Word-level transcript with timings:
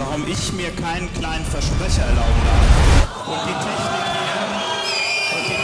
warum 0.00 0.26
ich 0.26 0.52
mir 0.54 0.70
keinen 0.70 1.12
kleinen 1.12 1.44
Versprecher 1.44 2.02
erlauben 2.02 2.42
darf. 2.46 3.28
Und 3.28 3.40
die 3.46 3.52
Technik 3.66 4.04
hier. 5.46 5.62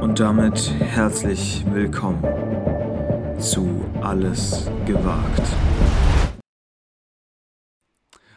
Und 0.00 0.18
damit 0.18 0.70
herzlich 0.80 1.62
willkommen 1.70 2.22
zu 3.38 3.84
Alles 4.00 4.70
gewagt. 4.86 5.42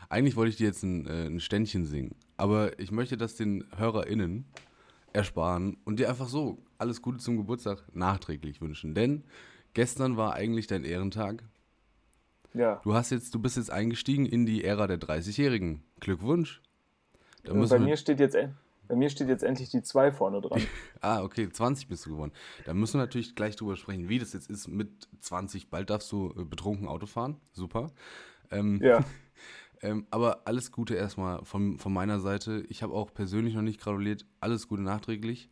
Eigentlich 0.09 0.35
wollte 0.35 0.49
ich 0.49 0.57
dir 0.57 0.67
jetzt 0.67 0.83
ein, 0.83 1.07
äh, 1.07 1.27
ein 1.27 1.39
Ständchen 1.39 1.85
singen, 1.85 2.15
aber 2.35 2.77
ich 2.79 2.91
möchte 2.91 3.15
das 3.15 3.35
den 3.35 3.63
HörerInnen 3.77 4.45
ersparen 5.13 5.77
und 5.85 5.99
dir 5.99 6.09
einfach 6.09 6.27
so 6.27 6.57
alles 6.77 7.01
Gute 7.01 7.19
zum 7.19 7.37
Geburtstag 7.37 7.83
nachträglich 7.95 8.59
wünschen. 8.59 8.93
Denn 8.93 9.23
gestern 9.73 10.17
war 10.17 10.33
eigentlich 10.33 10.67
dein 10.67 10.83
Ehrentag. 10.83 11.43
Ja. 12.53 12.81
Du 12.83 12.93
hast 12.93 13.09
jetzt, 13.09 13.33
du 13.33 13.39
bist 13.39 13.57
jetzt 13.57 13.71
eingestiegen 13.71 14.25
in 14.25 14.45
die 14.45 14.63
Ära 14.63 14.87
der 14.87 14.99
30-Jährigen. 14.99 15.83
Glückwunsch. 15.99 16.61
Da 17.43 17.53
müssen 17.53 17.79
bei 17.79 17.79
mir 17.79 17.97
steht 17.97 18.19
jetzt 18.19 18.37
bei 18.87 18.95
mir 18.95 19.09
steht 19.09 19.29
jetzt 19.29 19.43
endlich 19.43 19.69
die 19.69 19.81
2 19.81 20.11
vorne 20.11 20.41
dran. 20.41 20.61
Ah, 21.01 21.21
okay, 21.21 21.49
20 21.49 21.87
bist 21.87 22.05
du 22.05 22.11
geworden. 22.11 22.31
Da 22.65 22.73
müssen 22.73 22.93
wir 22.93 23.01
natürlich 23.01 23.35
gleich 23.35 23.57
drüber 23.57 23.75
sprechen, 23.75 24.07
wie 24.07 24.19
das 24.19 24.31
jetzt 24.31 24.49
ist 24.49 24.67
mit 24.67 25.09
20. 25.19 25.69
Bald 25.69 25.89
darfst 25.89 26.11
du 26.11 26.33
äh, 26.37 26.45
betrunken 26.45 26.87
Auto 26.87 27.05
fahren. 27.05 27.37
Super. 27.51 27.91
Ähm, 28.51 28.79
Ja. 28.81 29.03
ähm, 29.81 30.05
aber 30.11 30.41
alles 30.45 30.71
Gute 30.71 30.95
erstmal 30.95 31.43
von, 31.43 31.77
von 31.77 31.91
meiner 31.91 32.19
Seite. 32.19 32.63
Ich 32.69 32.83
habe 32.83 32.93
auch 32.93 33.13
persönlich 33.13 33.53
noch 33.53 33.61
nicht 33.61 33.81
gratuliert. 33.81 34.25
Alles 34.39 34.67
Gute 34.67 34.81
nachträglich. 34.81 35.49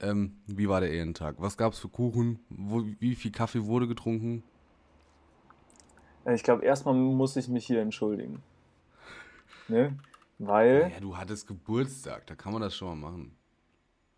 Ähm, 0.00 0.38
wie 0.46 0.68
war 0.68 0.80
der 0.80 0.90
Ehrentag? 0.90 1.36
Was 1.38 1.56
gab 1.56 1.74
es 1.74 1.78
für 1.78 1.88
Kuchen? 1.88 2.40
Wo, 2.48 2.84
wie 2.98 3.14
viel 3.14 3.30
Kaffee 3.30 3.64
wurde 3.64 3.88
getrunken? 3.88 4.42
Ich 6.26 6.42
glaube, 6.42 6.64
erstmal 6.64 6.94
muss 6.94 7.36
ich 7.36 7.48
mich 7.48 7.66
hier 7.66 7.80
entschuldigen. 7.80 8.42
Ne? 9.68 9.98
Weil, 10.38 10.92
Ja, 10.92 11.00
du 11.00 11.16
hattest 11.16 11.46
Geburtstag, 11.46 12.26
da 12.26 12.34
kann 12.34 12.52
man 12.52 12.62
das 12.62 12.74
schon 12.76 12.88
mal 13.00 13.10
machen. 13.10 13.36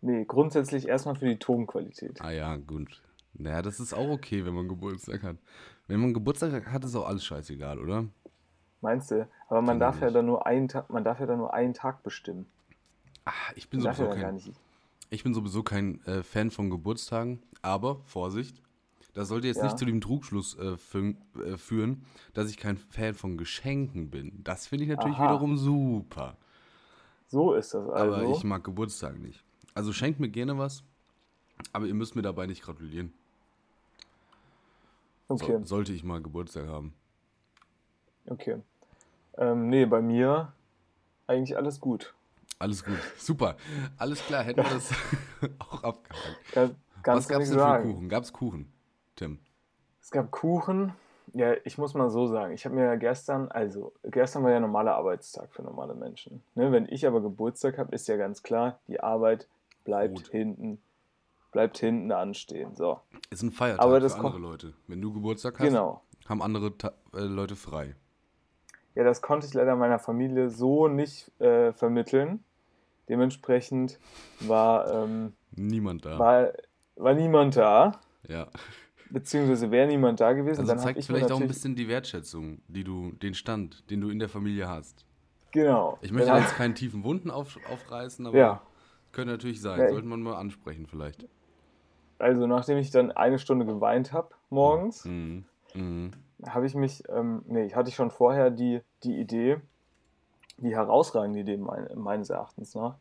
nee, 0.01 0.25
grundsätzlich 0.25 0.87
erstmal 0.87 1.15
für 1.15 1.25
die 1.27 1.37
Tonqualität. 1.37 2.21
Ah 2.21 2.31
ja, 2.31 2.55
gut. 2.57 3.01
Naja, 3.33 3.61
das 3.61 3.79
ist 3.79 3.93
auch 3.93 4.09
okay, 4.09 4.45
wenn 4.45 4.53
man 4.53 4.67
Geburtstag 4.67 5.23
hat. 5.23 5.37
Wenn 5.87 5.99
man 5.99 6.13
Geburtstag 6.13 6.67
hat, 6.71 6.83
ist 6.85 6.95
auch 6.95 7.07
alles 7.07 7.25
scheißegal, 7.25 7.79
oder? 7.79 8.05
Meinst 8.81 9.11
du? 9.11 9.27
Aber 9.49 9.61
man 9.61 9.79
darf 9.79 10.01
ja 10.01 10.09
dann 10.11 10.25
nur 10.25 10.45
einen 10.45 10.67
Tag, 10.67 10.89
man 10.89 11.03
darf 11.03 11.19
ja 11.19 11.25
dann 11.25 11.39
nur 11.39 11.53
einen 11.53 11.73
Tag 11.73 12.03
bestimmen. 12.03 12.45
Ah, 13.25 13.31
ich 13.55 13.69
bin 13.69 13.81
Man 13.81 13.93
sowieso 13.95 14.13
kein, 14.13 14.41
ich 15.09 15.23
bin 15.23 15.33
sowieso 15.33 15.63
kein 15.63 16.03
äh, 16.05 16.23
Fan 16.23 16.51
von 16.51 16.69
Geburtstagen, 16.69 17.41
aber 17.61 17.99
Vorsicht, 18.05 18.61
das 19.15 19.27
sollte 19.29 19.47
jetzt 19.47 19.57
Ja. 19.57 19.63
nicht 19.63 19.79
zu 19.79 19.85
dem 19.85 19.99
Trugschluss 20.01 20.55
äh, 20.55 20.75
äh, 20.75 21.57
führen, 21.57 22.05
dass 22.33 22.49
ich 22.51 22.57
kein 22.57 22.77
Fan 22.77 23.15
von 23.15 23.37
Geschenken 23.37 24.11
bin. 24.11 24.43
Das 24.43 24.67
finde 24.67 24.83
ich 24.85 24.89
natürlich 24.91 25.17
Aha. 25.17 25.23
wiederum 25.29 25.57
super. 25.57 26.37
So 27.27 27.53
ist 27.55 27.73
das 27.73 27.89
also. 27.89 28.13
Aber 28.15 28.23
ich 28.25 28.43
mag 28.43 28.63
Geburtstag 28.63 29.17
nicht. 29.17 29.43
Also 29.73 29.91
schenkt 29.91 30.19
mir 30.19 30.29
gerne 30.29 30.57
was, 30.57 30.83
aber 31.73 31.85
ihr 31.87 31.93
müsst 31.95 32.15
mir 32.15 32.21
dabei 32.21 32.45
nicht 32.45 32.61
gratulieren. 32.61 33.11
okay, 35.27 35.57
So, 35.59 35.65
sollte 35.65 35.91
ich 35.93 36.03
mal 36.03 36.21
Geburtstag 36.21 36.67
haben. 36.67 36.93
okay. 38.27 38.57
Ähm, 39.37 39.67
nee, 39.69 39.85
bei 39.85 40.01
mir 40.01 40.53
eigentlich 41.27 41.57
alles 41.57 41.81
gut. 41.81 42.13
Alles 42.59 42.85
gut. 42.85 42.97
Super. 43.17 43.57
Alles 43.97 44.19
klar, 44.25 44.43
hätten 44.43 44.63
wir 44.63 44.69
das 44.69 44.91
auch 45.59 45.83
abgehakt. 45.83 46.51
Ga- 46.53 46.69
Was 46.69 47.03
Ganz 47.03 47.27
gab 47.27 47.41
es 47.41 47.49
denn 47.49 47.59
für. 47.59 47.81
Kuchen? 47.81 48.09
Gab 48.09 48.23
es 48.23 48.31
Kuchen, 48.33 48.71
Tim? 49.15 49.39
Es 50.01 50.11
gab 50.11 50.31
Kuchen. 50.31 50.93
Ja, 51.33 51.53
ich 51.65 51.77
muss 51.77 51.93
mal 51.95 52.09
so 52.09 52.27
sagen, 52.27 52.53
ich 52.53 52.63
habe 52.65 52.75
mir 52.75 52.85
ja 52.85 52.95
gestern, 52.95 53.49
also 53.49 53.91
gestern 54.03 54.43
war 54.43 54.51
ja 54.51 54.59
normaler 54.59 54.95
Arbeitstag 54.95 55.51
für 55.53 55.63
normale 55.63 55.93
Menschen. 55.95 56.43
Ne, 56.53 56.71
wenn 56.71 56.87
ich 56.87 57.05
aber 57.07 57.19
Geburtstag 57.21 57.77
habe, 57.77 57.93
ist 57.93 58.07
ja 58.07 58.15
ganz 58.15 58.43
klar, 58.43 58.79
die 58.87 58.99
Arbeit 59.01 59.47
bleibt 59.83 60.17
Rot. 60.19 60.27
hinten, 60.27 60.79
bleibt 61.51 61.77
hinten 61.77 62.11
anstehen. 62.11 62.75
So, 62.75 62.99
Ist 63.31 63.41
ein 63.41 63.51
Feiertag 63.51 63.83
Aber 63.83 63.99
das 63.99 64.13
für 64.13 64.19
andere 64.19 64.37
Leute. 64.39 64.73
Wenn 64.87 65.01
du 65.01 65.11
Geburtstag 65.11 65.59
hast, 65.59 65.67
genau. 65.67 66.01
haben 66.29 66.41
andere 66.41 66.77
Ta 66.77 66.93
äh, 67.13 67.21
Leute 67.21 67.55
frei. 67.55 67.95
Ja, 68.93 69.03
das 69.03 69.21
konnte 69.21 69.47
ich 69.47 69.53
leider 69.53 69.75
meiner 69.75 69.99
Familie 69.99 70.49
so 70.49 70.87
nicht 70.87 71.29
äh, 71.41 71.73
vermitteln. 71.73 72.43
Dementsprechend 73.09 73.99
war, 74.41 74.89
ähm, 75.03 75.33
Niemand 75.51 76.05
da. 76.05 76.17
war, 76.17 76.53
war 76.95 77.13
niemand 77.13 77.57
da, 77.57 77.99
ja. 78.27 78.47
Beziehungsweise 79.09 79.71
wäre 79.71 79.87
niemand 79.87 80.19
da 80.19 80.33
gewesen. 80.33 80.61
Also 80.61 80.73
dann 80.73 80.79
zeigt 80.79 80.99
ich 80.99 81.05
vielleicht 81.05 81.31
auch 81.31 81.39
ein 81.39 81.47
bisschen 81.47 81.75
die 81.75 81.87
Wertschätzung, 81.87 82.59
die 82.67 82.83
du, 82.83 83.11
den 83.11 83.33
Stand, 83.33 83.89
den 83.89 84.01
du 84.01 84.09
in 84.09 84.19
der 84.19 84.29
Familie 84.29 84.67
hast. 84.67 85.05
genau. 85.51 85.97
Ich 86.01 86.11
möchte 86.11 86.29
Dann 86.31 86.41
jetzt 86.41 86.55
keinen 86.55 86.75
tiefen 86.75 87.03
Wunden 87.03 87.31
auf, 87.31 87.57
aufreißen, 87.69 88.25
aber 88.27 88.37
Ja. 88.37 88.61
könnte 89.11 89.31
natürlich 89.31 89.61
sein. 89.61 89.79
Ja, 89.79 89.89
Sollte 89.89 90.07
man 90.07 90.21
mal 90.21 90.35
ansprechen 90.35 90.87
vielleicht. 90.87 91.25
Also 92.17 92.47
nachdem 92.47 92.77
ich 92.77 92.91
dann 92.91 93.11
eine 93.11 93.39
Stunde 93.39 93.65
geweint 93.65 94.13
habe 94.13 94.29
morgens, 94.49 95.05
Mhm. 95.05 95.45
Mhm. 95.73 96.13
habe 96.45 96.65
ich 96.65 96.75
mich, 96.75 97.03
ähm, 97.09 97.43
nee, 97.47 97.69
hatte 97.73 97.89
ich 97.89 97.95
schon 97.95 98.11
vorher 98.11 98.49
die, 98.51 98.81
die 99.03 99.19
Idee, 99.19 99.57
die 100.57 100.73
herausragende 100.75 101.39
Idee 101.39 101.57
mein, 101.57 101.87
meines 101.95 102.29
Erachtens 102.29 102.75
nach, 102.75 102.95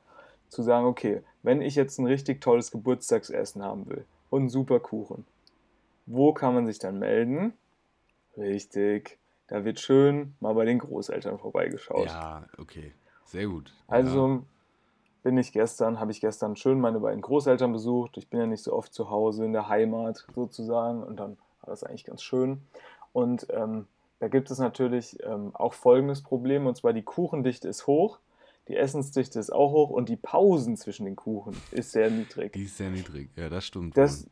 zu 0.49 0.63
sagen, 0.63 0.87
okay, 0.87 1.23
wenn 1.43 1.63
ich 1.63 1.75
jetzt 1.75 1.99
ein 1.99 2.07
richtig 2.07 2.41
tolles 2.41 2.71
Geburtstagsessen 2.71 3.63
haben 3.63 3.87
will 3.89 4.05
und 4.31 4.41
einen 4.43 4.49
super 4.49 4.81
Kuchen, 4.81 5.25
wo 6.07 6.33
kann 6.33 6.55
man 6.55 6.67
sich 6.67 6.79
dann 6.79 6.99
melden? 6.99 7.53
Richtig, 8.37 9.19
da 9.47 9.65
wird 9.65 9.81
schön 9.81 10.35
mal 10.41 10.55
bei 10.55 10.65
den 10.65 10.79
Großeltern 10.79 11.39
vorbeigeschaut. 11.39 12.07
Ja, 12.07 12.47
okay. 12.59 12.93
Sehr 13.25 13.47
gut. 13.47 13.73
Also 13.89 14.45
bin 15.23 15.39
ich 15.39 15.53
gestern, 15.53 16.01
habe 16.01 16.13
ich 16.13 16.21
gestern 16.21 16.57
schön 16.57 16.81
meine 16.81 17.01
beiden 17.01 17.23
Großeltern 17.23 17.73
besucht. 17.73 18.17
Ich 18.19 18.29
bin 18.29 18.41
ja 18.41 18.47
nicht 18.47 18.63
so 18.63 18.73
oft 18.73 18.93
zu 18.93 19.09
Hause 19.11 19.45
in 19.45 19.53
der 19.53 19.69
Heimat 19.69 20.27
sozusagen 20.35 21.03
und 21.03 21.17
dann 21.17 21.39
war 21.63 21.71
das 21.71 21.85
eigentlich 21.85 22.05
ganz 22.05 22.23
schön. 22.23 22.61
Und 23.13 23.47
ähm, 23.51 23.87
da 24.19 24.29
gibt 24.29 24.51
es 24.51 24.59
natürlich 24.59 25.19
ähm, 25.23 25.55
auch 25.55 25.73
folgendes 25.75 26.23
Problem 26.23 26.67
und 26.67 26.77
zwar 26.77 26.93
die 26.93 27.03
Kuchendichte 27.03 27.69
ist 27.69 27.87
hoch, 27.87 28.19
die 28.69 28.77
Essensdichte 28.77 29.39
ist 29.39 29.51
auch 29.53 29.73
hoch 29.73 29.91
und 29.91 30.09
die 30.09 30.17
Pausen 30.17 30.77
zwischen 30.77 31.05
den 31.05 31.17
Kuchen 31.17 31.57
ist 31.71 31.93
sehr 31.93 32.09
Ja, 32.09 32.15
niedrig. 32.17 32.53
die 32.53 32.65
ist 32.65 32.77
sehr 32.77 32.91
niedrig. 32.91 33.31
Ja, 33.37 33.49
das 33.49 33.65
stimmt. 33.65 33.97
Das. 33.97 34.27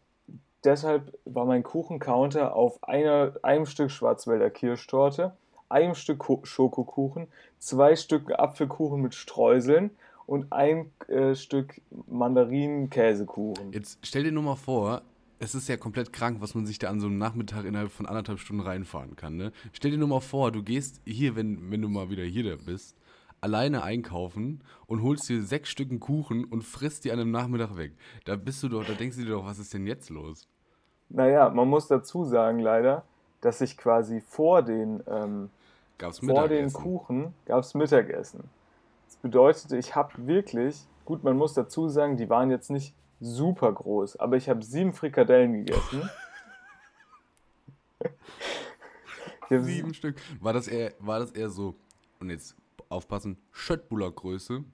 Deshalb 0.64 1.18
war 1.24 1.44
mein 1.46 1.62
Kuchencounter 1.62 2.54
auf 2.54 2.82
einer, 2.84 3.34
einem 3.42 3.66
Stück 3.66 3.90
Schwarzwälder 3.90 4.50
Kirschtorte, 4.50 5.36
einem 5.68 5.94
Stück 5.94 6.18
Ko- 6.18 6.44
Schokokuchen, 6.44 7.28
zwei 7.58 7.96
Stück 7.96 8.32
Apfelkuchen 8.38 9.00
mit 9.00 9.14
Streuseln 9.14 9.90
und 10.26 10.52
ein 10.52 10.90
äh, 11.08 11.34
Stück 11.34 11.80
Mandarinen-Käsekuchen. 12.08 13.72
Jetzt 13.72 13.98
stell 14.02 14.24
dir 14.24 14.32
nur 14.32 14.42
mal 14.42 14.56
vor, 14.56 15.02
es 15.38 15.54
ist 15.54 15.68
ja 15.68 15.76
komplett 15.76 16.12
krank, 16.12 16.40
was 16.40 16.54
man 16.54 16.66
sich 16.66 16.78
da 16.78 16.88
an 16.88 17.00
so 17.00 17.06
einem 17.06 17.18
Nachmittag 17.18 17.64
innerhalb 17.64 17.90
von 17.90 18.06
anderthalb 18.06 18.38
Stunden 18.38 18.62
reinfahren 18.62 19.16
kann. 19.16 19.36
Ne? 19.36 19.52
Stell 19.72 19.90
dir 19.90 19.98
nur 19.98 20.08
mal 20.08 20.20
vor, 20.20 20.52
du 20.52 20.62
gehst 20.62 21.00
hier, 21.04 21.34
wenn, 21.34 21.70
wenn 21.70 21.82
du 21.82 21.88
mal 21.88 22.10
wieder 22.10 22.22
hier 22.22 22.56
bist, 22.58 22.96
alleine 23.40 23.82
einkaufen 23.82 24.62
und 24.86 25.02
holst 25.02 25.28
dir 25.28 25.42
sechs 25.42 25.68
Stücken 25.68 25.98
Kuchen 25.98 26.44
und 26.44 26.62
frisst 26.62 27.04
die 27.04 27.10
an 27.10 27.18
einem 27.18 27.32
Nachmittag 27.32 27.76
weg. 27.76 27.94
Da 28.24 28.36
bist 28.36 28.62
du 28.62 28.68
doch, 28.68 28.84
da 28.84 28.92
denkst 28.92 29.16
du 29.16 29.24
dir 29.24 29.30
doch, 29.30 29.44
was 29.44 29.58
ist 29.58 29.74
denn 29.74 29.86
jetzt 29.86 30.10
los? 30.10 30.48
Naja, 31.14 31.50
man 31.50 31.68
muss 31.68 31.88
dazu 31.88 32.24
sagen 32.24 32.58
leider, 32.58 33.04
dass 33.42 33.60
ich 33.60 33.76
quasi 33.76 34.20
vor 34.20 34.62
den, 34.62 35.02
ähm, 35.06 35.50
Gab's 35.98 36.20
vor 36.20 36.48
den? 36.48 36.72
Kuchen 36.72 37.34
gab 37.44 37.60
es 37.60 37.74
Mittagessen. 37.74 38.44
Das 39.06 39.16
bedeutete, 39.16 39.76
ich 39.76 39.94
habe 39.94 40.26
wirklich, 40.26 40.86
gut, 41.04 41.22
man 41.22 41.36
muss 41.36 41.52
dazu 41.54 41.88
sagen, 41.88 42.16
die 42.16 42.30
waren 42.30 42.50
jetzt 42.50 42.70
nicht 42.70 42.94
super 43.20 43.72
groß, 43.72 44.16
aber 44.16 44.36
ich 44.36 44.48
habe 44.48 44.62
sieben 44.64 44.92
Frikadellen 44.94 45.52
gegessen. 45.64 46.08
Hab 49.50 49.60
Sieben 49.64 49.92
Stück. 49.92 50.16
War 50.40 50.54
das 50.54 50.66
eher, 50.66 50.92
war 50.98 51.18
das 51.18 51.30
eher 51.32 51.50
so, 51.50 51.74
und 52.20 52.30
jetzt 52.30 52.56
aufpassen, 52.88 53.36
Schöttbuller 53.52 54.10
Größe? 54.10 54.64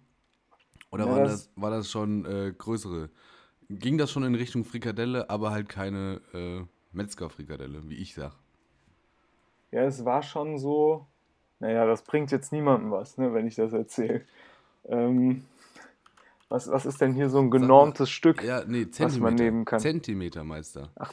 Oder 0.92 1.06
Ja, 1.06 1.10
war, 1.10 1.20
das- 1.20 1.30
das, 1.32 1.50
war 1.56 1.70
das 1.70 1.90
schon 1.90 2.24
äh, 2.24 2.52
größere? 2.56 3.10
Ging 3.70 3.98
das 3.98 4.10
schon 4.10 4.22
in 4.24 4.34
Richtung 4.34 4.64
Frikadelle, 4.64 5.28
aber 5.28 5.50
halt 5.50 5.68
keine 5.68 6.20
äh, 6.32 6.60
Metzger-Frikadelle, 6.92 7.88
wie 7.88 7.96
ich 7.96 8.14
sag? 8.14 8.32
Ja, 9.70 9.82
es 9.82 10.04
war 10.04 10.22
schon 10.22 10.58
so. 10.58 11.06
Naja, 11.60 11.84
das 11.86 12.02
bringt 12.02 12.30
jetzt 12.30 12.52
niemandem 12.52 12.90
was, 12.90 13.18
ne, 13.18 13.34
wenn 13.34 13.46
ich 13.46 13.56
das 13.56 13.72
erzähle. 13.72 14.24
Ähm, 14.84 15.44
was, 16.48 16.70
was 16.70 16.86
ist 16.86 17.00
denn 17.00 17.12
hier 17.12 17.28
so 17.28 17.38
ein 17.40 17.50
mal. 17.50 17.58
genormtes 17.58 18.08
Stück? 18.08 18.42
Ja, 18.42 18.64
nee, 18.64 18.84
man 18.84 18.92
Zentimeter. 18.92 19.34
nehmen 19.34 19.64
kann. 19.64 19.80
Zentimeter, 19.80 20.44
Meister. 20.44 20.90
Ach, 20.96 21.12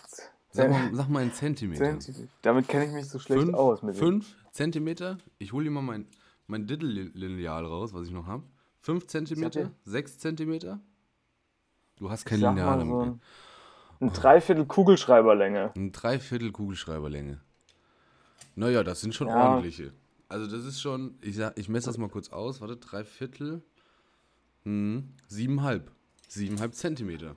Sag 0.55 0.69
mal, 0.69 0.89
sag 0.95 1.09
mal 1.09 1.23
in 1.23 1.33
Zentimeter. 1.33 1.99
Zentimeter. 1.99 2.31
Damit 2.41 2.69
kenne 2.69 2.85
ich 2.85 2.91
mich 2.93 3.09
so 3.09 3.19
schlecht 3.19 3.41
Fünf, 3.41 3.53
aus. 3.55 3.83
Mit 3.83 3.97
fünf 3.97 4.37
Zentimeter? 4.51 5.17
Ich 5.37 5.51
hole 5.51 5.65
dir 5.65 5.71
mal 5.71 5.81
mein, 5.81 6.07
mein 6.47 6.65
Diddle-Lineal 6.65 7.65
raus, 7.65 7.93
was 7.93 8.07
ich 8.07 8.13
noch 8.13 8.27
habe. 8.27 8.43
Fünf 8.79 9.07
Zentimeter? 9.07 9.71
Sechs 9.83 10.17
Zentimeter? 10.17 10.79
Du 11.97 12.09
hast 12.09 12.21
Ich 12.21 12.25
kein 12.25 12.39
sag 12.39 12.49
Lineal 12.55 12.77
mal 12.77 12.81
am 12.81 12.89
so 12.89 12.99
ein, 13.01 13.21
ein 14.01 14.13
Dreiviertel 14.13 14.65
Kugelschreiberlänge. 14.65 15.71
Ein 15.75 15.91
Dreiviertel 15.91 16.51
Kugelschreiberlänge. 16.51 17.39
Naja, 18.55 18.83
das 18.83 19.01
sind 19.01 19.13
schon 19.15 19.27
Ja. 19.27 19.49
ordentliche. 19.49 19.93
Also 20.27 20.47
das 20.47 20.65
ist 20.65 20.81
schon, 20.81 21.17
ich 21.21 21.35
sag, 21.35 21.57
ich 21.57 21.69
messe 21.69 21.87
das 21.87 21.97
mal 21.97 22.09
kurz 22.09 22.29
aus, 22.29 22.59
warte, 22.61 22.77
drei 22.77 23.03
Viertel, 23.03 23.61
hm, 24.63 25.09
siebenhalb, 25.27 25.91
siebenhalb 26.27 26.73
Zentimeter. 26.73 27.35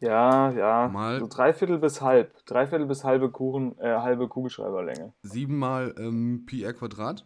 Ja, 0.00 0.50
ja. 0.52 0.88
Mal- 0.88 1.20
So 1.20 1.26
dreiviertel 1.26 1.78
bis 1.78 2.00
halb. 2.00 2.44
Dreiviertel 2.46 2.86
bis 2.86 3.04
halbe 3.04 3.30
Kuchen, 3.30 3.78
äh, 3.78 3.96
halbe 3.98 4.28
Kugelschreiberlänge. 4.28 5.12
Sieben 5.22 5.58
mal 5.58 5.94
ähm, 5.98 6.44
Pi 6.46 6.64
r 6.64 6.72
Quadrat, 6.74 7.24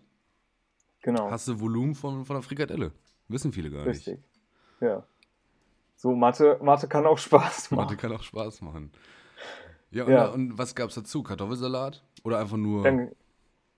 Genau. 1.03 1.31
hast 1.31 1.49
du 1.49 1.59
Volumen 1.61 1.95
von, 1.95 2.25
von 2.25 2.35
der 2.37 2.43
Frikadelle. 2.43 2.93
Wissen 3.29 3.53
viele 3.53 3.71
gar 3.71 3.79
nicht. 3.87 3.89
Richtig. 4.07 4.21
Ja. 4.81 5.05
So, 6.01 6.15
Mathe, 6.15 6.59
Mathe 6.63 6.89
kann 6.89 7.05
auch 7.05 7.19
Spaß 7.19 7.73
machen. 7.73 7.85
Mathe 7.85 7.97
kann 7.99 8.11
auch 8.13 8.23
Spaß 8.23 8.63
machen. 8.63 8.91
Ja, 9.91 10.09
Ja. 10.09 10.29
Und, 10.29 10.53
und 10.53 10.59
was 10.59 10.75
gab's 10.75 10.95
dazu? 10.95 11.23
Kartoffelsalat? 11.23 12.03
Oder 12.25 12.39
einfach 12.39 12.57
nur, 12.57 12.87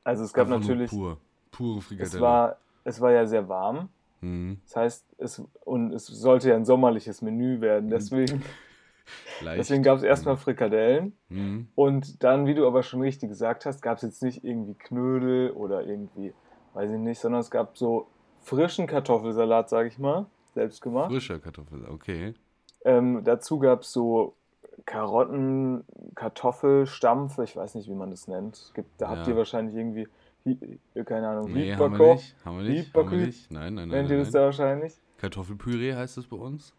also 0.04 0.22
es 0.22 0.32
gab 0.32 0.46
natürlich, 0.46 0.88
pur, 0.92 1.18
pure 1.50 1.78
es 1.78 1.84
Frikadelle? 1.86 2.22
war, 2.22 2.58
es 2.84 3.00
war 3.00 3.10
ja 3.10 3.26
sehr 3.26 3.48
warm. 3.48 3.88
hm, 4.20 4.60
Das 4.66 4.76
heißt, 4.76 5.06
es, 5.18 5.42
und 5.64 5.92
es 5.92 6.06
sollte 6.06 6.50
ja 6.50 6.54
ein 6.54 6.64
sommerliches 6.64 7.22
Menü 7.22 7.60
werden. 7.60 7.90
Deswegen, 7.90 8.40
leicht. 9.42 9.58
deswegen 9.58 9.82
gab 9.82 9.96
es 9.96 10.04
erstmal 10.04 10.36
Frikadellen. 10.36 11.16
Hm, 11.28 11.66
Und 11.74 12.22
dann, 12.22 12.46
wie 12.46 12.54
du 12.54 12.68
aber 12.68 12.84
schon 12.84 13.00
richtig 13.00 13.30
gesagt 13.30 13.66
hast, 13.66 13.82
gab 13.82 13.96
es 13.96 14.02
jetzt 14.02 14.22
nicht 14.22 14.44
irgendwie 14.44 14.74
Knödel 14.74 15.50
oder 15.50 15.84
irgendwie, 15.84 16.34
weiß 16.74 16.88
ich 16.88 16.98
nicht, 16.98 17.18
sondern 17.18 17.40
es 17.40 17.50
gab 17.50 17.76
so 17.76 18.06
frischen 18.42 18.86
Kartoffelsalat, 18.86 19.68
sag 19.68 19.88
ich 19.88 19.98
mal, 19.98 20.26
selbst 20.54 20.80
gemacht. 20.82 21.10
frischer 21.10 21.38
Kartoffelsalat, 21.38 21.90
okay. 21.90 22.34
Ähm, 22.84 23.22
dazu 23.24 23.58
gab 23.58 23.82
es 23.82 23.92
so 23.92 24.34
Karotten, 24.86 25.84
Kartoffelstampf, 26.14 27.38
ich 27.38 27.56
weiß 27.56 27.74
nicht, 27.76 27.88
wie 27.88 27.94
man 27.94 28.10
das 28.10 28.28
nennt. 28.28 28.72
Gibt, 28.74 29.00
da 29.00 29.08
habt 29.10 29.26
Ja. 29.26 29.32
ihr 29.32 29.36
wahrscheinlich 29.36 29.74
irgendwie, 29.76 30.08
keine 31.04 31.28
Ahnung, 31.28 31.52
Nee, 31.52 31.74
haben 31.74 31.98
wir 31.98 32.14
nicht. 32.14 32.34
Haben 32.44 32.56
wir 32.58 32.64
nicht. 32.68 32.94
Haben 32.94 33.10
wir 33.10 33.18
nicht. 33.26 33.50
Nein, 33.50 33.74
nein, 33.74 33.88
nein. 33.88 33.98
nennt 33.98 34.10
ihr 34.10 34.18
das 34.18 34.30
da 34.32 34.40
wahrscheinlich? 34.42 34.94
Kartoffelpüree 35.18 35.94
heißt 35.94 36.16
das 36.16 36.26
bei 36.26 36.36
uns. 36.36 36.74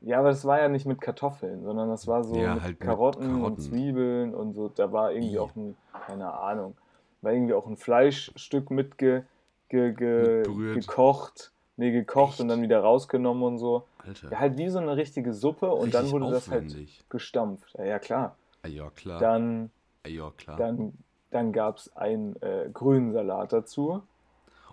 Ja, 0.00 0.18
aber 0.18 0.28
das 0.28 0.44
war 0.44 0.60
ja 0.60 0.68
nicht 0.68 0.86
mit 0.86 1.00
Kartoffeln, 1.00 1.62
sondern 1.62 1.88
das 1.88 2.06
war 2.06 2.22
so 2.24 2.36
Ja, 2.36 2.54
mit, 2.54 2.62
halt 2.62 2.72
mit 2.72 2.80
Karotten 2.80 3.30
und 3.30 3.40
Karotten. 3.40 3.58
Zwiebeln 3.62 4.34
und 4.34 4.52
so. 4.54 4.68
Da 4.68 4.92
war 4.92 5.12
irgendwie 5.12 5.34
Ih. 5.34 5.38
auch 5.38 5.54
ein, 5.56 5.76
keine 6.06 6.32
Ahnung, 6.34 6.74
war 7.22 7.32
irgendwie 7.32 7.54
auch 7.54 7.66
ein 7.66 7.76
Fleischstück 7.76 8.70
mitge, 8.70 9.24
ge, 9.68 9.92
ge, 9.94 10.38
Mitberührt. 10.38 10.80
gekocht, 10.86 11.52
nee, 11.76 11.90
gekocht 11.92 12.32
Echt? 12.34 12.40
und 12.40 12.48
dann 12.48 12.62
wieder 12.62 12.80
rausgenommen 12.80 13.42
und 13.42 13.58
so. 13.58 13.84
Alter. 13.98 14.30
Ja, 14.30 14.38
halt 14.40 14.56
wie 14.58 14.68
so 14.68 14.78
eine 14.78 14.96
richtige 14.96 15.32
Suppe 15.34 15.70
und 15.70 15.94
dann 15.94 16.02
Richtig 16.04 16.20
wurde 16.20 16.32
das 16.32 16.48
halt 16.50 16.66
aufwendig. 16.66 17.04
gestampft. 17.08 17.74
Ja, 17.78 17.84
ja 17.84 17.98
klar. 17.98 18.36
Ah, 18.62 18.68
ja, 18.68 18.90
klar. 18.90 19.20
Dann, 19.20 19.70
Ah, 20.04 20.08
ja, 20.08 20.30
klar. 20.36 20.56
dann, 20.56 20.92
dann 21.30 21.52
gab 21.52 21.78
es 21.78 21.94
einen 21.96 22.36
äh, 22.42 22.68
grünen 22.72 23.12
Salat 23.12 23.52
dazu. 23.52 23.90
Und, 23.90 24.02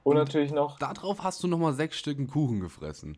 Und 0.04 0.16
natürlich 0.18 0.52
noch, 0.52 0.78
Darauf 0.80 1.24
hast 1.24 1.42
du 1.44 1.48
nochmal 1.48 1.74
sechs 1.74 1.98
Stücken 1.98 2.28
Kuchen 2.28 2.60
gefressen. 2.60 3.18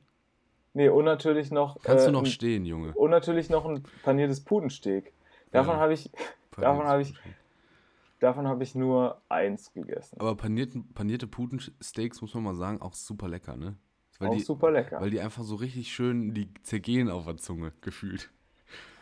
nee, 0.74 0.88
und 0.90 1.06
natürlich 1.06 1.50
noch, 1.52 1.82
Kannst 1.82 2.04
äh, 2.04 2.08
du 2.08 2.14
noch 2.14 2.22
ein- 2.22 2.26
stehen, 2.28 2.66
Junge? 2.66 2.94
und 2.94 3.10
natürlich 3.12 3.50
noch 3.50 3.66
ein 3.66 3.84
paniertes 4.04 4.42
Pudensteak. 4.44 5.12
Davon 5.52 5.76
Ja. 5.76 5.80
habe 5.80 5.94
ich, 5.94 6.12
davon 6.58 6.86
habe 6.86 7.02
ich- 7.02 7.14
davon 8.25 8.48
habe 8.48 8.63
ich 8.63 8.75
nur 8.75 9.22
eins 9.30 9.72
gegessen. 9.74 10.19
Aber 10.19 10.36
panierten, 10.36 10.94
panierte 10.94 11.27
Putensteaks, 11.27 12.22
muss 12.22 12.33
man 12.33 12.44
mal 12.44 12.56
sagen, 12.56 12.81
auch 12.81 12.94
super 12.94 13.27
lecker, 13.27 13.56
ne? 13.56 13.75
Weil, 14.19 14.30
auch 14.30 14.33
die, 14.33 14.42
super 14.42 14.72
lecker. 14.72 15.00
weil 15.01 15.10
die 15.10 15.19
einfach 15.19 15.44
so 15.44 15.56
richtig 15.56 15.94
schön, 15.94 16.33
die 16.33 16.54
zergehen 16.63 17.10
auf 17.10 17.25
der 17.25 17.38
Zunge, 17.38 17.74
gefühlt. 17.81 18.31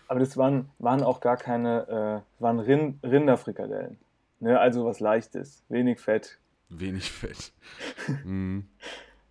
Aber 0.08 0.20
das 0.20 0.38
waren, 0.38 0.70
waren 0.80 1.04
auch 1.04 1.22
gar 1.22 1.38
keine, 1.38 2.24
äh, 2.40 2.42
waren 2.42 2.60
Rind, 2.60 3.04
Rinderfrikadellen. 3.04 3.98
Ne? 4.40 4.60
Also 4.60 4.86
was 4.86 5.00
Leichtes, 5.00 5.64
wenig 5.70 6.00
Fett. 6.00 6.40
Wenig 6.70 7.10
Fett. 7.12 7.54
mhm. 8.26 8.68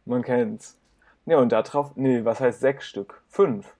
Man 0.04 0.22
kennt's. 0.22 0.78
Ja, 1.26 1.38
und 1.38 1.52
da 1.52 1.62
drauf, 1.62 1.94
nee, 1.96 2.24
was 2.24 2.40
heißt 2.40 2.60
sechs 2.60 2.88
Stück? 2.88 3.22
Fünf. 3.28 3.76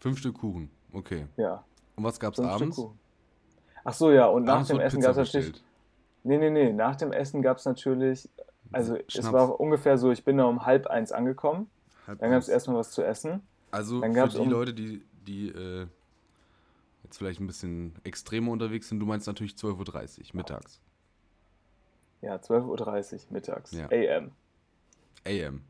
Fünf 0.00 0.18
Stück 0.18 0.38
Kuchen, 0.38 0.70
okay. 0.92 1.26
Ja, 1.36 1.64
Und 1.96 2.04
was 2.04 2.20
gab's 2.20 2.36
fünf 2.36 2.48
abends? 2.48 2.76
Stück 2.76 2.86
Kuchen. 2.86 3.05
Ach 3.88 3.94
so, 3.94 4.10
ja, 4.10 4.26
und 4.26 4.44
nach 4.44 4.54
Abends 4.54 4.68
dem 4.68 4.80
Essen 4.80 5.00
gab 5.00 5.12
es 5.12 5.16
natürlich. 5.32 5.62
Nee, 6.24 6.38
nee, 6.38 6.50
nee, 6.50 6.72
nach 6.72 6.96
dem 6.96 7.12
Essen 7.12 7.40
gab 7.40 7.58
es 7.58 7.64
natürlich. 7.64 8.28
Also, 8.72 8.96
es 8.96 9.12
Schnaps. 9.12 9.32
war 9.32 9.60
ungefähr 9.60 9.96
so, 9.96 10.10
ich 10.10 10.24
bin 10.24 10.36
da 10.38 10.44
um 10.44 10.66
halb 10.66 10.88
eins 10.88 11.12
angekommen. 11.12 11.70
Halb 12.06 12.18
Dann 12.18 12.30
gab 12.32 12.40
es 12.40 12.48
erstmal 12.48 12.76
was 12.78 12.90
zu 12.90 13.02
essen. 13.04 13.42
Also 13.70 14.00
Dann 14.00 14.12
für 14.14 14.28
die 14.28 14.38
um- 14.38 14.50
Leute, 14.50 14.74
die, 14.74 15.02
die 15.26 15.48
äh, 15.50 15.86
jetzt 17.04 17.18
vielleicht 17.18 17.40
ein 17.40 17.46
bisschen 17.46 17.94
extremer 18.02 18.50
unterwegs 18.50 18.88
sind, 18.88 18.98
du 18.98 19.06
meinst 19.06 19.26
natürlich 19.28 19.52
12.30 19.52 20.18
Uhr 20.18 20.36
mittags. 20.36 20.80
Ja, 22.22 22.36
12.30 22.36 23.14
Uhr 23.14 23.20
mittags. 23.30 23.70
Ja. 23.72 23.86
AM. 23.90 24.32
AM. 25.24 25.62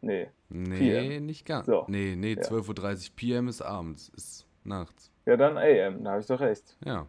Nee. 0.00 0.28
Nee, 0.48 1.08
PM. 1.08 1.26
nicht 1.26 1.46
ganz. 1.46 1.66
So. 1.66 1.84
Nee, 1.88 2.16
nee, 2.16 2.34
Ja. 2.34 2.42
12.30 2.42 3.10
Uhr 3.10 3.16
PM 3.16 3.48
ist 3.48 3.62
abends, 3.62 4.08
ist 4.10 4.46
nachts. 4.64 5.10
Ja, 5.26 5.36
dann 5.36 5.56
AM, 5.56 6.04
da 6.04 6.12
habe 6.12 6.20
ich 6.20 6.26
doch 6.26 6.40
recht. 6.40 6.76
Ja. 6.84 7.06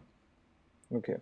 Okay. 0.90 1.18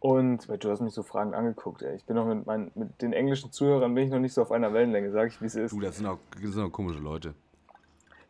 Und 0.00 0.48
weil 0.48 0.58
du 0.58 0.70
hast 0.70 0.80
mich 0.80 0.94
so 0.94 1.02
fragend 1.02 1.34
angeguckt, 1.34 1.82
ey. 1.82 1.94
Ich 1.94 2.04
bin 2.04 2.16
noch 2.16 2.26
mit, 2.26 2.46
meinen, 2.46 2.72
mit 2.74 3.00
den 3.02 3.12
englischen 3.12 3.52
Zuhörern 3.52 3.94
bin 3.94 4.04
ich 4.04 4.10
noch 4.10 4.18
nicht 4.18 4.34
so 4.34 4.42
auf 4.42 4.50
einer 4.50 4.72
Wellenlänge, 4.72 5.12
sag 5.12 5.28
ich, 5.28 5.40
wie 5.40 5.46
es 5.46 5.54
ist. 5.54 5.72
Du, 5.72 5.80
das 5.80 5.96
sind 5.96 6.06
auch, 6.06 6.18
das 6.40 6.52
sind 6.52 6.62
auch 6.62 6.72
komische 6.72 6.98
Leute. 6.98 7.34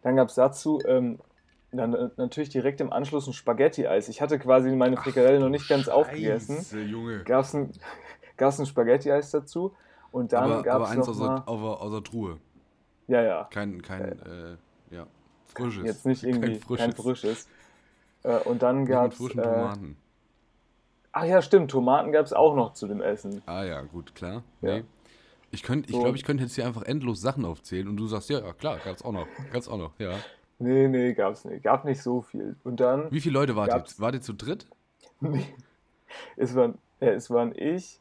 Dann 0.02 0.16
gab 0.16 0.28
es 0.28 0.34
dazu 0.34 0.80
ähm, 0.84 1.18
dann 1.72 1.94
äh, 1.94 2.10
natürlich 2.16 2.50
direkt 2.50 2.80
im 2.80 2.92
Anschluss 2.92 3.26
ein 3.26 3.32
Spaghetti-Eis. 3.32 4.08
Ich 4.08 4.20
hatte 4.20 4.38
quasi 4.38 4.70
meine 4.76 4.96
Frikadelle 4.96 5.40
noch 5.40 5.48
nicht 5.48 5.68
ganz 5.68 5.88
aufgegessen. 5.88 6.56
Scheiße, 6.56 6.80
Junge. 6.82 7.24
Gab 7.24 7.44
es 7.44 7.54
ein, 7.54 7.72
gab's 8.36 8.58
ein 8.58 8.66
Spaghetti-Eis 8.66 9.30
dazu. 9.30 9.74
Und 10.10 10.34
dann 10.34 10.62
gab 10.62 10.74
aber 10.76 10.84
es 10.84 10.90
eins 10.90 11.06
noch 11.06 11.08
aus 11.08 11.18
mal, 11.18 11.40
der, 11.40 11.48
aus, 11.48 11.90
der, 11.90 12.02
Truhe. 12.04 12.38
Ja, 13.08 13.22
ja. 13.22 13.48
Kein, 13.50 13.80
kein, 13.80 14.20
äh, 14.20 14.50
ja, 14.50 14.56
frisches. 15.52 15.84
Jetzt 15.84 16.06
nicht 16.06 16.22
irgendwie 16.24 16.58
kein 16.58 16.76
kein 16.78 16.92
frisches. 16.92 17.46
frisches. 17.46 17.48
Äh, 18.24 18.38
und 18.48 18.62
dann 18.62 18.86
gab 18.86 19.12
es. 19.12 19.18
frischen 19.18 19.40
Äh, 19.40 19.44
Tomaten. 19.44 19.96
ach 21.12 21.24
ja, 21.24 21.42
stimmt, 21.42 21.70
Tomaten 21.70 22.12
gab 22.12 22.24
es 22.26 22.32
auch 22.32 22.54
noch 22.56 22.72
zu 22.74 22.86
dem 22.86 23.00
Essen. 23.00 23.42
Ah 23.46 23.64
ja, 23.64 23.80
gut, 23.82 24.14
klar. 24.14 24.42
Ja. 24.60 24.78
Nee. 24.78 24.84
Ich 25.50 25.62
könnte, 25.62 25.88
ich 25.90 25.94
So. 25.96 26.00
glaube, 26.02 26.16
ich 26.16 26.24
könnte 26.24 26.42
jetzt 26.44 26.54
hier 26.54 26.66
einfach 26.66 26.82
endlos 26.84 27.20
Sachen 27.20 27.44
aufzählen 27.44 27.86
und 27.86 27.96
du 27.98 28.06
sagst, 28.06 28.30
ja, 28.30 28.40
ja 28.40 28.52
klar, 28.54 28.78
gab's 28.82 29.02
auch 29.02 29.12
noch. 29.12 29.26
Gab's 29.52 29.68
auch 29.68 29.76
noch, 29.76 29.92
ja. 29.98 30.14
Nee, 30.58 30.88
nee, 30.88 31.12
gab's 31.12 31.44
nicht. 31.44 31.62
Gab 31.62 31.84
nicht 31.84 32.00
so 32.02 32.22
viel. 32.22 32.56
Und 32.64 32.80
dann. 32.80 33.10
Wie 33.10 33.20
viele 33.20 33.34
Leute 33.34 33.54
wart 33.56 33.68
ihr? 33.68 33.74
Gab's. 33.74 34.00
Wart 34.00 34.14
ihr 34.14 34.20
zu 34.22 34.32
dritt? 34.32 34.66
Nee. 35.20 35.44
Es 36.36 36.54
waren, 36.54 36.78
äh, 37.00 37.10
es 37.10 37.30
waren 37.30 37.52
ich, 37.56 38.00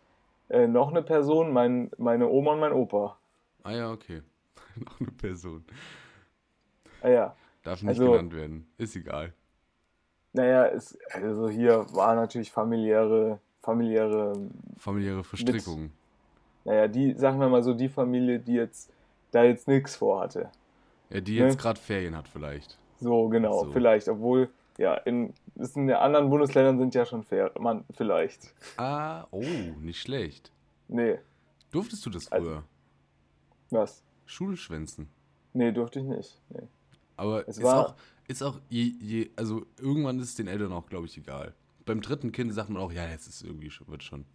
äh, 0.50 0.67
noch 0.67 0.89
eine 0.91 1.01
Person, 1.01 1.51
mein, 1.53 1.91
meine 1.98 2.27
Oma 2.29 2.53
und 2.53 2.60
mein 2.60 2.74
Opa. 2.74 3.17
Ah 3.63 3.72
ja, 3.72 3.91
okay. 3.91 4.22
noch 4.75 5.00
eine 5.00 5.12
Person. 5.12 5.65
Ah 7.01 7.10
ja. 7.10 7.36
Darf 7.63 7.82
nicht 7.82 7.89
Also- 7.89 8.12
genannt 8.12 8.34
werden. 8.34 8.68
Ist 8.77 8.96
egal. 8.96 9.34
Naja, 10.34 10.65
es, 10.68 10.98
also 11.12 11.50
hier 11.50 11.86
war 11.94 12.15
natürlich 12.15 12.51
familiäre, 12.51 13.39
familiäre, 13.62 14.34
Familiäre 14.77 15.24
Verstrickungen. 15.24 15.91
naja, 16.63 16.88
die, 16.88 17.13
sagen 17.15 17.39
wir 17.39 17.50
mal 17.50 17.62
so, 17.63 17.74
die 17.74 17.89
Familie, 17.89 18.39
die 18.39 18.53
jetzt 18.53 18.91
da 19.32 19.44
jetzt 19.44 19.68
nichts 19.68 19.96
vorhatte. 19.98 20.50
Ja, 21.10 21.20
die 21.20 21.39
Ne? 21.39 21.48
jetzt 21.48 21.58
gerade 21.60 21.80
Ferien 21.80 22.15
hat 22.15 22.27
vielleicht. 22.30 22.77
So, 23.00 23.27
genau, 23.27 23.65
So. 23.65 23.72
vielleicht, 23.72 24.08
obwohl, 24.08 24.50
ja, 24.77 24.94
in, 24.96 25.34
in 25.56 25.88
den 25.88 25.98
anderen 25.98 26.30
Bundesländern 26.30 26.80
sind 26.80 26.96
ja 26.96 27.06
schon 27.06 27.24
fair, 27.24 27.51
man, 27.60 27.84
vielleicht. 27.91 28.53
Ah, 28.77 29.25
oh, 29.32 29.44
nicht 29.82 30.00
schlecht. 30.01 30.51
Nee, 30.88 31.20
Durftest 31.72 32.06
du 32.06 32.10
das 32.10 32.30
Also- 32.32 32.48
früher? 32.50 32.63
was? 33.70 34.03
Schulschwänzen. 34.25 35.10
Nee, 35.53 35.72
durfte 35.72 36.00
ich 36.00 36.06
nicht. 36.06 36.39
Nee. 36.50 36.68
Aber 37.22 37.46
Es 37.46 37.58
ist 37.60 37.75
auch, 37.75 37.96
ist 38.28 38.42
auch 38.44 38.60
je, 38.70 38.94
je, 39.00 39.32
also 39.36 39.66
irgendwann 39.80 40.20
ist 40.20 40.30
es 40.30 40.36
den 40.36 40.48
Eltern 40.48 40.72
auch, 40.74 40.88
glaube 40.88 41.06
ich, 41.08 41.18
egal. 41.18 41.54
Beim 41.86 42.01
dritten 42.01 42.32
Kind 42.32 42.54
sagt 42.54 42.70
man 42.70 42.82
auch, 42.82 42.92
ja, 42.92 43.08
jetzt 43.08 43.28
ist 43.28 43.44
irgendwie 43.44 43.70
schon, 43.72 43.88
wird 43.88 44.04
schon. 44.04 44.25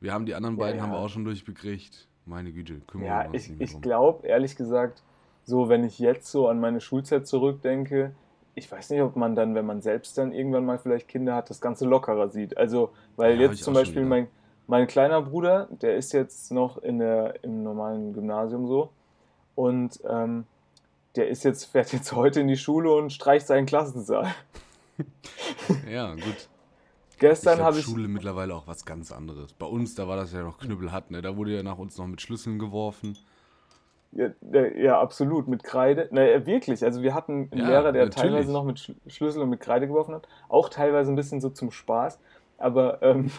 Wir 0.00 0.12
haben 0.12 0.26
die 0.26 0.34
anderen 0.34 0.56
Ja, 0.56 0.58
beiden 0.58 0.80
ja. 0.80 0.82
haben 0.82 0.92
wir 0.92 0.98
auch 0.98 1.08
schon 1.08 1.24
durchbekriegt. 1.24 2.08
Meine 2.26 2.52
Güte, 2.52 2.80
kümmern 2.86 3.06
Ja, 3.06 3.22
wir 3.22 3.30
uns 3.30 3.48
ich, 3.48 3.48
nicht 3.48 3.58
mehr 3.60 3.68
ich 3.68 3.80
glaube, 3.80 4.26
ehrlich 4.26 4.56
gesagt, 4.56 5.02
so, 5.44 5.68
wenn 5.68 5.84
ich 5.84 5.98
jetzt 5.98 6.30
so 6.30 6.48
an 6.48 6.60
meine 6.60 6.80
Schulzeit 6.80 7.26
zurückdenke, 7.26 8.14
ich 8.54 8.70
weiß 8.70 8.90
nicht, 8.90 9.00
ob 9.02 9.16
man 9.16 9.34
dann, 9.34 9.54
wenn 9.54 9.66
man 9.66 9.80
selbst 9.82 10.18
dann 10.18 10.32
irgendwann 10.32 10.64
mal 10.66 10.78
vielleicht 10.78 11.08
Kinder 11.08 11.34
hat, 11.34 11.50
das 11.50 11.60
Ganze 11.60 11.86
lockerer 11.86 12.28
sieht. 12.28 12.56
Also, 12.58 12.92
weil 13.16 13.40
Ja, 13.40 13.40
jetzt 13.40 13.62
zum 13.62 13.74
Beispiel 13.74 14.04
mein, 14.04 14.28
mein 14.66 14.86
kleiner 14.86 15.22
Bruder, 15.22 15.68
der 15.70 15.96
ist 15.96 16.12
jetzt 16.12 16.52
noch 16.52 16.78
in 16.78 16.98
der, 16.98 17.42
im 17.44 17.62
normalen 17.62 18.12
Gymnasium 18.12 18.66
so 18.68 18.90
und 19.54 20.00
ähm, 20.08 20.44
der 21.16 21.28
ist 21.28 21.44
jetzt, 21.44 21.66
fährt 21.66 21.92
jetzt 21.92 22.12
heute 22.12 22.40
in 22.40 22.48
die 22.48 22.56
Schule 22.56 22.92
und 22.92 23.12
streicht 23.12 23.46
seinen 23.46 23.66
Klassensaal. 23.66 24.34
Ja, 25.90 26.14
gut. 26.14 26.48
Gestern 27.18 27.60
habe 27.60 27.78
ich, 27.78 27.84
Schule 27.84 28.08
mittlerweile 28.08 28.54
auch 28.54 28.66
was 28.66 28.84
ganz 28.84 29.12
anderes. 29.12 29.52
Bei 29.52 29.66
uns, 29.66 29.94
da 29.94 30.08
war 30.08 30.16
das 30.16 30.32
ja 30.32 30.42
noch 30.42 30.58
knüppelhart, 30.58 31.10
ne? 31.10 31.22
Da 31.22 31.36
wurde 31.36 31.54
ja 31.54 31.62
nach 31.62 31.78
uns 31.78 31.96
noch 31.96 32.06
mit 32.06 32.20
Schlüsseln 32.20 32.58
geworfen. 32.58 33.16
Ja, 34.10 34.28
ja, 34.52 34.66
ja, 34.76 35.00
absolut, 35.00 35.48
mit 35.48 35.62
Kreide. 35.62 36.08
Na, 36.10 36.44
wirklich, 36.44 36.84
also 36.84 37.02
wir 37.02 37.14
hatten 37.14 37.48
einen 37.50 37.60
Ja, 37.60 37.68
Lehrer, 37.68 37.92
der 37.92 38.04
natürlich. 38.06 38.30
teilweise 38.30 38.52
noch 38.52 38.64
mit 38.64 38.78
Sch 38.78 38.92
Schlüssel 39.06 39.40
und 39.40 39.50
mit 39.50 39.60
Kreide 39.60 39.86
geworfen 39.86 40.14
hat, 40.14 40.28
auch 40.48 40.68
teilweise 40.68 41.12
ein 41.12 41.16
bisschen 41.16 41.40
so 41.40 41.48
zum 41.48 41.70
Spaß. 41.70 42.18
Aber 42.58 43.00
ähm, 43.02 43.30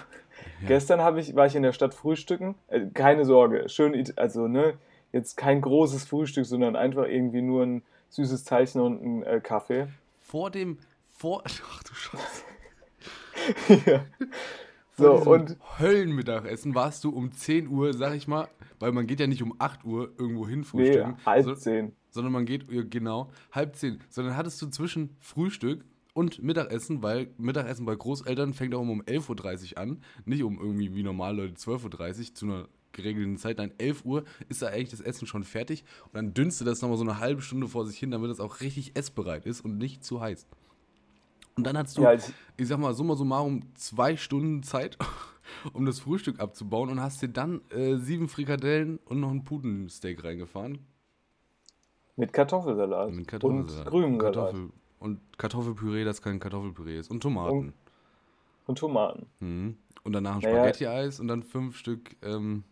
gestern 0.67 1.01
habe 1.01 1.19
ich, 1.19 1.35
war 1.35 1.45
ich 1.45 1.55
in 1.55 1.63
der 1.63 1.73
Stadt 1.73 1.93
frühstücken. 1.93 2.55
Äh, 2.69 2.87
keine 2.93 3.25
Sorge, 3.25 3.69
schön, 3.69 4.03
also 4.15 4.47
ne, 4.47 4.75
jetzt 5.13 5.37
kein 5.37 5.61
großes 5.61 6.03
Frühstück, 6.05 6.45
sondern 6.45 6.75
einfach 6.75 7.05
irgendwie 7.05 7.41
nur 7.41 7.63
ein 7.63 7.83
süßes 8.09 8.43
Zeichen 8.43 8.81
und 8.81 9.01
ein 9.01 9.23
äh, 9.23 9.39
Kaffee. 9.39 9.87
Vor 10.19 10.51
dem, 10.51 10.77
vor, 11.09 11.43
ach 11.45 11.83
du 11.83 11.93
Scheiße. 11.93 12.43
ja. 13.89 14.05
So, 14.95 15.13
und 15.13 15.57
Höllenmittagessen 15.79 16.75
warst 16.75 17.03
du 17.03 17.09
um 17.09 17.31
10 17.31 17.67
Uhr, 17.67 17.93
sag 17.93 18.13
ich 18.13 18.27
mal, 18.27 18.47
weil 18.79 18.91
man 18.91 19.07
geht 19.07 19.19
ja 19.19 19.25
nicht 19.25 19.41
um 19.41 19.55
8 19.57 19.85
Uhr 19.85 20.11
irgendwo 20.19 20.47
hin 20.47 20.59
nee, 20.59 20.65
frühstücken, 20.65 21.17
halb 21.25 21.45
so, 21.45 21.55
zehn. 21.55 21.93
sondern 22.11 22.31
man 22.31 22.45
geht, 22.45 22.67
genau, 22.91 23.31
halb 23.51 23.75
10, 23.75 24.01
sondern 24.09 24.37
hattest 24.37 24.61
du 24.61 24.67
zwischen 24.67 25.15
Frühstück 25.19 25.83
und 26.13 26.43
Mittagessen, 26.43 27.01
weil 27.01 27.29
Mittagessen 27.39 27.87
bei 27.87 27.95
Großeltern 27.95 28.53
fängt 28.53 28.75
auch 28.75 28.81
um 28.81 29.01
11.30 29.01 29.71
Uhr 29.71 29.77
an, 29.79 30.03
nicht 30.25 30.43
um 30.43 30.59
irgendwie 30.59 30.93
wie 30.93 31.01
normal 31.01 31.37
Leute 31.37 31.55
12.30 31.55 32.19
Uhr 32.29 32.35
zu 32.35 32.45
einer 32.45 32.67
geregelten 32.93 33.37
Zeit. 33.37 33.57
Nein, 33.57 33.71
11 33.77 34.05
Uhr 34.05 34.23
ist 34.49 34.61
da 34.61 34.67
eigentlich 34.67 34.89
das 34.91 35.01
Essen 35.01 35.27
schon 35.27 35.43
fertig 35.43 35.83
und 36.05 36.15
dann 36.15 36.33
dünstet 36.33 36.67
das 36.67 36.81
nochmal 36.81 36.97
so 36.97 37.03
eine 37.03 37.19
halbe 37.19 37.41
Stunde 37.41 37.67
vor 37.67 37.85
sich 37.85 37.97
hin, 37.99 38.11
damit 38.11 38.31
es 38.31 38.39
auch 38.39 38.61
richtig 38.61 38.95
essbereit 38.95 39.45
ist 39.45 39.61
und 39.61 39.77
nicht 39.77 40.03
zu 40.03 40.21
heiß. 40.21 40.47
Und 41.55 41.65
dann 41.67 41.77
hast 41.77 41.97
du, 41.97 42.01
Ja, 42.03 42.09
als- 42.09 42.31
ich 42.57 42.67
sag 42.67 42.79
mal, 42.79 42.93
summa 42.95 43.15
summarum 43.15 43.61
zwei 43.75 44.17
Stunden 44.17 44.63
Zeit, 44.63 44.97
um 45.73 45.85
das 45.85 45.99
Frühstück 45.99 46.39
abzubauen 46.39 46.89
und 46.89 46.99
hast 47.01 47.21
dir 47.21 47.27
dann 47.29 47.61
äh, 47.69 47.97
sieben 47.97 48.27
Frikadellen 48.29 48.97
und 49.05 49.19
noch 49.19 49.29
ein 49.29 49.43
Putensteak 49.43 50.23
reingefahren. 50.23 50.79
Mit 52.15 52.31
Kartoffelsalat. 52.33 53.11
Mit 53.11 53.27
Kartoffelsalat. 53.27 53.85
Und 53.87 53.91
grünem. 53.91 54.17
Kartoffel 54.19 54.69
und 54.99 55.19
Kartoffelpüree, 55.37 56.05
das 56.05 56.21
kein 56.21 56.39
Kartoffelpüree 56.39 56.97
ist. 56.97 57.11
Und 57.11 57.21
Tomaten. 57.21 57.73
Und 58.65 58.77
Tomaten. 58.77 59.25
Mhm. 59.39 59.77
Und 60.03 60.13
danach 60.13 60.35
ein 60.35 60.41
Naja. 60.41 60.55
Spaghetti-Eis 60.57 61.19
und 61.19 61.27
dann 61.27 61.43
fünf 61.43 61.75
Stück 61.77 62.15
ähm, 62.21 62.63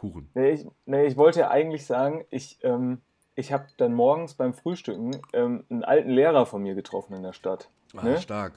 Kuchen. 0.00 0.30
Nee, 0.34 0.52
ich, 0.52 0.66
nee, 0.86 1.04
ich 1.04 1.18
wollte 1.18 1.40
ja 1.40 1.50
eigentlich 1.50 1.84
sagen, 1.84 2.24
ich, 2.30 2.58
ähm, 2.62 3.02
ich 3.34 3.52
habe 3.52 3.66
dann 3.76 3.92
morgens 3.92 4.32
beim 4.32 4.54
Frühstücken 4.54 5.20
ähm, 5.34 5.64
einen 5.68 5.84
alten 5.84 6.08
Lehrer 6.10 6.46
von 6.46 6.62
mir 6.62 6.74
getroffen 6.74 7.14
in 7.14 7.22
der 7.22 7.34
Stadt. 7.34 7.68
Ah, 7.94 8.04
Ne? 8.04 8.18
stark. 8.18 8.54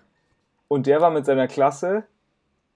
Und 0.70 0.88
der 0.88 1.02
war 1.02 1.12
mit 1.12 1.26
seiner 1.26 1.50
Klasse, 1.50 2.04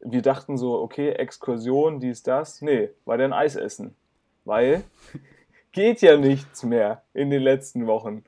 wir 0.02 0.22
dachten 0.22 0.58
so, 0.58 0.82
okay, 0.82 1.12
Exkursion, 1.12 2.02
dies, 2.02 2.24
das. 2.24 2.62
Nee, 2.62 2.90
war 3.06 3.18
der 3.18 3.28
ein 3.28 3.34
Eis 3.34 3.56
essen. 3.56 3.96
Weil 4.44 4.84
geht 5.72 6.02
ja 6.02 6.18
nichts 6.18 6.64
mehr 6.64 7.04
in 7.14 7.30
den 7.30 7.42
letzten 7.42 7.88
Wochen. 7.88 8.26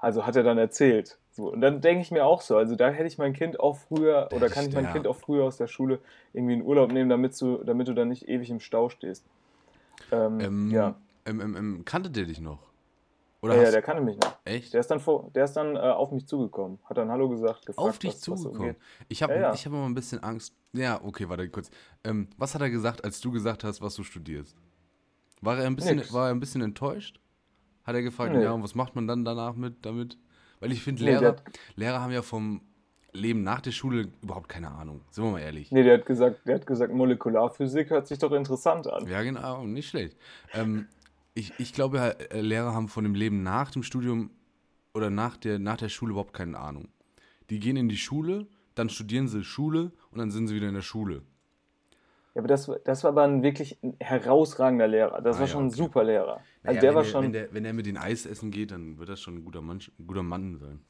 Also 0.00 0.26
hat 0.26 0.34
er 0.34 0.42
dann 0.42 0.58
erzählt. 0.58 1.18
So, 1.30 1.52
und 1.52 1.60
dann 1.60 1.80
denke 1.80 2.02
ich 2.02 2.10
mir 2.10 2.26
auch 2.26 2.40
so, 2.42 2.56
also 2.56 2.74
da 2.74 2.90
hätte 2.90 3.06
ich 3.06 3.16
mein 3.16 3.32
Kind 3.32 3.60
auch 3.60 3.76
früher, 3.76 4.28
oder 4.32 4.48
kann 4.48 4.66
ich 4.66 4.74
mein 4.74 4.84
Ja. 4.86 4.92
Kind 4.92 5.06
auch 5.06 5.16
früher 5.16 5.44
aus 5.44 5.56
der 5.56 5.68
Schule 5.68 6.00
irgendwie 6.32 6.54
in 6.54 6.62
Urlaub 6.62 6.90
nehmen, 6.92 7.08
damit 7.08 7.40
du, 7.40 7.62
damit 7.64 7.86
du 7.86 7.94
dann 7.94 8.08
nicht 8.08 8.28
ewig 8.28 8.50
im 8.50 8.58
Stau 8.60 8.88
stehst. 8.88 9.24
Ähm, 10.10 10.40
Ähm, 10.40 10.70
ja, 10.70 10.94
ähm, 11.24 11.40
ähm, 11.40 11.56
ähm, 11.56 11.84
kannte 11.84 12.10
der 12.10 12.24
dich 12.26 12.40
noch? 12.40 12.58
Oder 13.40 13.56
ja, 13.56 13.62
ja, 13.64 13.70
der 13.72 13.82
kannte 13.82 14.02
mich 14.02 14.16
noch. 14.18 14.36
echt? 14.44 14.72
Der 14.72 14.80
ist 14.80 14.90
dann, 14.90 15.00
vor, 15.00 15.30
der 15.34 15.44
ist 15.44 15.54
dann 15.54 15.74
äh, 15.74 15.80
auf 15.80 16.12
mich 16.12 16.26
zugekommen, 16.26 16.78
hat 16.84 16.96
dann 16.96 17.10
Hallo 17.10 17.28
gesagt, 17.28 17.66
gefragt, 17.66 17.88
Auf 17.88 17.98
dich 17.98 18.10
was, 18.10 18.16
was 18.16 18.24
so 18.24 18.34
zugekommen. 18.50 18.76
Ich 19.08 19.22
habe 19.22 19.34
Ja, 19.34 19.40
ja. 19.40 19.54
ich 19.54 19.66
hab 19.66 19.72
immer 19.72 19.86
ein 19.86 19.94
bisschen 19.94 20.22
Angst. 20.22 20.54
Ja, 20.72 21.02
okay, 21.02 21.28
warte 21.28 21.48
kurz. 21.48 21.70
Ähm, 22.04 22.28
was 22.36 22.54
hat 22.54 22.60
er 22.62 22.70
gesagt, 22.70 23.04
als 23.04 23.20
du 23.20 23.32
gesagt 23.32 23.64
hast, 23.64 23.82
was 23.82 23.96
du 23.96 24.04
studierst? 24.04 24.56
War 25.40 25.58
er 25.58 25.66
ein 25.66 25.74
bisschen, 25.74 25.96
Nix. 25.96 26.12
war 26.12 26.28
er 26.28 26.34
ein 26.34 26.38
bisschen 26.40 26.62
enttäuscht? 26.62 27.18
Hat 27.82 27.96
er 27.96 28.02
gefragt, 28.02 28.32
Nee. 28.32 28.44
ja, 28.44 28.52
und 28.52 28.62
was 28.62 28.76
macht 28.76 28.94
man 28.94 29.08
dann 29.08 29.24
danach 29.24 29.56
mit 29.56 29.84
damit? 29.84 30.16
Weil 30.60 30.70
ich 30.70 30.82
finde, 30.82 31.02
Nee, 31.02 31.32
Lehrer 31.74 32.00
haben 32.00 32.12
ja 32.12 32.22
vom 32.22 32.60
Leben 33.12 33.42
nach 33.42 33.60
der 33.60 33.72
Schule 33.72 34.08
überhaupt 34.22 34.48
keine 34.48 34.70
Ahnung. 34.70 35.02
Sind 35.10 35.24
wir 35.24 35.32
mal 35.32 35.40
ehrlich. 35.40 35.70
Nee, 35.70 35.82
der 35.82 35.98
hat 35.98 36.06
gesagt, 36.06 36.46
der 36.46 36.54
hat 36.56 36.66
gesagt, 36.66 36.92
Molekularphysik 36.94 37.90
hört 37.90 38.06
sich 38.06 38.18
doch 38.18 38.32
interessant 38.32 38.86
an. 38.86 39.06
Ja, 39.06 39.22
genau, 39.22 39.64
nicht 39.66 39.88
schlecht. 39.88 40.16
Ähm, 40.54 40.86
ich, 41.34 41.52
ich 41.58 41.72
glaube, 41.72 42.16
äh, 42.30 42.40
Lehrer 42.40 42.74
haben 42.74 42.88
von 42.88 43.04
dem 43.04 43.14
Leben 43.14 43.42
nach 43.42 43.70
dem 43.70 43.82
Studium 43.82 44.30
oder 44.94 45.10
nach 45.10 45.36
der, 45.36 45.58
nach 45.58 45.76
der 45.76 45.88
Schule 45.88 46.12
überhaupt 46.12 46.32
keine 46.32 46.58
Ahnung. 46.58 46.88
Die 47.50 47.58
gehen 47.58 47.76
in 47.76 47.88
die 47.88 47.98
Schule, 47.98 48.46
dann 48.74 48.88
studieren 48.88 49.28
sie 49.28 49.44
Schule 49.44 49.92
und 50.10 50.18
dann 50.18 50.30
sind 50.30 50.48
sie 50.48 50.54
wieder 50.54 50.68
in 50.68 50.74
der 50.74 50.82
Schule. 50.82 51.22
Ja, 52.34 52.40
aber 52.40 52.48
das, 52.48 52.70
das 52.84 53.04
war 53.04 53.10
aber 53.10 53.24
ein 53.24 53.42
wirklich 53.42 53.78
herausragender 54.00 54.88
Lehrer. 54.88 55.20
Das 55.20 55.36
Ah, 55.36 55.40
war 55.40 55.46
ja, 55.46 55.52
schon 55.52 55.64
ein 55.64 55.68
okay. 55.68 55.76
super 55.76 56.04
Lehrer. 56.04 56.36
Also 56.36 56.46
Naja, 56.64 56.80
der 56.80 56.90
wenn 56.90 56.94
war 56.96 57.02
der, 57.02 57.10
schon. 57.10 57.24
Wenn 57.24 57.32
der, 57.32 57.52
wenn 57.52 57.64
er 57.66 57.72
mit 57.74 57.84
den 57.84 57.98
Eis 57.98 58.24
essen 58.24 58.50
geht, 58.50 58.70
dann 58.70 58.98
wird 58.98 59.10
das 59.10 59.20
schon 59.20 59.36
ein 59.36 59.44
guter 59.44 59.60
Mann, 59.60 59.80
ein 59.98 60.06
guter 60.06 60.22
Mann 60.22 60.56
sein. 60.56 60.80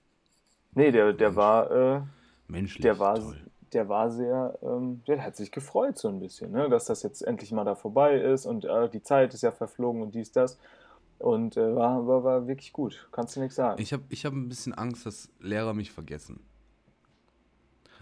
Nee, 0.74 0.90
der, 0.90 1.12
der 1.12 1.36
war, 1.36 1.70
äh, 1.70 2.00
Menschlich. 2.48 2.82
der 2.82 2.98
war, 2.98 3.16
toll. 3.16 3.40
der 3.72 3.88
war 3.88 4.10
sehr, 4.10 4.58
ähm, 4.62 5.02
der 5.06 5.24
hat 5.24 5.36
sich 5.36 5.50
gefreut 5.50 5.98
so 5.98 6.08
ein 6.08 6.20
bisschen, 6.20 6.52
ne? 6.52 6.68
dass 6.68 6.86
das 6.86 7.02
jetzt 7.02 7.22
endlich 7.22 7.52
mal 7.52 7.64
da 7.64 7.74
vorbei 7.74 8.16
ist 8.16 8.46
und 8.46 8.64
äh, 8.64 8.88
die 8.88 9.02
Zeit 9.02 9.34
ist 9.34 9.42
ja 9.42 9.52
verflogen 9.52 10.02
und 10.02 10.14
dies, 10.14 10.32
das. 10.32 10.58
Und 11.18 11.56
äh, 11.56 11.76
war, 11.76 12.04
war, 12.06 12.24
war 12.24 12.46
wirklich 12.48 12.72
gut. 12.72 13.08
Kannst 13.12 13.36
du 13.36 13.40
nichts 13.40 13.54
sagen. 13.54 13.80
Ich 13.80 13.92
habe 13.92 14.02
ich 14.08 14.26
hab 14.26 14.32
ein 14.32 14.48
bisschen 14.48 14.74
Angst, 14.74 15.06
dass 15.06 15.30
Lehrer 15.38 15.72
mich 15.72 15.92
vergessen. 15.92 16.40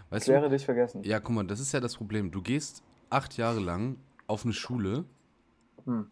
Weißt 0.09 0.27
wäre 0.27 0.49
dich 0.49 0.65
vergessen. 0.65 1.03
Ja, 1.03 1.19
guck 1.19 1.35
mal, 1.35 1.45
das 1.45 1.59
ist 1.59 1.71
ja 1.71 1.79
das 1.79 1.95
Problem. 1.95 2.31
Du 2.31 2.41
gehst 2.41 2.83
acht 3.09 3.37
Jahre 3.37 3.59
lang 3.59 3.97
auf 4.27 4.43
eine 4.43 4.53
Schule. 4.53 5.05
Hm. 5.85 6.09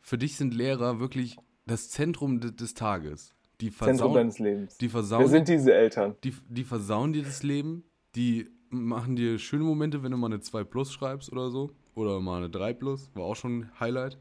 Für 0.00 0.16
dich 0.16 0.36
sind 0.36 0.54
Lehrer 0.54 1.00
wirklich 1.00 1.36
das 1.66 1.90
Zentrum 1.90 2.40
de 2.40 2.50
des 2.52 2.74
Tages. 2.74 3.34
Die 3.64 3.70
Zentrum 3.70 3.96
versauen, 3.96 4.14
deines 4.14 4.38
Lebens. 4.38 4.76
die 4.76 4.84
Wer 4.84 4.90
versauen, 4.90 5.28
sind 5.28 5.48
diese 5.48 5.72
Eltern? 5.72 6.16
die, 6.22 6.34
die 6.50 6.64
versauen 6.64 7.14
dir 7.14 7.22
das 7.22 7.42
Leben. 7.42 7.82
Die 8.14 8.50
machen 8.68 9.16
dir 9.16 9.38
schöne 9.38 9.64
Momente, 9.64 10.02
wenn 10.02 10.10
du 10.10 10.18
mal 10.18 10.26
eine 10.26 10.40
2 10.40 10.64
Plus 10.64 10.92
schreibst 10.92 11.32
oder 11.32 11.50
so. 11.50 11.70
Oder 11.94 12.20
mal 12.20 12.36
eine 12.38 12.50
3 12.50 12.74
Plus. 12.74 13.10
War 13.14 13.24
auch 13.24 13.36
schon 13.36 13.60
ein 13.60 13.80
Highlight. 13.80 14.18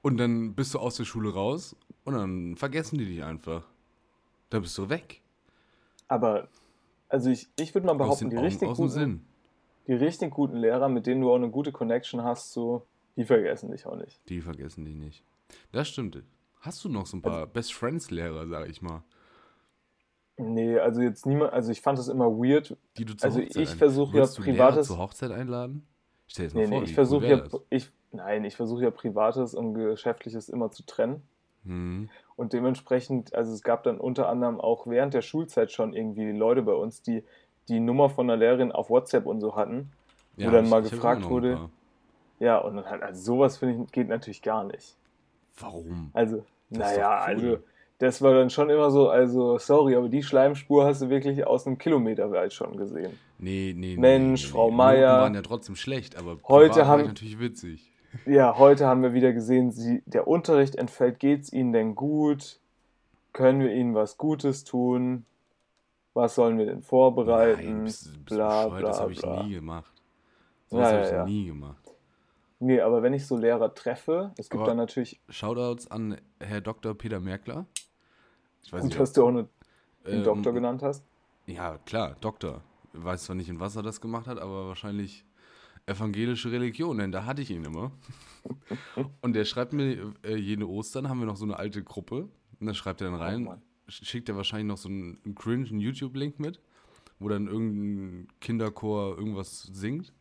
Und 0.00 0.18
dann 0.18 0.54
bist 0.54 0.74
du 0.74 0.78
aus 0.78 0.96
der 0.96 1.04
Schule 1.04 1.34
raus 1.34 1.74
und 2.04 2.14
dann 2.14 2.54
vergessen 2.54 2.98
die 2.98 3.04
dich 3.04 3.24
einfach. 3.24 3.64
Da 4.48 4.60
bist 4.60 4.78
du 4.78 4.88
weg. 4.88 5.20
Aber, 6.06 6.48
also 7.08 7.30
ich, 7.30 7.48
ich 7.58 7.74
würde 7.74 7.88
mal 7.88 7.94
behaupten, 7.94 8.30
die 8.30 8.36
Augen, 8.36 8.46
richtig, 8.46 8.68
guten, 8.74 9.26
die 9.88 9.92
richtig 9.92 10.30
guten 10.30 10.56
Lehrer, 10.56 10.88
mit 10.88 11.06
denen 11.06 11.20
du 11.20 11.30
auch 11.32 11.36
eine 11.36 11.50
gute 11.50 11.72
Connection 11.72 12.22
hast, 12.22 12.52
so, 12.52 12.86
die 13.16 13.24
vergessen 13.24 13.72
dich 13.72 13.86
auch 13.86 13.96
nicht. 13.96 14.20
Die 14.28 14.40
vergessen 14.40 14.84
die 14.84 14.94
nicht. 14.94 15.24
Das 15.72 15.88
stimmt. 15.88 16.22
Hast 16.60 16.84
du 16.84 16.88
noch 16.88 17.06
so 17.06 17.16
ein 17.16 17.22
Also 17.22 17.38
paar 17.38 17.46
Best 17.46 17.72
Friends 17.74 18.10
Lehrer, 18.10 18.46
sag 18.46 18.68
ich 18.68 18.82
mal, 18.82 19.02
Nee, 20.36 20.78
also 20.78 21.02
jetzt 21.02 21.26
niemand, 21.26 21.52
also 21.52 21.70
ich 21.70 21.82
fand 21.82 21.98
es 21.98 22.08
immer 22.08 22.30
weird. 22.30 22.74
die 22.96 23.04
du 23.04 23.14
zur 23.14 23.28
Also 23.28 23.40
Hochzeit 23.40 23.62
ich 23.62 23.74
versuche 23.74 24.16
ja 24.16 24.24
du 24.24 24.42
Lehrer 24.42 24.44
privates- 24.70 24.86
zur 24.86 24.98
Hochzeit 24.98 25.30
einladen? 25.32 25.86
Stell 26.28 26.44
dir 26.48 26.48
das 26.48 26.54
mal 26.54 26.60
Nee, 26.62 26.68
vor, 26.68 26.78
nee, 26.78 26.84
ich 26.84 26.94
versuche 26.94 27.26
ja, 27.26 27.36
das? 27.36 27.60
ich, 27.68 27.90
nein, 28.12 28.44
ich 28.44 28.56
versuche 28.56 28.84
ja 28.84 28.90
Privates 28.90 29.54
und 29.54 29.74
Geschäftliches 29.74 30.48
immer 30.48 30.70
zu 30.70 30.84
trennen. 30.86 31.22
Hm. 31.64 32.08
Und 32.36 32.54
dementsprechend, 32.54 33.34
also 33.34 33.52
es 33.52 33.62
gab 33.62 33.82
dann 33.82 33.98
unter 34.00 34.30
anderem 34.30 34.60
auch 34.60 34.86
während 34.86 35.12
der 35.12 35.20
Schulzeit 35.20 35.72
schon 35.72 35.92
irgendwie 35.92 36.30
Leute 36.32 36.62
bei 36.62 36.72
uns, 36.72 37.02
die 37.02 37.22
die 37.68 37.80
Nummer 37.80 38.08
von 38.08 38.26
der 38.26 38.38
Lehrerin 38.38 38.72
auf 38.72 38.88
WhatsApp 38.88 39.26
und 39.26 39.40
so 39.42 39.56
hatten. 39.56 39.92
Wo 40.38 40.48
dann 40.50 40.70
mal 40.70 40.82
ich 40.82 40.90
gefragt 40.90 41.28
wurde-. 41.28 41.68
Ja, 42.38 42.56
und 42.58 42.76
dann 42.76 42.86
halt, 42.86 43.02
also 43.02 43.20
sowas 43.20 43.58
finde 43.58 43.84
ich, 43.84 43.92
geht 43.92 44.08
natürlich 44.08 44.40
gar 44.40 44.64
nicht. 44.64 44.96
Warum? 45.60 46.10
Also, 46.12 46.44
Das 46.70 46.94
naja, 46.96 47.08
cool. 47.20 47.26
also 47.34 47.58
das 47.98 48.22
war 48.22 48.32
dann 48.34 48.48
schon 48.50 48.70
immer 48.70 48.90
so, 48.90 49.10
also 49.10 49.58
sorry, 49.58 49.94
aber 49.94 50.08
die 50.08 50.22
Schleimspur 50.22 50.84
hast 50.86 51.02
du 51.02 51.10
wirklich 51.10 51.46
aus 51.46 51.66
einem 51.66 51.76
Kilometer 51.78 52.30
weit 52.32 52.52
schon 52.52 52.76
gesehen. 52.76 53.12
Nee, 53.38 53.74
nee, 53.76 53.94
nee. 53.94 53.96
Mensch, 53.96 54.42
nee, 54.42 54.46
nee. 54.48 54.52
Frau 54.52 54.70
Meier. 54.70 55.20
waren 55.20 55.34
ja 55.34 55.42
trotzdem 55.42 55.76
schlecht, 55.76 56.16
aber 56.16 56.38
Heute 56.48 56.86
haben- 56.86 57.02
ich 57.02 57.06
natürlich 57.08 57.38
witzig. 57.40 57.92
Ja, 58.26 58.58
heute 58.58 58.86
haben 58.86 59.02
wir 59.02 59.12
wieder 59.12 59.32
gesehen, 59.32 59.70
sie, 59.70 60.02
der 60.06 60.26
Unterricht 60.26 60.74
entfällt. 60.76 61.20
Geht's 61.20 61.52
Ihnen 61.52 61.72
denn 61.72 61.94
gut? 61.94 62.58
Können 63.32 63.60
wir 63.60 63.72
Ihnen 63.72 63.94
was 63.94 64.18
Gutes 64.18 64.64
tun? 64.64 65.24
Was 66.12 66.34
sollen 66.34 66.58
wir 66.58 66.66
denn 66.66 66.82
vorbereiten? 66.82 67.62
Nein, 67.64 67.84
bist, 67.84 68.12
bist 68.12 68.24
bla, 68.26 68.68
das 68.68 68.78
bla, 68.80 68.98
habe 68.98 69.12
ich 69.12 69.20
bla. 69.20 69.42
nie 69.44 69.54
gemacht. 69.54 69.92
Sowas 70.66 70.90
Ja, 70.90 70.96
habe 70.96 71.04
ich 71.06 71.10
ja, 71.12 71.16
ja. 71.18 71.24
nie 71.24 71.46
gemacht. 71.46 71.79
Nee, 72.62 72.80
aber 72.80 73.02
wenn 73.02 73.14
ich 73.14 73.26
so 73.26 73.36
Lehrer 73.36 73.74
treffe, 73.74 74.32
es 74.36 74.48
gibt 74.50 74.60
Aber- 74.60 74.68
dann 74.68 74.76
natürlich, 74.76 75.20
Shoutouts 75.30 75.90
an 75.90 76.20
Herr 76.38 76.60
Dr. 76.60 76.94
Peter 76.94 77.18
Merkler. 77.18 77.66
Ich 78.62 78.72
weiß 78.72 78.82
gut, 78.82 78.90
nicht, 78.90 79.00
dass 79.00 79.12
du 79.14 79.24
auch 79.26 79.30
nur 79.30 79.48
den 80.06 80.18
ähm, 80.18 80.24
Doktor 80.24 80.52
genannt 80.52 80.82
hast. 80.82 81.04
Ja, 81.46 81.78
klar, 81.78 82.16
Doktor. 82.20 82.62
Ich 82.92 83.02
weiß 83.02 83.24
zwar 83.24 83.36
nicht, 83.36 83.48
in 83.48 83.60
was 83.60 83.76
er 83.76 83.82
das 83.82 84.00
gemacht 84.00 84.26
hat, 84.26 84.38
aber 84.38 84.68
wahrscheinlich 84.68 85.24
evangelische 85.86 86.52
Religion, 86.52 86.98
denn 86.98 87.10
da 87.12 87.24
hatte 87.24 87.40
ich 87.42 87.50
ihn 87.50 87.64
immer. 87.64 87.92
Und 89.22 89.32
der 89.32 89.44
schreibt 89.46 89.72
mir, 89.72 90.12
äh, 90.22 90.36
jede 90.36 90.68
Ostern 90.68 91.08
haben 91.08 91.18
wir 91.18 91.26
noch 91.26 91.36
so 91.36 91.44
eine 91.46 91.56
alte 91.58 91.82
Gruppe. 91.82 92.28
Und 92.60 92.66
da 92.66 92.74
schreibt 92.74 93.00
er 93.00 93.10
dann 93.10 93.18
rein, 93.18 93.44
Mann. 93.44 93.62
sch- 93.88 94.04
schickt 94.04 94.28
er 94.28 94.36
wahrscheinlich 94.36 94.68
noch 94.68 94.76
so 94.76 94.88
einen, 94.90 95.18
einen 95.24 95.34
cringe 95.34 95.64
YouTube-Link 95.66 96.38
mit, 96.38 96.60
wo 97.18 97.28
dann 97.28 97.46
irgendein 97.46 98.28
Kinderchor 98.40 99.16
irgendwas 99.16 99.62
singt. 99.72 100.12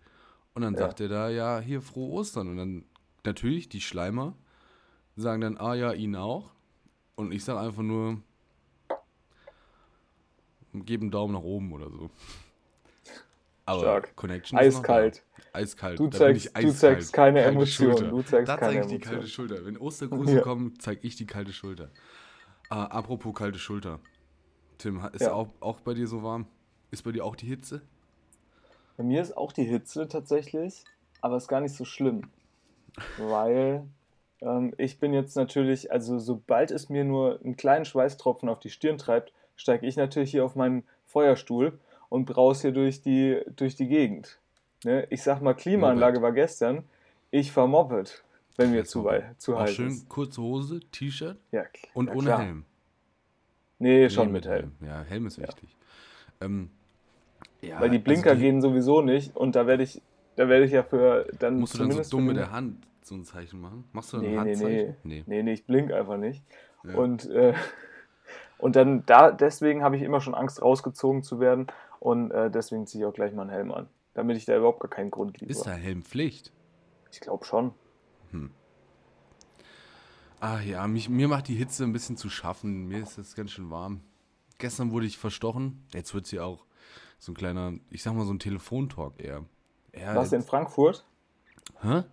Und 0.60 0.64
dann 0.64 0.74
Ja. 0.74 0.80
sagt 0.82 1.00
er 1.00 1.08
da, 1.08 1.30
ja, 1.30 1.62
hier 1.62 1.82
frohe 1.82 2.12
Ostern. 2.12 2.50
Und 2.50 2.58
dann 2.58 2.84
natürlich, 3.26 3.70
die 3.70 3.80
Schleimer 3.80 4.34
sagen 5.16 5.40
dann, 5.40 5.58
ah 5.58 5.74
ja, 5.74 5.94
ihn 5.94 6.18
auch. 6.18 6.52
Und 7.16 7.32
ich 7.32 7.46
sage 7.46 7.62
einfach 7.62 7.82
nur, 7.82 8.22
gebe 10.74 11.04
einen 11.04 11.12
Daumen 11.12 11.34
nach 11.34 11.44
oben 11.44 11.72
oder 11.72 11.90
so. 11.90 12.10
Aber 13.66 13.80
Stark. 13.80 14.16
Connection 14.18 14.60
Eiskalt. 14.60 15.24
Eiskalt. 15.54 15.98
Du 15.98 16.08
Da 16.08 16.18
zeigst- 16.18 16.48
ich 16.48 16.52
du 16.52 16.58
eiskalt. 16.60 16.78
zeigst 16.78 17.14
keine 17.14 17.40
Kalte 17.42 17.56
Emotionen. 17.56 17.92
Schulter. 17.98 18.10
Du 18.12 18.22
zeigst 18.24 18.50
da 18.50 18.58
zeige 18.60 18.80
ich 18.82 18.86
die 18.88 18.94
Emotionen. 18.96 19.16
kalte 19.16 19.28
Schulter. 19.30 19.66
Wenn 19.66 19.78
Ostergrüße 19.78 20.36
Ja. 20.36 20.42
kommen, 20.42 20.74
zeige 20.80 21.08
ich 21.08 21.16
die 21.16 21.26
kalte 21.26 21.54
Schulter. 21.54 21.90
Ah, 22.68 22.84
apropos 22.84 23.34
kalte 23.34 23.60
Schulter. 23.60 24.02
Tim, 24.78 25.00
ist 25.14 25.22
Ja. 25.22 25.32
auch, 25.32 25.48
auch 25.62 25.80
bei 25.80 25.94
dir 25.94 26.06
so 26.08 26.22
warm? 26.22 26.48
Ist 26.92 27.04
bei 27.04 27.14
dir 27.14 27.24
auch 27.24 27.38
die 27.38 27.46
Hitze? 27.46 27.82
Bei 29.00 29.06
mir 29.06 29.22
ist 29.22 29.38
auch 29.38 29.54
die 29.54 29.64
Hitze 29.64 30.10
tatsächlich, 30.10 30.84
aber 31.22 31.38
ist 31.38 31.48
gar 31.48 31.62
nicht 31.62 31.74
so 31.74 31.86
schlimm. 31.86 32.24
Weil 33.16 33.86
ähm, 34.42 34.74
ich 34.78 35.00
bin 35.00 35.14
jetzt 35.14 35.38
natürlich, 35.38 35.90
also 35.90 36.20
sobald 36.20 36.70
es 36.70 36.90
mir 36.90 37.06
nur 37.06 37.40
einen 37.42 37.56
kleinen 37.56 37.86
Schweißtropfen 37.86 38.50
auf 38.50 38.60
die 38.60 38.70
Stirn 38.70 38.98
treibt, 38.98 39.32
steige 39.56 39.88
ich 39.88 39.96
natürlich 39.96 40.32
hier 40.32 40.44
auf 40.44 40.58
meinen 40.58 40.84
Feuerstuhl 41.06 41.80
und 42.10 42.26
braus 42.26 42.62
hier 42.62 42.74
durch 42.74 43.02
die, 43.02 43.40
durch 43.56 43.78
die 43.78 43.88
Gegend. 43.88 44.38
Ne? 44.84 45.08
Ich 45.10 45.24
sag 45.24 45.42
mal, 45.42 45.54
Klimaanlage 45.54 46.22
war 46.22 46.34
gestern, 46.34 46.84
ich 47.32 47.54
vermoppet, 47.54 48.22
wenn 48.58 48.72
mir 48.72 48.84
zu, 48.84 49.08
zu 49.38 49.58
heiß 49.58 49.76
schön 49.76 49.88
ist. 49.88 50.10
kurze 50.10 50.42
Hose, 50.42 50.82
T-Shirt 50.92 51.38
Ja, 51.54 51.64
und 51.94 52.08
ja, 52.08 52.14
ohne 52.16 52.26
klar. 52.26 52.42
Helm. 52.42 52.66
Nee, 53.78 54.10
schon 54.10 54.28
Nee, 54.28 54.34
mit 54.34 54.46
Helm. 54.46 54.74
Ja, 54.86 55.04
Helm 55.04 55.26
ist 55.26 55.38
Ja. 55.38 55.48
wichtig. 55.48 55.74
Ähm, 56.42 56.70
ja, 57.62 57.80
Weil 57.80 57.90
die 57.90 58.00
Blinker 58.00 58.32
also 58.32 58.40
die- 58.40 58.46
gehen 58.48 58.62
sowieso 58.62 59.02
nicht 59.02 59.36
und 59.36 59.56
da 59.56 59.68
werde 59.68 59.84
ich, 59.84 60.02
da 60.36 60.48
werde 60.48 60.66
ich 60.66 60.72
ja 60.72 60.84
für 60.84 61.28
dann 61.40 61.60
Musst 61.60 61.74
du 61.76 61.80
dann 61.80 61.92
so 61.92 62.18
dumm 62.18 62.26
mit 62.28 62.38
der 62.38 62.52
Hand 62.52 62.78
so 63.04 63.16
ein 63.16 63.26
Zeichen 63.26 63.60
machen? 63.62 63.84
Machst 63.92 64.14
du 64.14 64.18
dann 64.18 64.26
Nee, 64.26 64.38
ein 64.38 64.44
nee, 64.46 64.52
Handzeichen? 64.52 64.96
Nee. 65.04 65.24
Nee, 65.26 65.44
nee, 65.44 65.54
ich 65.54 65.66
blink 65.66 65.92
einfach 65.92 66.18
nicht. 66.18 66.44
Ja. 66.84 66.96
Und, 66.96 67.30
äh, 67.30 67.54
und 68.58 68.76
dann 68.76 69.06
da, 69.06 69.32
deswegen 69.32 69.84
habe 69.84 69.98
ich 69.98 70.04
immer 70.04 70.22
schon 70.22 70.36
Angst, 70.36 70.62
rausgezogen 70.62 71.24
zu 71.24 71.40
werden. 71.40 71.68
Und 72.00 72.32
äh, 72.32 72.50
deswegen 72.50 72.88
ziehe 72.88 73.04
ich 73.04 73.10
auch 73.10 73.14
gleich 73.14 73.34
mal 73.34 73.42
einen 73.42 73.52
Helm 73.52 73.72
an. 73.72 73.88
Damit 74.14 74.38
ich 74.38 74.46
da 74.46 74.56
überhaupt 74.56 74.80
gar 74.80 74.90
keinen 74.90 75.12
Grund 75.12 75.40
liefere. 75.42 75.52
Ist 75.52 75.66
da 75.66 75.72
Helmpflicht? 75.72 76.52
Ich 77.12 77.20
glaube 77.20 77.44
schon. 77.46 77.72
Ah 80.40 80.60
ja, 80.62 80.88
mich, 80.88 81.10
mir 81.10 81.28
macht 81.28 81.48
die 81.50 81.56
Hitze 81.56 81.84
ein 81.84 81.92
bisschen 81.92 82.16
zu 82.16 82.30
schaffen. 82.30 82.88
Mir 82.88 83.00
ist 83.04 83.18
es 83.18 83.36
ganz 83.36 83.52
schön 83.52 83.70
warm. 83.70 84.02
Gestern 84.58 84.92
wurde 84.92 85.06
ich 85.06 85.18
verstochen. 85.18 85.84
Jetzt 85.94 86.14
wird 86.14 86.28
sie 86.28 86.40
auch 86.40 86.66
so 87.20 87.32
ein 87.32 87.36
kleiner, 87.36 87.74
ich 87.92 88.02
sag 88.02 88.14
mal 88.16 88.26
so 88.26 88.34
ein 88.34 88.40
Telefontalk 88.40 89.14
eher. 89.22 89.46
eher 89.92 90.16
Was 90.16 90.32
in 90.34 90.42
Frankfurt? 90.42 91.06
Hä? 91.82 92.04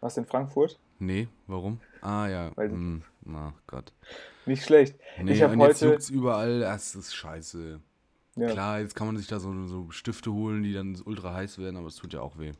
Was 0.00 0.16
in 0.16 0.26
Frankfurt? 0.26 0.78
Nee, 0.98 1.28
warum? 1.46 1.80
Ah 2.02 2.26
ja, 2.28 2.50
Weil- 2.56 2.70
hm, 2.70 3.02
na 3.22 3.54
Gott. 3.66 3.92
Nicht 4.46 4.64
schlecht. 4.64 4.98
Nee, 5.22 5.32
ich 5.32 5.42
habe 5.42 5.54
und 5.54 5.60
jetzt 5.60 5.80
heute. 5.82 5.92
juckt's 5.92 6.10
überall, 6.10 6.60
das 6.60 6.94
ist 6.94 7.14
scheiße. 7.14 7.80
Ja. 8.36 8.48
Klar, 8.50 8.80
jetzt 8.80 8.94
kann 8.94 9.06
man 9.06 9.16
sich 9.16 9.26
da 9.26 9.38
so, 9.40 9.66
so 9.66 9.90
Stifte 9.90 10.32
holen, 10.32 10.62
die 10.62 10.72
dann 10.72 11.00
ultra 11.04 11.34
heiß 11.34 11.58
werden, 11.58 11.76
aber 11.76 11.86
es 11.88 11.96
tut 11.96 12.12
ja 12.12 12.20
auch 12.20 12.38
weh. 12.38 12.52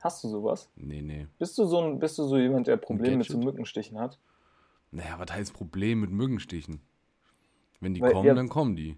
Hast 0.00 0.22
du 0.24 0.28
sowas? 0.28 0.68
Nee, 0.76 1.02
nee. 1.02 1.26
Bist 1.38 1.56
du 1.58 1.64
so, 1.64 1.80
ein, 1.80 1.98
bist 1.98 2.18
du 2.18 2.24
so 2.24 2.36
jemand, 2.36 2.66
der 2.66 2.76
Probleme 2.76 3.18
mit 3.18 3.26
so? 3.26 3.38
Mückenstichen 3.38 3.98
hat? 3.98 4.18
Naja, 4.90 5.18
was 5.18 5.32
heißt 5.32 5.52
Problem 5.54 6.00
mit 6.00 6.10
Mückenstichen? 6.10 6.80
Wenn 7.80 7.94
die 7.94 8.00
Weil 8.00 8.12
kommen, 8.12 8.26
ihr- 8.26 8.34
dann 8.34 8.48
kommen 8.48 8.76
die. 8.76 8.96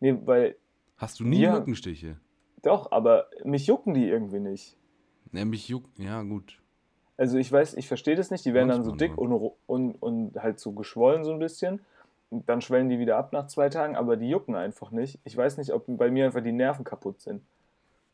Nee, 0.00 0.16
weil. 0.24 0.56
Hast 0.98 1.20
du 1.20 1.24
nie 1.24 1.40
Ja. 1.40 1.52
Mückenstiche? 1.52 2.16
Doch, 2.62 2.90
aber 2.92 3.28
mich 3.44 3.66
jucken 3.66 3.94
die 3.94 4.08
irgendwie 4.08 4.40
nicht. 4.40 4.76
Nämlich 5.32 5.68
juckt, 5.68 5.98
ja 5.98 6.22
gut. 6.22 6.60
Also 7.16 7.38
ich 7.38 7.50
weiß, 7.50 7.74
ich 7.74 7.88
verstehe 7.88 8.16
das 8.16 8.30
nicht. 8.30 8.44
Die 8.44 8.54
werden 8.54 8.68
dann 8.68 8.84
so 8.84 8.90
Manchmal 8.90 9.08
dick 9.08 9.18
und, 9.18 9.52
und, 9.66 9.94
und 10.02 10.36
halt 10.42 10.58
so 10.60 10.72
geschwollen 10.72 11.24
so 11.24 11.32
ein 11.32 11.38
bisschen. 11.38 11.80
Und 12.30 12.48
dann 12.48 12.60
schwellen 12.60 12.88
die 12.88 12.98
wieder 12.98 13.16
ab 13.16 13.32
nach 13.32 13.46
zwei 13.46 13.68
Tagen, 13.68 13.96
aber 13.96 14.16
die 14.16 14.28
jucken 14.28 14.54
einfach 14.54 14.90
nicht. 14.90 15.18
Ich 15.24 15.36
weiß 15.36 15.56
nicht, 15.56 15.72
ob 15.72 15.84
bei 15.86 16.10
mir 16.10 16.26
einfach 16.26 16.42
die 16.42 16.52
Nerven 16.52 16.84
kaputt 16.84 17.20
sind. 17.20 17.42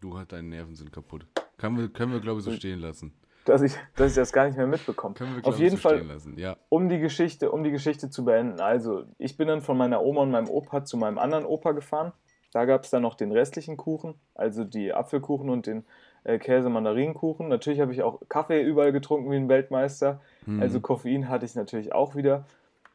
Du 0.00 0.16
hast 0.18 0.32
deine 0.32 0.48
Nerven 0.48 0.74
sind 0.74 0.92
kaputt. 0.92 1.26
Können 1.56 1.78
wir, 1.78 1.88
können 1.88 2.12
wir 2.12 2.20
glaube 2.20 2.38
ich, 2.40 2.44
so 2.44 2.52
stehen 2.52 2.78
lassen. 2.80 3.12
Dass 3.44 3.60
ich, 3.60 3.74
dass 3.96 4.10
ich 4.10 4.16
das 4.16 4.32
gar 4.32 4.46
nicht 4.46 4.56
mehr 4.56 4.66
mitbekomme. 4.66 5.14
Können 5.14 5.32
wir, 5.32 5.36
Auf 5.38 5.42
glaube 5.42 5.56
ich, 5.56 5.62
jeden 5.62 5.76
so 5.76 5.82
Fall, 5.82 5.96
stehen 5.98 6.08
lassen. 6.08 6.38
Ja. 6.38 6.56
um 6.70 6.88
die 6.88 6.98
Geschichte, 6.98 7.50
um 7.52 7.62
die 7.62 7.70
Geschichte 7.70 8.08
zu 8.08 8.24
beenden. 8.24 8.60
Also, 8.60 9.04
ich 9.18 9.36
bin 9.36 9.48
dann 9.48 9.60
von 9.60 9.76
meiner 9.76 10.02
Oma 10.02 10.22
und 10.22 10.30
meinem 10.30 10.48
Opa 10.48 10.84
zu 10.84 10.96
meinem 10.96 11.18
anderen 11.18 11.44
Opa 11.44 11.72
gefahren. 11.72 12.12
Da 12.54 12.64
gab 12.64 12.84
es 12.84 12.90
dann 12.90 13.02
noch 13.02 13.16
den 13.16 13.32
restlichen 13.32 13.76
Kuchen, 13.76 14.14
also 14.34 14.64
die 14.64 14.94
Apfelkuchen 14.94 15.50
und 15.50 15.66
den 15.66 15.84
äh, 16.22 16.38
Käse-Mandarinenkuchen. 16.38 17.48
Natürlich 17.48 17.80
habe 17.80 17.92
ich 17.92 18.02
auch 18.02 18.20
Kaffee 18.28 18.62
überall 18.62 18.92
getrunken 18.92 19.30
wie 19.30 19.36
ein 19.36 19.48
Weltmeister. 19.48 20.20
Mhm. 20.46 20.62
Also 20.62 20.80
Koffein 20.80 21.28
hatte 21.28 21.44
ich 21.44 21.54
natürlich 21.56 21.92
auch 21.92 22.14
wieder. 22.14 22.46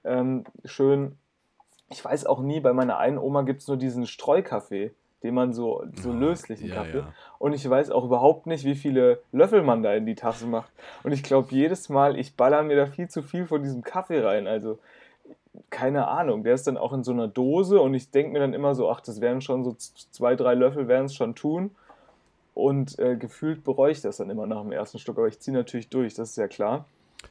Ähm, 0.04 0.46
schön. 0.66 1.18
Ich 1.90 2.04
weiß 2.04 2.26
auch 2.26 2.40
nie, 2.42 2.60
bei 2.62 2.72
meiner 2.74 2.98
einen 3.00 3.18
Oma 3.18 3.42
gibt 3.42 3.62
es 3.62 3.68
nur 3.68 3.76
diesen 3.78 4.06
Streukaffee, 4.08 4.92
den 5.24 5.34
man 5.34 5.52
so, 5.54 5.84
so 5.94 6.12
Ah, 6.12 6.14
löslichen 6.14 6.70
ja, 6.70 6.76
Kaffee. 6.76 7.00
ja. 7.00 7.14
Und 7.38 7.52
ich 7.54 7.70
weiß 7.70 7.92
auch 7.92 8.06
überhaupt 8.06 8.48
nicht, 8.48 8.64
wie 8.64 8.76
viele 8.76 9.20
Löffel 9.34 9.62
man 9.62 9.84
da 9.84 9.94
in 9.94 10.06
die 10.06 10.16
Tasse 10.16 10.48
macht. 10.48 10.72
Und 11.04 11.12
ich 11.12 11.22
glaube, 11.24 11.50
jedes 11.52 11.90
Mal, 11.90 12.18
ich 12.18 12.38
baller 12.38 12.64
mir 12.64 12.78
da 12.78 12.86
viel 12.86 13.10
zu 13.10 13.22
viel 13.24 13.46
von 13.46 13.62
diesem 13.62 13.82
Kaffee 13.84 14.22
rein. 14.22 14.48
Also, 14.48 14.80
keine 15.70 16.08
Ahnung. 16.08 16.44
Der 16.44 16.54
ist 16.54 16.68
dann 16.68 16.78
auch 16.78 16.94
in 16.94 17.04
so 17.04 17.12
einer 17.12 17.28
Dose 17.28 17.82
und 17.82 17.94
ich 17.94 18.12
denke 18.12 18.32
mir 18.34 18.40
dann 18.40 18.54
immer 18.54 18.76
so, 18.76 18.90
ach, 18.90 19.02
das 19.02 19.22
wären 19.22 19.42
schon 19.42 19.64
so 19.64 19.76
zwei, 19.78 20.36
drei 20.36 20.54
Löffel, 20.54 20.88
werden 20.88 21.06
es 21.06 21.16
schon 21.16 21.36
tun. 21.36 21.72
Und 22.54 23.00
äh, 23.00 23.16
gefühlt 23.16 23.64
bereue 23.64 23.92
ich 23.92 24.02
das 24.02 24.18
dann 24.18 24.30
immer 24.30 24.46
nach 24.46 24.62
dem 24.62 24.72
ersten 24.72 25.00
Stück. 25.00 25.18
Aber 25.18 25.28
ich 25.28 25.40
ziehe 25.40 25.56
natürlich 25.56 25.90
durch, 25.90 26.14
das 26.14 26.32
ist 26.32 26.36
ja 26.38 26.48
klar. 26.48 26.86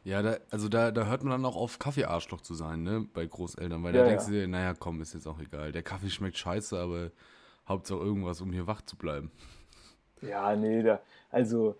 Ja, 0.05 0.23
da, 0.23 0.37
also 0.51 0.69
da, 0.69 0.91
da 0.91 1.07
hört 1.07 1.23
man 1.23 1.31
dann 1.31 1.45
auch 1.45 1.57
auf 1.57 1.79
Kaffeearschloch 1.79 2.43
zu 2.43 2.55
sein, 2.55 2.83
ne, 2.83 3.07
bei 3.15 3.25
Großeltern, 3.27 3.83
weil 3.83 3.95
Ja, 3.95 4.03
da 4.03 4.09
denkst 4.09 4.25
ja. 4.27 4.31
du 4.31 4.37
dir, 4.41 4.49
naja, 4.49 4.75
komm, 4.79 5.01
ist 5.01 5.15
jetzt 5.15 5.27
auch 5.27 5.41
egal. 5.41 5.73
Der 5.73 5.83
Kaffee 5.83 6.11
schmeckt 6.11 6.37
scheiße, 6.37 6.79
aber 6.79 7.11
Hauptsache 7.67 7.99
irgendwas, 7.99 8.41
um 8.41 8.53
hier 8.53 8.67
wach 8.67 8.83
zu 8.83 8.97
bleiben. 8.97 9.31
Ja, 10.21 10.55
nee, 10.57 10.83
da, 10.83 11.01
also 11.31 11.77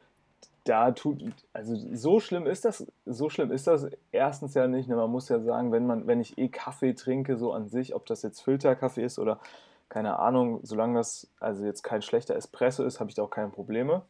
da 0.69 0.91
tut, 0.93 1.23
also 1.53 1.75
so 1.95 2.21
schlimm 2.21 2.47
ist 2.47 2.65
das, 2.65 2.87
so 3.07 3.31
schlimm 3.31 3.51
ist 3.51 3.67
das 3.67 3.89
erstens 4.13 4.55
ja 4.55 4.67
nicht. 4.67 4.89
Ne? 4.89 4.97
Man 4.97 5.11
muss 5.11 5.29
ja 5.29 5.41
sagen, 5.41 5.73
wenn 5.73 5.87
man, 5.87 6.07
wenn 6.07 6.21
ich 6.21 6.37
eh 6.37 6.49
Kaffee 6.49 6.95
trinke, 6.95 7.37
so 7.37 7.53
an 7.53 7.69
sich, 7.69 7.95
ob 7.95 8.07
das 8.07 8.23
jetzt 8.23 8.41
Filterkaffee 8.41 9.05
ist 9.05 9.19
oder 9.19 9.41
keine 9.89 10.19
Ahnung, 10.19 10.61
solange 10.63 10.99
das 10.99 11.31
also 11.41 11.65
jetzt 11.65 11.83
kein 11.83 12.03
schlechter 12.03 12.37
Espresso 12.37 12.85
ist, 12.85 13.01
habe 13.01 13.09
ich 13.09 13.15
da 13.15 13.23
auch 13.23 13.31
keine 13.31 13.49
Probleme. 13.49 14.03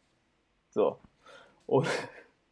So. 0.70 0.98
Und, 1.66 1.86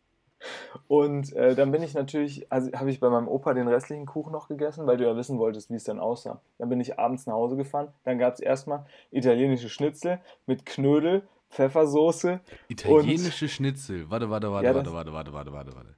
und 0.89 1.33
äh, 1.35 1.57
dann 1.57 1.73
bin 1.73 1.83
ich 1.83 1.95
natürlich, 1.95 2.51
also 2.53 2.71
habe 2.73 2.91
ich 2.91 3.01
bei 3.01 3.11
meinem 3.11 3.27
Opa 3.27 3.55
den 3.55 3.67
restlichen 3.67 4.07
Kuchen 4.07 4.33
noch 4.33 4.47
gegessen, 4.47 4.87
weil 4.87 4.99
du 4.99 5.05
ja 5.05 5.17
wissen 5.17 5.39
wolltest, 5.39 5.71
wie 5.71 5.77
es 5.77 5.85
dann 5.85 5.99
aussah. 5.99 6.41
Dann 6.59 6.69
bin 6.69 6.81
ich 6.81 6.99
abends 6.99 7.27
nach 7.27 7.35
Hause 7.35 7.57
gefahren. 7.57 7.89
Dann 8.05 8.19
gab 8.19 8.35
es 8.35 8.41
erstmal 8.41 8.87
italienische 9.11 9.69
Schnitzel 9.69 10.21
mit 10.47 10.65
Knödel, 10.65 11.27
Pfeffersoße. 11.51 12.41
Italienische 12.69 13.49
Schnitzel. 13.49 14.11
Warte, 14.11 14.29
warte, 14.31 14.51
warte, 14.53 14.67
Ja, 14.69 14.75
warte, 14.75 14.93
warte, 14.93 15.13
warte, 15.13 15.33
warte, 15.33 15.53
warte, 15.53 15.75
warte. 15.75 15.95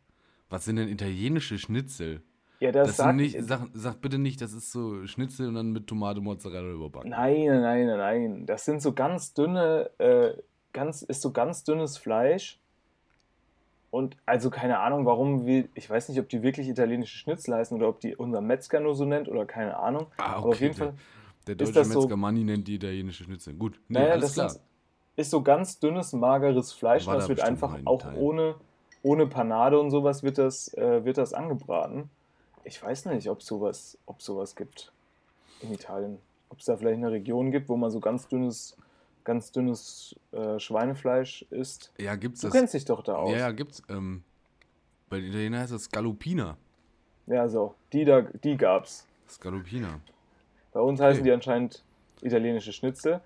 Was 0.51 0.65
sind 0.65 0.77
denn 0.77 0.89
italienische 0.89 1.59
Schnitzel? 1.59 2.23
Ja, 2.61 2.73
das, 2.73 2.89
Das 2.89 2.97
sagt, 2.99 3.09
sind 3.11 3.17
nicht, 3.17 3.37
sag, 3.43 3.69
sag 3.73 4.01
bitte 4.01 4.19
nicht, 4.19 4.41
das 4.41 4.53
ist 4.53 4.73
so 4.73 5.07
Schnitzel 5.07 5.49
und 5.49 5.55
dann 5.55 5.73
mit 5.73 5.87
Tomate, 5.87 6.21
Mozzarella 6.21 6.73
überbacken. 6.73 7.11
Nein, 7.11 7.47
nein, 7.47 7.87
nein, 7.87 7.99
nein. 7.99 8.47
Das 8.47 8.65
sind 8.65 8.83
so 8.83 8.93
ganz 8.93 9.33
dünne, 9.35 9.91
äh, 9.99 10.33
ganz, 10.73 11.03
ist 11.03 11.23
so 11.23 11.33
ganz 11.33 11.65
dünnes 11.65 11.99
Fleisch. 11.99 12.59
Und 13.91 14.17
also 14.27 14.51
keine 14.51 14.81
Ahnung, 14.81 15.07
warum 15.07 15.47
wir, 15.47 15.69
ich 15.75 15.89
weiß 15.89 16.09
nicht, 16.11 16.21
ob 16.21 16.29
die 16.29 16.43
wirklich 16.43 16.69
italienische 16.69 17.17
Schnitzel 17.17 17.55
heißen 17.55 17.77
oder 17.77 17.89
ob 17.89 18.01
die 18.01 18.15
unser 18.17 18.41
Metzger 18.43 18.81
nur 18.81 18.95
so 18.95 19.05
nennt 19.07 19.29
oder 19.29 19.47
keine 19.47 19.77
Ahnung. 19.79 20.09
Ah, 20.19 20.35
Aber 20.37 20.51
auf 20.51 20.61
jeden 20.61 20.75
der, 20.75 20.89
Fall 20.89 20.95
der 21.47 21.55
deutsche 21.55 21.73
das 21.75 21.89
so- 21.91 22.01
Metzger 22.01 22.17
Manni 22.17 22.45
nennt 22.45 22.69
die 22.69 22.75
italienische 22.75 23.25
Schnitzel. 23.25 23.55
Gut, 23.55 23.81
nee, 23.89 23.99
Naja, 24.01 24.13
alles 24.13 24.25
das 24.27 24.35
klar. 24.35 24.47
Ist, 24.49 24.61
ist 25.19 25.31
so 25.31 25.43
ganz 25.43 25.81
dünnes, 25.81 26.13
mageres 26.13 26.73
Fleisch 26.73 27.07
War 27.07 27.15
und 27.15 27.19
das 27.19 27.25
da 27.27 27.29
wird 27.31 27.41
einfach 27.41 27.77
auch 27.85 28.05
ohne, 28.15 28.55
ohne 29.03 29.27
Panade 29.27 29.79
und 29.81 29.91
sowas 29.91 30.23
wird 30.23 30.39
das, 30.39 30.73
äh, 30.75 31.05
wird 31.05 31.19
das 31.19 31.33
angebraten. 31.35 32.09
Ich 32.63 32.81
weiß 32.81 33.07
nicht, 33.07 33.29
ob 33.29 33.43
sowas, 33.43 33.99
ob 34.07 34.23
sowas 34.23 34.55
gibt 34.55 34.93
in 35.61 35.73
Italien. 35.73 36.19
Ob 36.51 36.61
es 36.61 36.67
da 36.67 36.77
vielleicht 36.77 36.99
eine 36.99 37.11
Region 37.11 37.51
gibt, 37.51 37.69
wo 37.69 37.77
man 37.77 37.91
so 37.91 37.99
ganz 37.99 38.29
dünnes, 38.29 38.77
ganz 39.25 39.51
dünnes 39.51 40.15
äh, 40.31 40.59
Schweinefleisch 40.61 41.43
isst. 41.51 41.93
Ja, 41.99 42.15
gibt's 42.15 42.41
Du 42.41 42.47
das? 42.47 42.55
kennst 42.55 42.75
dich 42.75 42.85
doch 42.85 43.03
da 43.03 43.17
aus. 43.17 43.33
Ja, 43.33 43.39
ja, 43.39 43.51
gibt's. 43.51 43.83
Ähm, 43.89 44.23
bei 45.09 45.17
den 45.19 45.31
Italienern 45.31 45.61
heißt 45.63 45.73
das 45.73 45.85
Scallopina. 45.85 46.57
Ja, 47.27 47.49
so. 47.49 47.75
Die, 47.93 48.05
da, 48.05 48.21
die 48.23 48.57
gab's. 48.57 49.05
Scallopina. 49.29 49.99
Bei 50.73 50.81
uns 50.81 51.01
heißen 51.01 51.21
Okay. 51.23 51.29
die 51.29 51.33
anscheinend 51.35 51.83
italienische 52.23 52.73
Schnitzel. 52.73 53.21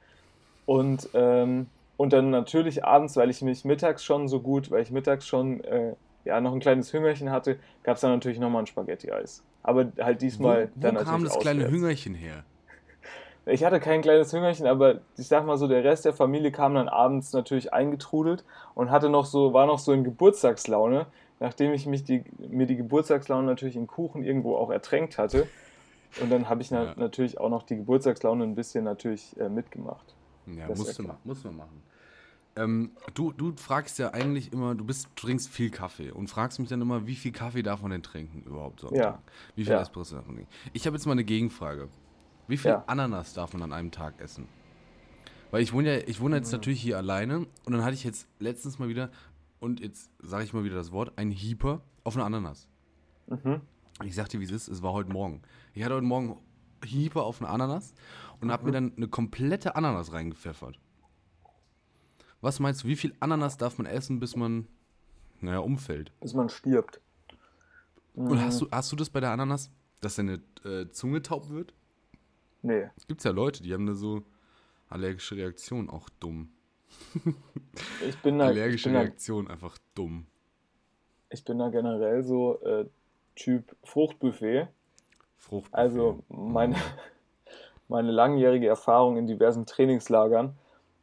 Und, 0.64 1.08
ähm, 1.12 1.66
und 2.02 2.12
dann 2.12 2.30
natürlich 2.30 2.84
abends, 2.84 3.16
weil 3.16 3.30
ich 3.30 3.42
mich 3.42 3.64
mittags 3.64 4.02
schon 4.04 4.26
so 4.26 4.40
gut, 4.40 4.70
weil 4.72 4.82
ich 4.82 4.90
mittags 4.90 5.24
schon 5.24 5.62
äh, 5.62 5.94
ja, 6.24 6.40
noch 6.40 6.52
ein 6.52 6.58
kleines 6.60 6.92
Hüngerchen 6.92 7.30
hatte, 7.30 7.58
gab 7.84 7.94
es 7.94 8.00
dann 8.00 8.10
natürlich 8.10 8.40
nochmal 8.40 8.62
ein 8.62 8.66
Spaghetti-Eis. 8.66 9.44
Aber 9.62 9.92
halt 10.00 10.20
diesmal 10.20 10.68
wo 10.74 10.80
dann 10.80 10.94
wo 10.94 10.98
kam 10.98 11.06
natürlich 11.22 11.34
das 11.34 11.38
kleine 11.38 11.60
auswärts. 11.60 11.72
Hüngerchen 11.74 12.14
her? 12.16 12.44
Ich 13.46 13.64
hatte 13.64 13.78
kein 13.78 14.02
kleines 14.02 14.32
Hüngerchen, 14.32 14.66
aber 14.66 15.00
ich 15.16 15.28
sag 15.28 15.46
mal 15.46 15.56
so, 15.58 15.68
der 15.68 15.84
Rest 15.84 16.04
der 16.04 16.12
Familie 16.12 16.50
kam 16.50 16.74
dann 16.74 16.88
abends 16.88 17.32
natürlich 17.32 17.72
eingetrudelt 17.72 18.44
und 18.74 18.90
hatte 18.90 19.08
noch 19.08 19.24
so, 19.26 19.52
war 19.52 19.66
noch 19.66 19.78
so 19.78 19.92
in 19.92 20.02
Geburtstagslaune, 20.04 21.06
nachdem 21.40 21.72
ich 21.72 21.86
mich 21.86 22.02
die, 22.04 22.24
mir 22.38 22.66
die 22.66 22.76
Geburtstagslaune 22.76 23.46
natürlich 23.46 23.76
in 23.76 23.86
Kuchen 23.86 24.24
irgendwo 24.24 24.56
auch 24.56 24.70
ertränkt 24.70 25.18
hatte. 25.18 25.46
Und 26.20 26.30
dann 26.30 26.48
habe 26.48 26.62
ich 26.62 26.70
na 26.70 26.84
Ja. 26.84 26.94
natürlich 26.96 27.38
auch 27.40 27.48
noch 27.48 27.62
die 27.62 27.76
Geburtstagslaune 27.76 28.44
ein 28.44 28.54
bisschen 28.54 28.84
natürlich 28.84 29.36
äh, 29.40 29.48
mitgemacht. 29.48 30.14
Ja, 30.46 30.68
Das 30.68 30.78
ist 30.78 30.84
musst, 30.86 30.98
ja 30.98 31.02
du, 31.02 31.08
klar. 31.08 31.16
ma- 31.24 31.28
muss 31.28 31.44
man 31.44 31.56
machen. 31.56 31.82
Ähm, 32.54 32.90
du, 33.14 33.32
du 33.32 33.54
fragst 33.56 33.98
ja 33.98 34.12
eigentlich 34.12 34.52
immer, 34.52 34.74
du 34.74 34.84
bist, 34.84 35.08
du 35.16 35.26
trinkst 35.26 35.48
viel 35.48 35.70
Kaffee 35.70 36.10
und 36.10 36.28
fragst 36.28 36.58
mich 36.58 36.68
dann 36.68 36.82
immer, 36.82 37.06
wie 37.06 37.14
viel 37.16 37.32
Kaffee 37.32 37.62
darf 37.62 37.80
man 37.80 37.90
denn 37.92 38.02
trinken 38.02 38.42
überhaupt 38.42 38.80
so 38.80 38.88
am 38.88 38.94
Ja. 38.94 39.02
Tag? 39.12 39.22
Wie 39.54 39.64
viel 39.64 39.72
Ja. 39.72 39.80
Espresso 39.80 40.16
darf 40.16 40.26
man 40.26 40.36
trinken? 40.36 40.52
Ich 40.74 40.86
habe 40.86 40.94
jetzt 40.96 41.06
mal 41.06 41.12
eine 41.12 41.24
Gegenfrage. 41.24 41.88
Wie 42.48 42.58
viel 42.58 42.72
Ja. 42.72 42.84
Ananas 42.86 43.32
darf 43.32 43.54
man 43.54 43.62
an 43.62 43.72
einem 43.72 43.90
Tag 43.90 44.20
essen? 44.20 44.46
Weil 45.50 45.62
ich 45.62 45.72
wohne 45.72 45.98
ja, 46.00 46.06
ich 46.06 46.20
wohne 46.20 46.36
Mhm. 46.36 46.42
jetzt 46.42 46.52
natürlich 46.52 46.80
hier 46.82 46.98
alleine 46.98 47.38
und 47.38 47.72
dann 47.72 47.82
hatte 47.84 47.94
ich 47.94 48.04
jetzt 48.04 48.28
letztens 48.38 48.78
mal 48.78 48.88
wieder, 48.88 49.10
und 49.60 49.80
jetzt 49.80 50.10
sage 50.18 50.44
ich 50.44 50.52
mal 50.52 50.64
wieder 50.64 50.76
das 50.76 50.92
Wort, 50.92 51.12
ein 51.16 51.30
Hieper 51.30 51.80
auf 52.04 52.16
eine 52.16 52.24
Ananas. 52.24 52.68
Mhm. 53.28 53.60
Ich 54.04 54.14
sagte, 54.14 54.40
wie 54.40 54.44
es 54.44 54.50
ist, 54.50 54.68
es 54.68 54.82
war 54.82 54.92
heute 54.92 55.10
Morgen. 55.12 55.40
Ich 55.72 55.82
hatte 55.84 55.94
heute 55.94 56.04
Morgen 56.06 56.36
Hieper 56.84 57.22
auf 57.22 57.40
eine 57.40 57.48
Ananas 57.48 57.94
und 58.40 58.50
habe 58.50 58.62
Mhm. 58.64 58.66
mir 58.66 58.72
dann 58.72 58.92
eine 58.96 59.08
komplette 59.08 59.76
Ananas 59.76 60.12
reingepfeffert. 60.12 60.78
Was 62.42 62.60
meinst 62.60 62.82
du, 62.84 62.88
wie 62.88 62.96
viel 62.96 63.14
Ananas 63.20 63.56
darf 63.56 63.78
man 63.78 63.86
essen, 63.86 64.20
bis 64.20 64.36
man, 64.36 64.66
naja, 65.40 65.60
umfällt? 65.60 66.12
Bis 66.20 66.34
man 66.34 66.48
stirbt. 66.50 67.00
Und 68.14 68.44
hast 68.44 68.60
Mhm. 68.60 68.66
du, 68.66 68.70
hast 68.72 68.92
du 68.92 68.96
das 68.96 69.08
bei 69.08 69.20
der 69.20 69.30
Ananas, 69.30 69.70
dass 70.00 70.16
deine 70.16 70.42
äh, 70.64 70.88
Zunge 70.90 71.22
taub 71.22 71.48
wird? 71.48 71.72
Nee. 72.60 72.90
Es 72.96 73.06
gibt 73.06 73.24
ja 73.24 73.30
Leute, 73.30 73.62
die 73.62 73.72
haben 73.72 73.86
da 73.86 73.94
so 73.94 74.22
allergische 74.90 75.36
Reaktionen, 75.36 75.88
auch 75.88 76.08
dumm. 76.20 76.50
Ich 78.06 78.18
bin 78.18 78.38
da, 78.38 78.50
ich 78.50 78.56
Allergische 78.58 78.88
bin 78.90 78.94
da, 78.94 79.00
Reaktion, 79.00 79.48
einfach 79.48 79.78
dumm. 79.94 80.26
ich 81.30 81.42
bin 81.44 81.58
da 81.58 81.70
generell 81.70 82.22
so 82.22 82.60
äh, 82.62 82.86
Typ 83.34 83.74
Fruchtbuffet. 83.82 84.68
Frucht. 85.38 85.72
Also 85.72 86.22
meine, 86.28 86.76
meine 87.88 88.10
langjährige 88.10 88.66
Erfahrung 88.66 89.16
in 89.16 89.26
diversen 89.26 89.64
Trainingslagern 89.64 90.54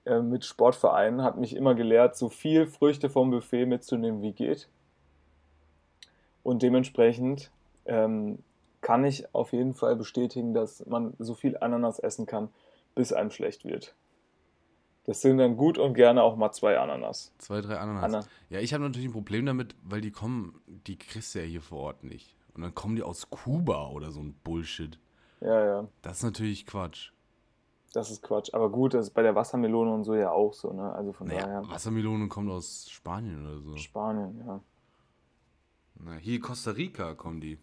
äh, 0.06 0.20
mit 0.20 0.46
Sportvereinen 0.46 1.24
hat 1.24 1.38
mich 1.38 1.56
immer 1.56 1.76
gelehrt, 1.76 2.16
so 2.16 2.30
viel 2.30 2.68
Früchte 2.68 3.10
vom 3.10 3.32
Buffet 3.32 3.66
mitzunehmen, 3.66 4.22
wie 4.22 4.34
geht. 4.34 4.70
Und 6.44 6.64
dementsprechend 6.64 7.52
ähm, 7.86 8.40
kann 8.82 9.04
ich 9.04 9.34
auf 9.36 9.52
jeden 9.52 9.74
Fall 9.74 9.96
bestätigen, 9.96 10.54
dass 10.54 10.86
man 10.86 11.14
so 11.20 11.34
viel 11.34 11.58
Ananas 11.60 12.00
essen 12.00 12.26
kann, 12.26 12.50
bis 12.96 13.14
einem 13.14 13.32
schlecht 13.32 13.66
wird. 13.66 13.96
Das 15.06 15.22
sind 15.22 15.38
dann 15.40 15.58
gut 15.58 15.78
und 15.78 15.96
gerne 15.96 16.22
auch 16.22 16.36
mal 16.36 16.52
zwei 16.52 16.78
Ananas. 16.78 17.34
Zwei, 17.40 17.62
drei 17.62 17.78
Ananas. 17.78 18.04
Anna. 18.04 18.26
Ja, 18.50 18.60
ich 18.60 18.74
habe 18.74 18.84
natürlich 18.84 19.08
ein 19.08 19.14
Problem 19.14 19.46
damit, 19.46 19.76
weil 19.84 20.02
die 20.02 20.12
kommen, 20.12 20.62
die 20.68 20.98
kriegst 20.98 21.34
du 21.34 21.40
ja 21.40 21.46
hier 21.46 21.62
vor 21.62 21.80
Ort 21.80 22.04
nicht. 22.04 22.36
Und 22.54 22.62
dann 22.62 22.76
kommen 22.76 22.96
die 22.96 23.04
aus 23.04 23.30
Kuba 23.30 23.88
oder 23.88 24.12
so 24.12 24.20
ein 24.20 24.34
Bullshit. 24.44 25.00
Ja, 25.42 25.66
ja, 25.66 25.88
Das 26.02 26.18
ist 26.18 26.24
natürlich 26.24 26.66
Quatsch. 26.66 27.12
Das 27.94 28.12
ist 28.12 28.22
Quatsch. 28.24 28.54
Aber 28.54 28.70
gut, 28.70 28.94
das 28.94 29.08
ist 29.08 29.14
bei 29.14 29.22
der 29.22 29.36
Wassermelone 29.36 29.94
und 29.94 30.04
so 30.04 30.16
ja 30.16 30.32
auch 30.32 30.54
so, 30.54 30.72
ne? 30.74 30.92
Also 30.94 31.14
von 31.14 31.28
Naja, 31.28 31.42
daher. 31.46 31.70
Wassermelone 31.70 32.28
kommt 32.28 32.50
aus 32.50 32.90
Spanien 32.90 33.46
oder 33.46 33.60
so. 33.62 33.78
Spanien, 33.78 34.38
ja. 34.46 34.60
Na, 36.02 36.16
hier 36.16 36.40
Costa 36.40 36.72
Rica 36.72 37.14
kommen 37.16 37.42
die. 37.42 37.58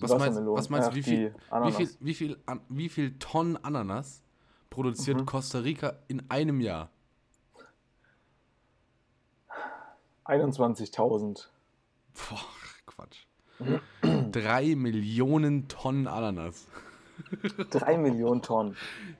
Was 0.00 0.10
meinst, 0.10 0.26
Wassermelonen. 0.26 0.58
was 0.58 0.68
meinst 0.70 0.90
du, 0.90 0.94
wie 0.94 1.02
viel, 1.02 1.34
wie, 1.64 1.72
viel, 1.72 1.90
wie, 2.00 2.14
viel, 2.14 2.36
wie 2.68 2.88
viel 2.88 3.18
Tonnen 3.18 3.56
Ananas 3.56 4.22
produziert 4.70 5.18
Mhm. 5.20 5.26
Costa 5.26 5.58
Rica 5.60 5.94
in 6.08 6.28
einem 6.28 6.60
Jahr? 6.60 6.90
21.000. 10.24 11.46
Boah, 12.14 12.38
Quatsch. 12.86 13.26
Drei 14.32 14.74
Millionen 14.76 15.68
Tonnen 15.68 16.06
Ananas. 16.06 16.66
Drei 17.70 17.96
Millionen 17.98 18.42
Tonnen. 18.42 18.76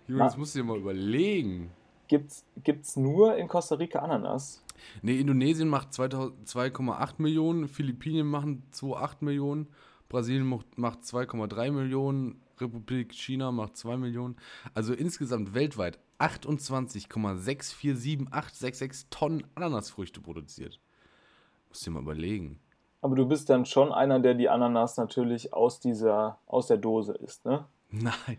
Junge, 0.06 0.22
das 0.24 0.36
musst 0.36 0.54
du 0.54 0.58
dir 0.60 0.64
mal 0.64 0.78
überlegen. 0.78 1.70
Gibt's, 2.08 2.44
gibt's 2.62 2.96
nur 2.96 3.36
in 3.36 3.48
Costa 3.48 3.76
Rica 3.76 4.00
Ananas? 4.00 4.62
Nee, 5.00 5.20
Indonesien 5.20 5.68
macht 5.68 5.92
2000 5.92 6.48
2,8 6.48 7.14
Millionen, 7.18 7.68
Philippinen 7.68 8.26
machen 8.26 8.64
2,8 8.72 9.16
Millionen, 9.20 9.68
Brasilien 10.08 10.44
macht- 10.46 10.76
macht 10.76 11.04
2,3 11.04 11.70
Millionen, 11.70 12.40
Republik 12.60 13.12
China 13.12 13.52
macht 13.52 13.76
2 13.76 13.96
Millionen. 13.96 14.36
Also 14.74 14.92
insgesamt 14.94 15.54
weltweit 15.54 15.98
28,647866 16.18 19.06
Tonnen 19.10 19.44
Ananasfrüchte 19.54 20.20
produziert. 20.20 20.80
Musst 21.68 21.86
dir 21.86 21.90
mal 21.90 22.02
überlegen. 22.02 22.58
Aber 23.00 23.14
du 23.16 23.26
bist 23.26 23.48
dann 23.50 23.66
schon 23.66 23.90
einer, 23.92 24.20
der 24.20 24.34
die 24.34 24.48
Ananas 24.48 24.96
natürlich 24.96 25.52
aus 25.52 25.80
dieser, 25.80 26.38
aus 26.46 26.68
der 26.68 26.76
Dose 26.76 27.14
isst, 27.14 27.44
ne? 27.44 27.64
Nein. 27.92 28.38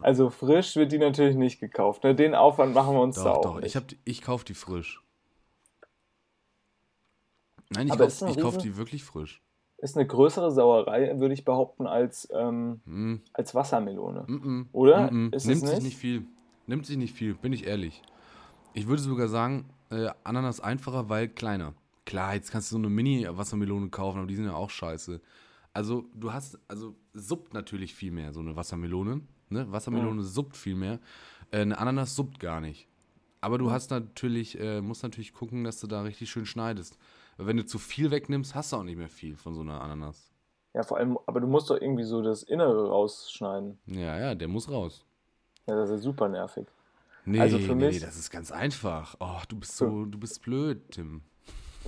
Also 0.00 0.30
frisch 0.30 0.76
wird 0.76 0.92
die 0.92 0.98
natürlich 0.98 1.34
nicht 1.34 1.58
gekauft. 1.58 2.04
Ne? 2.04 2.14
Den 2.14 2.36
Aufwand 2.36 2.74
machen 2.74 2.94
wir 2.94 3.00
uns 3.00 3.16
da 3.16 3.24
Doch, 3.24 3.36
auch 3.38 3.42
doch. 3.42 3.54
nicht. 3.56 3.66
Ich, 3.66 3.76
hab 3.76 3.88
die, 3.88 3.98
ich 4.04 4.22
kauf 4.22 4.44
die 4.44 4.54
frisch. 4.54 5.02
Nein, 7.70 7.88
ich 7.88 7.92
Aber 7.92 8.06
kauf, 8.40 8.58
die 8.58 8.76
wirklich 8.76 9.02
frisch. 9.02 9.42
Ist 9.78 9.96
eine 9.96 10.06
größere 10.06 10.50
Sauerei, 10.52 11.18
würde 11.18 11.34
ich 11.34 11.44
behaupten, 11.44 11.86
als, 11.86 12.28
ähm, 12.32 12.80
Mm. 12.84 13.16
als 13.32 13.54
Wassermelone. 13.54 14.22
Mm-mm. 14.28 14.66
Oder? 14.72 15.10
Mm-mm. 15.10 15.34
Ist 15.34 15.42
es 15.42 15.48
Nimmt 15.48 15.60
sich 15.60 15.70
nicht? 15.70 15.82
nicht 15.82 15.96
viel. 15.96 16.26
Nimmt 16.66 16.86
sich 16.86 16.96
nicht 16.96 17.14
viel, 17.14 17.34
bin 17.34 17.52
ich 17.52 17.66
ehrlich. 17.66 18.02
Ich 18.74 18.86
würde 18.86 19.02
sogar 19.02 19.28
sagen, 19.28 19.68
äh, 19.90 20.08
Ananas 20.24 20.60
einfacher, 20.60 21.08
weil 21.08 21.28
kleiner. 21.28 21.74
Klar, 22.06 22.34
jetzt 22.34 22.50
kannst 22.50 22.70
du 22.70 22.74
so 22.74 22.78
eine 22.78 22.88
Mini-Wassermelone 22.90 23.88
kaufen, 23.88 24.18
aber 24.18 24.26
die 24.26 24.36
sind 24.36 24.44
ja 24.46 24.54
auch 24.54 24.70
scheiße. 24.70 25.20
Also, 25.72 26.06
du 26.14 26.32
hast, 26.32 26.58
also 26.68 26.94
suppt 27.14 27.54
natürlich 27.54 27.94
viel 27.94 28.10
mehr, 28.10 28.32
so 28.32 28.40
eine 28.40 28.56
Wassermelone. 28.56 29.20
Ne? 29.50 29.70
Wassermelone 29.70 30.22
suppt 30.22 30.56
viel 30.56 30.74
mehr. 30.74 30.98
Äh, 31.50 31.60
eine 31.60 31.78
Ananas 31.78 32.14
suppt 32.16 32.40
gar 32.40 32.60
nicht. 32.60 32.88
Aber 33.40 33.58
du 33.58 33.70
hast 33.70 33.90
natürlich, 33.90 34.58
äh, 34.58 34.80
musst 34.80 35.02
natürlich 35.04 35.32
gucken, 35.32 35.62
dass 35.64 35.78
du 35.80 35.86
da 35.86 36.02
richtig 36.02 36.30
schön 36.30 36.46
schneidest. 36.46 36.98
Weil 37.36 37.46
wenn 37.46 37.56
du 37.56 37.64
zu 37.64 37.78
viel 37.78 38.10
wegnimmst, 38.10 38.54
hast 38.54 38.72
du 38.72 38.76
auch 38.76 38.82
nicht 38.82 38.98
mehr 38.98 39.08
viel 39.08 39.36
von 39.36 39.54
so 39.54 39.60
einer 39.60 39.80
Ananas. 39.80 40.32
Ja, 40.74 40.82
vor 40.82 40.98
allem, 40.98 41.18
aber 41.26 41.40
du 41.40 41.46
musst 41.46 41.70
doch 41.70 41.80
irgendwie 41.80 42.04
so 42.04 42.20
das 42.20 42.42
Innere 42.42 42.88
rausschneiden. 42.88 43.78
Ja, 43.86 44.18
ja, 44.18 44.34
der 44.34 44.48
muss 44.48 44.68
raus. 44.70 45.04
Ja, 45.66 45.76
das 45.76 45.90
ist 45.90 46.02
super 46.02 46.28
nervig. 46.28 46.66
Nee, 47.24 47.40
Also 47.40 47.58
für 47.58 47.74
nee, 47.74 47.86
mich- 47.86 48.00
nee, 48.00 48.06
das 48.06 48.16
ist 48.16 48.30
ganz 48.30 48.50
einfach. 48.50 49.16
Oh, 49.20 49.40
du 49.48 49.56
bist 49.56 49.76
so, 49.76 50.04
du 50.04 50.18
bist 50.18 50.42
blöd, 50.42 50.80
Tim. 50.90 51.22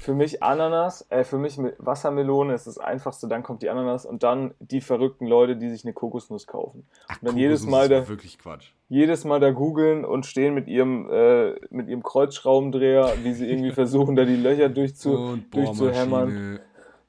Für 0.01 0.15
mich 0.15 0.43
Ananas, 0.43 1.07
äh, 1.11 1.25
für 1.25 1.37
mich 1.39 1.59
Wassermelone 1.79 2.55
ist 2.55 2.67
das 2.67 2.79
einfachste, 2.79 3.29
dann 3.29 3.43
kommt 3.43 3.63
die 3.63 3.69
Ananas 3.69 4.07
und 4.07 4.23
dann 4.23 4.55
die 4.59 4.81
verrückten 4.81 5.27
Leute, 5.27 5.57
die 5.57 5.69
sich 5.69 5.85
eine 5.85 5.93
Kokosnuss 5.93 6.47
kaufen. 6.47 6.87
Ach, 7.07 7.21
Und 7.21 7.29
dann 7.29 7.37
jedes 7.37 7.61
Kokosnuss 7.61 7.89
Mal 7.89 7.93
ist 7.93 8.05
da, 8.05 8.09
wirklich 8.09 8.39
Quatsch. 8.39 8.71
jedes 8.89 9.25
Mal 9.25 9.41
da 9.41 9.51
googeln 9.51 10.05
und 10.05 10.25
stehen 10.27 10.55
mit 10.55 10.69
ihrem, 10.69 11.09
äh, 11.11 11.53
mit 11.71 11.89
ihrem 11.89 12.03
Kreuzschraubendreher, 12.03 13.13
wie 13.23 13.35
sie 13.35 13.49
irgendwie 13.51 13.73
versuchen, 13.73 14.17
da 14.17 14.25
die 14.25 14.37
Löcher 14.37 14.69
durchzu, 14.71 15.13
und 15.13 15.55
durchzuhämmern. 15.55 16.61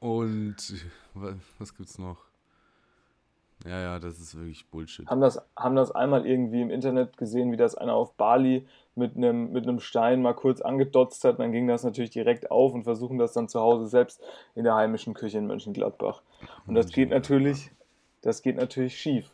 Und 0.02 0.56
was 1.60 1.76
gibt's 1.76 1.98
noch? 1.98 2.18
Ja, 3.66 3.80
ja, 3.80 4.00
das 4.00 4.20
ist 4.20 4.36
wirklich 4.36 4.68
Bullshit. 4.70 5.08
Haben 5.08 5.22
das, 5.22 5.40
haben 5.56 5.76
das 5.76 5.92
einmal 5.92 6.26
irgendwie 6.26 6.62
im 6.62 6.72
Internet 6.72 7.18
gesehen, 7.18 7.52
wie 7.52 7.58
das 7.58 7.76
einer 7.76 7.94
auf 7.94 8.14
Bali 8.16 8.68
mit 8.96 9.16
einem, 9.16 9.52
mit 9.52 9.68
einem 9.68 9.80
Stein 9.80 10.22
mal 10.22 10.34
kurz 10.34 10.62
angedotzt 10.62 11.24
hat. 11.24 11.40
Dann 11.40 11.52
ging 11.52 11.68
das 11.68 11.84
natürlich 11.84 12.10
direkt 12.10 12.50
auf 12.50 12.74
und 12.74 12.84
versuchen 12.84 13.18
das 13.18 13.34
dann 13.34 13.48
zu 13.48 13.60
Hause 13.60 13.88
selbst 13.88 14.22
in 14.56 14.64
der 14.64 14.76
heimischen 14.76 15.14
Küche 15.14 15.38
in 15.38 15.48
Mönchengladbach. 15.48 16.24
Und 16.66 16.76
das 16.76 16.90
geht 16.90 17.10
natürlich, 17.10 17.72
das 18.22 18.42
geht 18.42 18.58
natürlich 18.58 18.98
schief. 18.98 19.32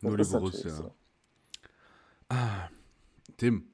Das 0.00 0.10
Nur 0.10 0.18
die 0.18 0.30
Borussia. 0.30 0.70
so. 0.70 0.92
Tim, 3.36 3.64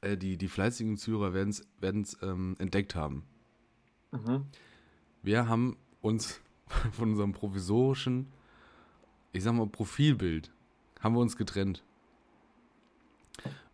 äh, 0.00 0.16
die, 0.16 0.36
die 0.36 0.48
fleißigen 0.48 0.96
Zuhörer 0.96 1.32
werden 1.32 2.02
es 2.02 2.18
ähm, 2.22 2.56
entdeckt 2.58 2.94
haben. 2.94 3.24
Mhm. 4.10 4.46
Wir 5.22 5.48
haben 5.48 5.76
uns 6.00 6.40
von 6.92 7.10
unserem 7.10 7.32
provisorischen, 7.32 8.32
ich 9.32 9.42
sag 9.42 9.52
mal, 9.54 9.66
Profilbild, 9.66 10.50
haben 11.00 11.14
wir 11.14 11.20
uns 11.20 11.36
getrennt. 11.36 11.84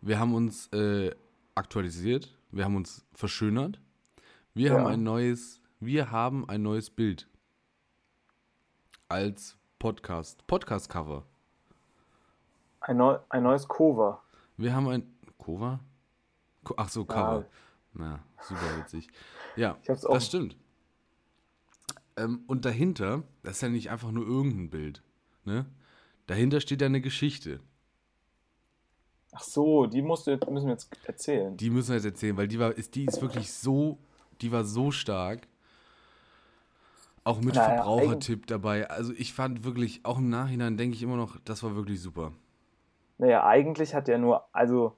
Wir 0.01 0.19
haben 0.19 0.33
uns 0.35 0.67
äh, 0.73 1.15
aktualisiert, 1.55 2.37
wir 2.51 2.65
haben 2.65 2.75
uns 2.75 3.03
verschönert, 3.13 3.79
wir 4.53 4.69
Ja. 4.71 4.77
haben 4.77 4.87
ein 4.87 5.03
neues, 5.03 5.61
wir 5.79 6.11
haben 6.11 6.47
ein 6.49 6.61
neues 6.61 6.89
Bild 6.89 7.27
als 9.09 9.57
Podcast, 9.79 10.45
Podcast-Cover. 10.47 11.25
Ein, 12.81 12.97
neu, 12.97 13.17
ein 13.29 13.43
neues 13.43 13.67
Cover. 13.67 14.21
Wir 14.57 14.75
haben 14.75 14.87
ein 14.89 15.15
Cover? 15.39 15.79
Co 16.63 16.75
Ach 16.77 16.89
so, 16.89 17.05
Cover. 17.05 17.45
Ah. 17.45 17.55
Na, 17.93 18.19
super 18.41 18.77
witzig. 18.77 19.07
Ja, 19.55 19.77
das 19.85 20.25
stimmt. 20.25 20.55
Ähm, 22.17 22.43
und 22.47 22.65
dahinter, 22.65 23.23
das 23.43 23.53
ist 23.57 23.61
ja 23.61 23.69
nicht 23.69 23.89
einfach 23.89 24.11
nur 24.11 24.25
irgendein 24.25 24.69
Bild. 24.69 25.01
Ne? 25.45 25.65
Dahinter 26.27 26.59
steht 26.59 26.81
ja 26.81 26.87
eine 26.87 27.01
Geschichte. 27.01 27.59
Ach 29.31 29.43
so, 29.43 29.85
die 29.85 30.01
musst 30.01 30.27
du, 30.27 30.37
müssen 30.49 30.67
wir 30.67 30.73
jetzt 30.73 30.89
erzählen. 31.05 31.57
Die 31.57 31.69
müssen 31.69 31.89
wir 31.89 31.95
jetzt 31.95 32.05
erzählen, 32.05 32.37
weil 32.37 32.47
die 32.47 32.59
war, 32.59 32.71
ist, 32.71 32.95
die 32.95 33.05
ist 33.05 33.21
wirklich 33.21 33.51
so, 33.51 33.97
die 34.41 34.51
war 34.51 34.63
so 34.63 34.91
stark. 34.91 35.47
Auch 37.23 37.41
mit 37.41 37.55
Naja, 37.55 37.75
Verbrauchertipp 37.75 38.47
dabei. 38.47 38.89
Also 38.89 39.11
ich 39.13 39.33
fand 39.33 39.63
wirklich, 39.63 40.01
auch 40.03 40.19
im 40.19 40.29
Nachhinein 40.29 40.77
denke 40.77 40.95
ich 40.95 41.03
immer 41.03 41.17
noch, 41.17 41.37
das 41.43 41.63
war 41.63 41.75
wirklich 41.75 42.01
super. 42.01 42.31
Naja, 43.17 43.45
eigentlich 43.45 43.93
hat 43.93 44.07
er 44.07 44.19
nur, 44.19 44.45
also 44.53 44.95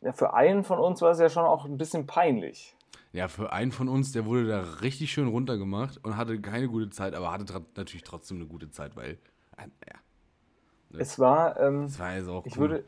ja, 0.00 0.12
für 0.12 0.34
einen 0.34 0.64
von 0.64 0.78
uns 0.78 1.00
war 1.00 1.10
es 1.12 1.18
ja 1.18 1.28
schon 1.28 1.44
auch 1.44 1.64
ein 1.64 1.76
bisschen 1.76 2.06
peinlich. 2.06 2.76
Ja, 3.14 3.28
für 3.28 3.52
einen 3.52 3.70
von 3.70 3.88
uns, 3.88 4.10
der 4.10 4.26
wurde 4.26 4.48
da 4.48 4.60
richtig 4.82 5.12
schön 5.12 5.28
runtergemacht 5.28 6.04
und 6.04 6.16
hatte 6.16 6.40
keine 6.40 6.66
gute 6.66 6.90
Zeit, 6.90 7.14
aber 7.14 7.30
hatte 7.30 7.62
natürlich 7.76 8.02
trotzdem 8.02 8.38
eine 8.38 8.46
gute 8.46 8.70
Zeit, 8.72 8.96
weil, 8.96 9.18
äh, 9.56 9.68
ja, 9.88 10.98
Es 10.98 11.20
war, 11.20 11.58
ähm, 11.60 11.82
das 11.84 11.98
war 12.00 12.16
jetzt 12.16 12.28
auch 12.28 12.44
ich 12.44 12.56
cool. 12.56 12.60
würde, 12.70 12.84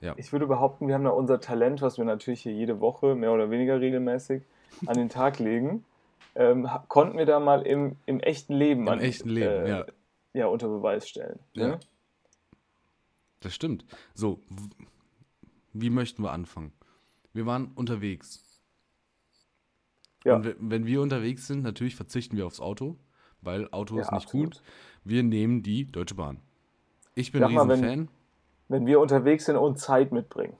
Ja. 0.00 0.14
ich 0.16 0.30
würde 0.32 0.46
behaupten, 0.46 0.86
wir 0.86 0.94
haben 0.94 1.02
da 1.02 1.10
unser 1.10 1.40
Talent, 1.40 1.82
was 1.82 1.98
wir 1.98 2.04
natürlich 2.04 2.42
hier 2.42 2.52
jede 2.52 2.78
Woche 2.78 3.16
mehr 3.16 3.32
oder 3.32 3.50
weniger 3.50 3.80
regelmäßig 3.80 4.44
an 4.86 4.96
den 4.96 5.08
Tag 5.08 5.40
legen, 5.40 5.84
ähm, 6.36 6.68
konnten 6.86 7.18
wir 7.18 7.26
da 7.26 7.40
mal 7.40 7.62
im, 7.62 7.96
im 8.06 8.20
echten 8.20 8.54
Leben, 8.54 8.82
Im 8.82 8.88
an, 8.88 9.00
echten 9.00 9.28
Leben, 9.30 9.66
äh, 9.66 9.68
ja. 9.68 9.86
ja, 10.32 10.46
unter 10.46 10.68
Beweis 10.68 11.08
stellen. 11.08 11.40
Ja. 11.54 11.68
Ne? 11.70 11.80
Das 13.40 13.52
stimmt. 13.52 13.84
So, 14.14 14.40
wie 15.72 15.90
möchten 15.90 16.22
wir 16.22 16.30
anfangen? 16.30 16.72
Wir 17.32 17.46
waren 17.46 17.72
unterwegs. 17.74 18.53
Ja. 20.24 20.36
Und 20.36 20.44
we- 20.44 20.56
wenn 20.58 20.86
wir 20.86 21.00
unterwegs 21.02 21.46
sind, 21.46 21.62
natürlich 21.62 21.96
verzichten 21.96 22.36
wir 22.36 22.46
aufs 22.46 22.60
Auto, 22.60 22.96
weil 23.42 23.68
Auto 23.70 23.96
Ja, 23.96 24.02
ist 24.02 24.12
nicht 24.12 24.24
absolut. 24.24 24.54
gut. 24.54 24.62
Wir 25.04 25.22
nehmen 25.22 25.62
die 25.62 25.90
Deutsche 25.90 26.14
Bahn. 26.14 26.38
Ich 27.14 27.30
bin 27.30 27.42
ein 27.44 27.52
mal, 27.52 27.68
wenn- 27.68 27.80
Riesenfan. 27.84 28.08
Wenn 28.68 28.86
wir 28.86 28.98
unterwegs 29.00 29.44
sind 29.44 29.56
und 29.56 29.78
Zeit 29.78 30.10
mitbringen. 30.12 30.56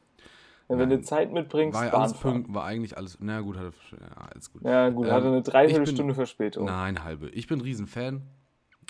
Wenn 0.69 0.79
Nein. 0.79 0.91
du 0.91 1.03
Zeit 1.03 1.33
mitbringst, 1.33 1.79
War, 1.79 1.87
ja 1.87 1.93
alles 1.93 2.15
pünkt, 2.15 2.53
war 2.55 2.65
eigentlich 2.65 2.97
alles. 2.97 3.19
Na 3.21 3.41
gut, 3.43 3.57
hatte, 3.59 3.73
ja, 3.93 4.27
alles 4.33 4.51
gut. 4.53 4.63
Ja, 4.63 4.89
gut, 4.91 5.07
Ähm, 5.07 5.13
hatte 5.13 5.27
eine 5.29 5.43
Dreiviertelstunde 5.43 6.15
Verspätung. 6.15 6.65
Nein, 6.67 7.05
halbe. 7.05 7.29
Ich 7.31 7.47
bin 7.47 7.59
ein 7.59 7.63
Riesenfan 7.63 8.23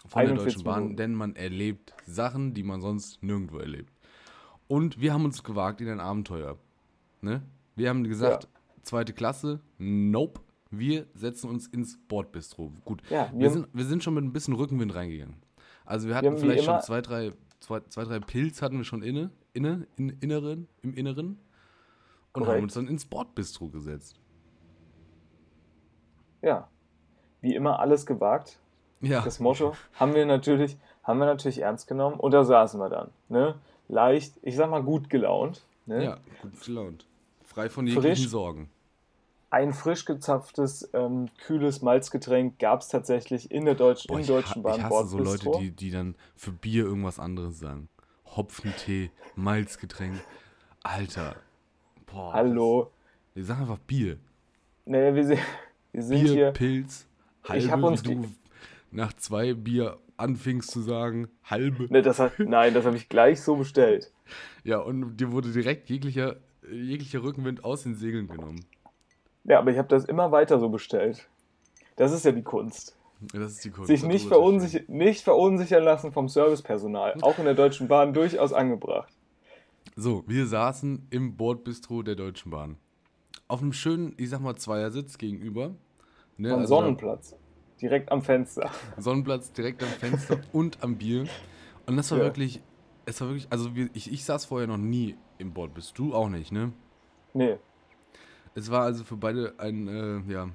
von 0.07 0.11
der 0.13 0.17
41 0.19 0.55
Deutschen 0.55 0.65
Bahn, 0.65 0.79
Minuten. 0.83 0.97
denn 0.97 1.15
man 1.15 1.35
erlebt 1.37 1.95
Sachen, 2.07 2.55
die 2.55 2.63
man 2.63 2.81
sonst 2.81 3.23
nirgendwo 3.23 3.59
erlebt. 3.59 3.93
Und 4.69 5.01
wir 5.01 5.13
haben 5.13 5.25
uns 5.25 5.43
gewagt 5.43 5.81
in 5.81 5.89
ein 5.89 6.01
Abenteuer. 6.01 6.59
Ne? 7.23 7.43
Wir 7.77 7.89
haben 7.89 8.05
gesagt, 8.05 8.49
zweite 8.83 9.13
Klasse, 9.13 9.61
nope. 9.79 10.41
Wir 10.71 11.07
setzen 11.15 11.49
uns 11.51 11.67
ins 11.67 11.99
Bordbistro. 12.09 12.73
Gut, 12.85 13.03
Ja, 13.11 13.31
wir, 13.33 13.41
wir- 13.41 13.51
sind, 13.51 13.69
wir 13.73 13.85
sind 13.85 14.03
schon 14.03 14.15
mit 14.15 14.25
ein 14.25 14.33
bisschen 14.33 14.55
Rückenwind 14.55 14.95
reingegangen. 14.95 15.37
Also 15.85 16.09
wir 16.09 16.15
hatten 16.17 16.35
wie 16.37 16.41
vielleicht 16.41 16.65
schon 16.65 16.81
zwei 16.81 17.01
drei, 17.03 17.33
zwei, 17.61 17.81
zwei, 17.89 18.05
drei 18.05 18.19
Pilz 18.21 18.63
hatten 18.63 18.79
wir 18.79 18.85
schon 18.85 19.03
inne, 19.03 19.31
inne, 19.53 19.87
in, 19.97 20.09
inneren, 20.21 20.67
im 20.83 20.95
Inneren 20.95 21.39
und 22.33 22.43
Korrekt. 22.43 22.53
haben 22.57 22.63
uns 22.65 22.75
dann 22.75 22.89
ins 22.89 23.05
Bordbistro 23.05 23.69
gesetzt. 23.69 24.19
Ja. 26.43 26.69
Wie 27.41 27.55
immer 27.55 27.79
alles 27.81 28.07
gewagt. 28.07 28.59
Ja, 29.01 29.21
Das 29.23 29.39
Motto 29.41 29.75
haben 29.95 30.15
wir 30.15 30.25
natürlich, 30.25 30.79
haben 31.03 31.19
wir 31.19 31.27
natürlich 31.27 31.59
ernst 31.61 31.87
genommen 31.87 32.19
und 32.19 32.31
da 32.33 32.43
saßen 32.45 32.81
wir 32.81 32.89
dann. 32.89 33.11
Ne? 33.29 33.55
Leicht, 33.89 34.35
ich 34.43 34.57
sag 34.57 34.71
mal 34.71 34.83
gut 34.83 35.11
gelaunt. 35.11 35.63
Ne? 35.87 36.03
ja 36.05 36.19
gut 36.41 36.59
gelaunt. 36.65 37.07
Frei 37.43 37.69
von 37.69 37.87
jeglichen 37.87 38.17
Frisch. 38.17 38.29
Sorgen. 38.29 38.71
Ein 39.55 39.73
frisch 39.73 40.05
gezapftes, 40.05 40.91
ähm, 40.95 41.29
kühles 41.47 41.81
Malzgetränk 41.81 42.59
gab 42.59 42.81
es 42.81 42.89
tatsächlich 42.89 43.53
in 43.53 43.65
der 43.65 43.77
Deutschen, 43.77 44.09
Boah, 44.09 44.19
im 44.19 44.27
Deutschen 44.27 44.65
Bahn 44.65 44.79
ich 44.81 44.83
hasse 44.83 45.07
so 45.07 45.19
Leute, 45.19 45.49
die, 45.61 45.71
die 45.71 45.93
dann 45.93 46.17
für 46.35 46.51
Bier 46.51 46.85
irgendwas 46.87 47.21
anderes 47.21 47.61
sagen. 47.61 47.89
Hopfentee, 48.27 49.13
Malzgetränk. 49.37 50.21
Alter. 50.83 51.37
Boah. 52.07 52.33
Hallo. 52.33 52.91
Wir 53.35 53.45
sagen 53.45 53.61
einfach 53.61 53.79
Bier. 53.79 54.19
Naja, 54.87 55.15
wir, 55.15 55.25
sind- 55.25 55.41
wir 55.93 56.03
sind 56.03 56.25
Bier, 56.25 56.33
hier. 56.33 56.51
Pilz, 56.51 57.07
halbe, 57.45 57.65
Ich 57.65 57.71
hab 57.71 57.81
uns 57.85 58.03
du 58.03 58.25
nach 58.91 59.13
zwei 59.13 59.55
Bier 59.55 59.99
anfingst 60.17 60.69
zu 60.69 60.81
sagen, 60.81 61.29
halbe. 61.45 61.87
Ne, 61.93 62.03
das 62.03 62.19
hat, 62.19 62.33
nein, 62.41 62.75
das 62.75 62.87
habe 62.87 62.97
ich 62.97 63.09
gleich 63.09 63.41
so 63.41 63.55
bestellt. 63.55 64.11
Ja, 64.65 64.79
und 64.79 65.17
dir 65.19 65.31
wurde 65.31 65.53
direkt 65.53 65.89
jeglicher, 65.91 66.39
jeglicher 66.69 67.23
Rückenwind 67.23 67.63
aus 67.65 67.85
den 67.85 67.95
Segeln 67.95 68.27
genommen. 68.27 68.65
Ja, 69.45 69.59
aber 69.59 69.71
ich 69.71 69.79
habe 69.79 69.89
das 69.89 70.05
immer 70.05 70.33
weiter 70.33 70.59
so 70.59 70.69
bestellt. 70.69 71.29
Das 71.97 72.13
ist 72.13 72.25
ja 72.25 72.33
die 72.33 72.43
Kunst. 72.43 72.97
Das 73.33 73.53
ist 73.53 73.65
die 73.65 73.71
Kunst. 73.71 73.89
Sich 73.89 74.03
nicht, 74.03 74.23
zu 74.23 74.29
verunsicher 74.29 74.81
nicht 74.89 75.23
verunsichern 75.23 75.83
lassen 75.83 76.13
vom 76.13 76.29
Servicepersonal. 76.29 77.17
Auch 77.23 77.39
in 77.39 77.45
der 77.45 77.55
Deutschen 77.55 77.89
Bahn 77.89 78.13
durchaus 78.13 78.53
angebracht. 78.53 79.13
So, 79.97 80.25
wir 80.27 80.47
saßen 80.47 81.07
im 81.11 81.37
Bordbistro 81.37 82.03
der 82.03 82.17
Deutschen 82.17 82.51
Bahn. 82.51 82.77
Auf 83.47 83.61
einem 83.63 83.73
schönen, 83.73 84.15
ich 84.17 84.31
sag 84.31 84.41
mal, 84.41 84.57
Zweiersitz 84.57 85.19
gegenüber. 85.19 85.75
Ne, 86.37 86.53
Am 86.53 86.61
also 86.61 86.77
Sonnenplatz. 86.77 87.37
Direkt 87.81 88.11
am 88.11 88.23
Fenster. 88.23 88.71
Sonnenplatz 88.97 89.53
direkt 89.53 89.83
am 89.83 89.89
Fenster 89.91 90.41
und 90.53 90.83
am 90.83 90.97
Bier. 90.97 91.27
Und 91.87 91.97
das 91.97 92.11
war 92.11 92.19
Ja. 92.19 92.25
wirklich, 92.25 92.61
es 93.05 93.21
war 93.21 93.29
wirklich, 93.29 93.47
also 93.51 93.71
ich, 93.93 94.11
ich 94.11 94.25
saß 94.25 94.47
vorher 94.47 94.67
noch 94.67 94.79
nie 94.79 95.17
im 95.39 95.53
Bordbistro, 95.53 96.05
du 96.05 96.15
auch 96.15 96.29
nicht, 96.29 96.51
ne? 96.51 96.73
Nee, 97.35 97.59
Es 98.55 98.71
war 98.71 98.83
also 98.85 99.05
für 99.05 99.17
beide 99.17 99.55
ein, 99.59 99.89
äh, 99.89 100.33
ja. 100.33 100.49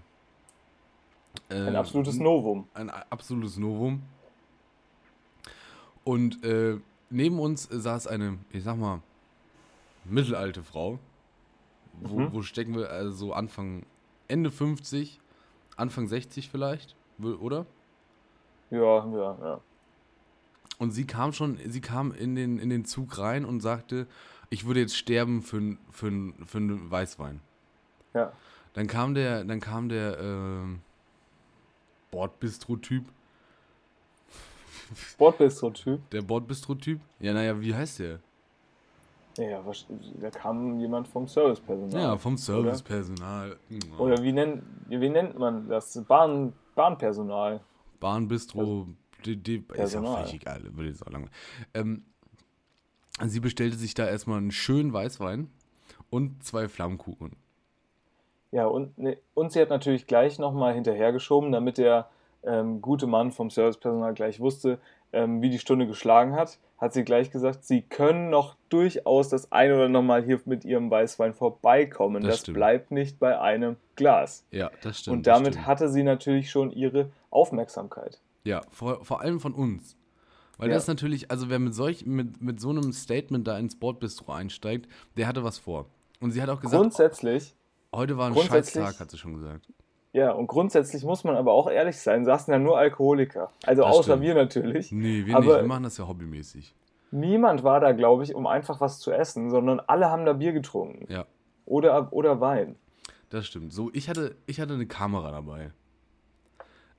ein 1.49 1.73
äh, 1.73 1.77
absolutes 1.77 2.17
Novum. 2.17 2.67
ein 2.73 2.89
absolutes 2.89 3.57
Novum. 3.57 4.01
Und 6.03 6.43
äh, 6.43 6.77
neben 7.09 7.39
uns 7.39 7.67
saß 7.69 8.07
eine, 8.07 8.37
ich 8.51 8.63
sag 8.63 8.77
mal, 8.77 9.01
mittelalte 10.05 10.63
Frau. 10.63 10.99
Wo, 12.01 12.19
Mhm. 12.19 12.33
wo 12.33 12.41
stecken 12.41 12.75
wir? 12.75 12.89
Also 12.89 13.11
so 13.11 13.33
Anfang, 13.33 13.83
Ende 14.29 14.51
50, 14.51 15.19
Anfang 15.75 16.07
60 16.07 16.49
vielleicht, 16.49 16.95
oder? 17.19 17.65
Ja, 18.71 19.05
ja, 19.05 19.37
ja. 19.41 19.61
Und 20.77 20.91
sie 20.91 21.05
kam 21.05 21.33
schon, 21.33 21.57
sie 21.67 21.81
kam 21.81 22.13
in 22.13 22.35
den, 22.35 22.57
in 22.57 22.69
den 22.69 22.85
Zug 22.85 23.17
rein 23.17 23.43
und 23.43 23.59
sagte, 23.59 24.07
ich 24.49 24.65
würde 24.65 24.79
jetzt 24.79 24.95
sterben 24.95 25.41
für, 25.41 25.77
für, 25.91 26.33
für 26.45 26.57
einen 26.57 26.89
Weißwein. 26.89 27.41
Ja. 28.13 28.31
Dann 28.73 28.87
kam 28.87 29.13
der, 29.15 29.43
dann 29.43 29.59
kam 29.59 29.89
der 29.89 30.19
ähm, 30.19 30.81
Bordbistro-Typ, 32.11 33.03
Bordbistro-Typ. 35.17 36.09
der 36.11 36.21
Bordbistro-Typ. 36.21 36.99
Ja, 37.19 37.33
naja, 37.33 37.59
wie 37.59 37.73
heißt 37.73 37.99
der? 37.99 38.19
Ja, 39.37 39.65
was- 39.65 39.85
da 40.19 40.29
kam 40.31 40.79
jemand 40.79 41.07
vom 41.07 41.27
Servicepersonal. 41.27 42.01
Ja, 42.01 42.17
vom 42.17 42.37
Servicepersonal. 42.37 43.57
Oder 43.97 44.21
wie 44.21 44.31
nennt, 44.31 44.63
wie 44.87 45.09
nennt 45.09 45.37
man 45.37 45.67
das? 45.69 46.03
Bahn, 46.07 46.53
Bahnpersonal. 46.75 47.61
Bahnbistro, 47.99 48.87
die, 49.25 49.35
die, 49.37 49.63
ist 49.73 49.93
ja 49.93 50.01
völlig 50.01 50.33
egal, 50.33 50.63
würde 50.75 50.89
jetzt 50.89 51.05
auch 51.05 51.11
lange. 51.11 51.27
Ähm, 51.73 52.03
sie 53.25 53.39
bestellte 53.39 53.77
sich 53.77 53.93
da 53.93 54.07
erstmal 54.07 54.37
einen 54.37 54.51
schönen 54.51 54.93
Weißwein 54.93 55.49
und 56.09 56.43
zwei 56.43 56.67
Flammkuchen. 56.67 57.35
Ja, 58.51 58.65
und, 58.65 58.97
ne, 58.97 59.17
und 59.33 59.51
sie 59.51 59.61
hat 59.61 59.69
natürlich 59.69 60.07
gleich 60.07 60.39
nochmal 60.39 60.73
hinterhergeschoben, 60.73 61.51
damit 61.51 61.77
der 61.77 62.09
ähm, 62.43 62.81
gute 62.81 63.05
Mann 63.07 63.31
vom 63.31 63.49
Servicepersonal 63.49 64.13
gleich 64.13 64.39
wusste, 64.39 64.79
ähm, 65.13 65.41
wie 65.41 65.49
die 65.49 65.59
Stunde 65.59 65.87
geschlagen 65.87 66.35
hat, 66.35 66.57
hat 66.77 66.93
sie 66.93 67.03
gleich 67.03 67.29
gesagt, 67.31 67.63
sie 67.65 67.81
können 67.81 68.29
noch 68.29 68.55
durchaus 68.69 69.29
das 69.29 69.51
ein 69.51 69.71
oder 69.73 69.89
nochmal 69.89 70.23
hier 70.23 70.39
mit 70.45 70.63
ihrem 70.65 70.89
Weißwein 70.89 71.33
vorbeikommen. 71.33 72.23
Das 72.23 72.43
Das, 72.43 72.53
bleibt 72.53 72.91
nicht 72.91 73.19
bei 73.19 73.39
einem 73.39 73.75
Glas. 73.95 74.45
Ja, 74.51 74.71
das 74.81 74.99
stimmt. 74.99 75.17
und 75.17 75.27
damit 75.27 75.53
stimmt. 75.55 75.67
hatte 75.67 75.89
sie 75.89 76.03
natürlich 76.03 76.49
schon 76.49 76.71
ihre 76.71 77.09
Aufmerksamkeit. 77.31 78.19
Ja, 78.45 78.61
vor, 78.69 79.03
vor 79.03 79.21
allem 79.21 79.39
von 79.39 79.53
uns. 79.53 79.97
Weil 80.57 80.69
Ja. 80.69 80.75
das 80.75 80.87
natürlich, 80.87 81.29
also 81.31 81.49
wer 81.49 81.59
mit 81.59 81.73
solch, 81.73 82.05
mit, 82.05 82.41
mit 82.41 82.59
so 82.59 82.69
einem 82.69 82.91
Statement 82.93 83.47
da 83.47 83.57
ins 83.57 83.75
Bordbistro 83.77 84.31
einsteigt, 84.31 84.87
der 85.17 85.27
hatte 85.27 85.43
was 85.43 85.57
vor. 85.57 85.85
Und 86.21 86.31
sie 86.31 86.41
hat 86.41 86.49
auch 86.49 86.59
gesagt, 86.59 86.81
Grundsätzlich, 86.81 87.55
heute 87.93 88.17
war 88.17 88.27
ein 88.27 88.35
Scheißtag, 88.35 88.99
hat 88.99 89.11
sie 89.11 89.17
schon 89.17 89.33
gesagt. 89.35 89.67
ja, 90.13 90.31
und 90.31 90.47
grundsätzlich 90.47 91.03
muss 91.03 91.23
man 91.23 91.35
aber 91.35 91.51
auch 91.53 91.69
ehrlich 91.69 91.97
sein, 91.97 92.25
saßen 92.25 92.51
ja 92.51 92.59
nur 92.59 92.77
Alkoholiker. 92.77 93.51
Also 93.65 93.83
Das 93.83 93.91
außer 93.91 94.03
stimmt. 94.13 94.21
wir 94.23 94.35
natürlich. 94.35 94.91
Nee, 94.91 95.25
wir 95.25 95.35
Aber- 95.35 95.45
nicht, 95.45 95.55
wir 95.61 95.67
machen 95.67 95.83
das 95.83 95.97
ja 95.97 96.07
hobbymäßig. 96.07 96.75
Niemand 97.11 97.63
war 97.63 97.79
da, 97.79 97.91
glaube 97.91 98.23
ich, 98.23 98.35
um 98.35 98.45
einfach 98.45 98.81
was 98.81 98.99
zu 98.99 99.11
essen, 99.11 99.49
sondern 99.49 99.79
alle 99.79 100.09
haben 100.11 100.25
da 100.25 100.33
Bier 100.33 100.53
getrunken. 100.53 101.11
Ja, 101.11 101.25
Oder, 101.65 102.13
oder 102.13 102.39
Wein. 102.39 102.75
das 103.29 103.47
stimmt. 103.47 103.73
So, 103.73 103.89
ich 103.93 104.09
hatte, 104.09 104.35
ich 104.45 104.59
hatte 104.59 104.73
eine 104.75 104.85
Kamera 104.85 105.31
dabei. 105.31 105.71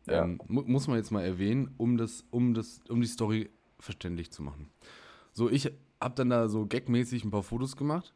Ja. 0.07 0.23
Ähm, 0.25 0.41
mu 0.49 0.63
muss 0.67 0.89
man 0.89 0.97
jetzt 0.97 1.11
mal 1.13 1.23
erwähnen, 1.25 1.75
um, 1.77 1.97
das, 1.97 2.25
um, 2.31 2.55
das, 2.55 2.81
um 2.89 3.01
die 3.01 3.07
Story 3.07 3.51
verständlich 3.79 4.31
zu 4.33 4.43
machen. 4.43 4.71
So, 5.33 5.49
ich 5.49 5.67
habe 6.01 6.15
dann 6.17 6.31
da 6.31 6.49
so 6.49 6.67
gagmäßig 6.67 7.25
ein 7.25 7.31
paar 7.31 7.43
Fotos 7.45 7.77
gemacht. 7.77 8.13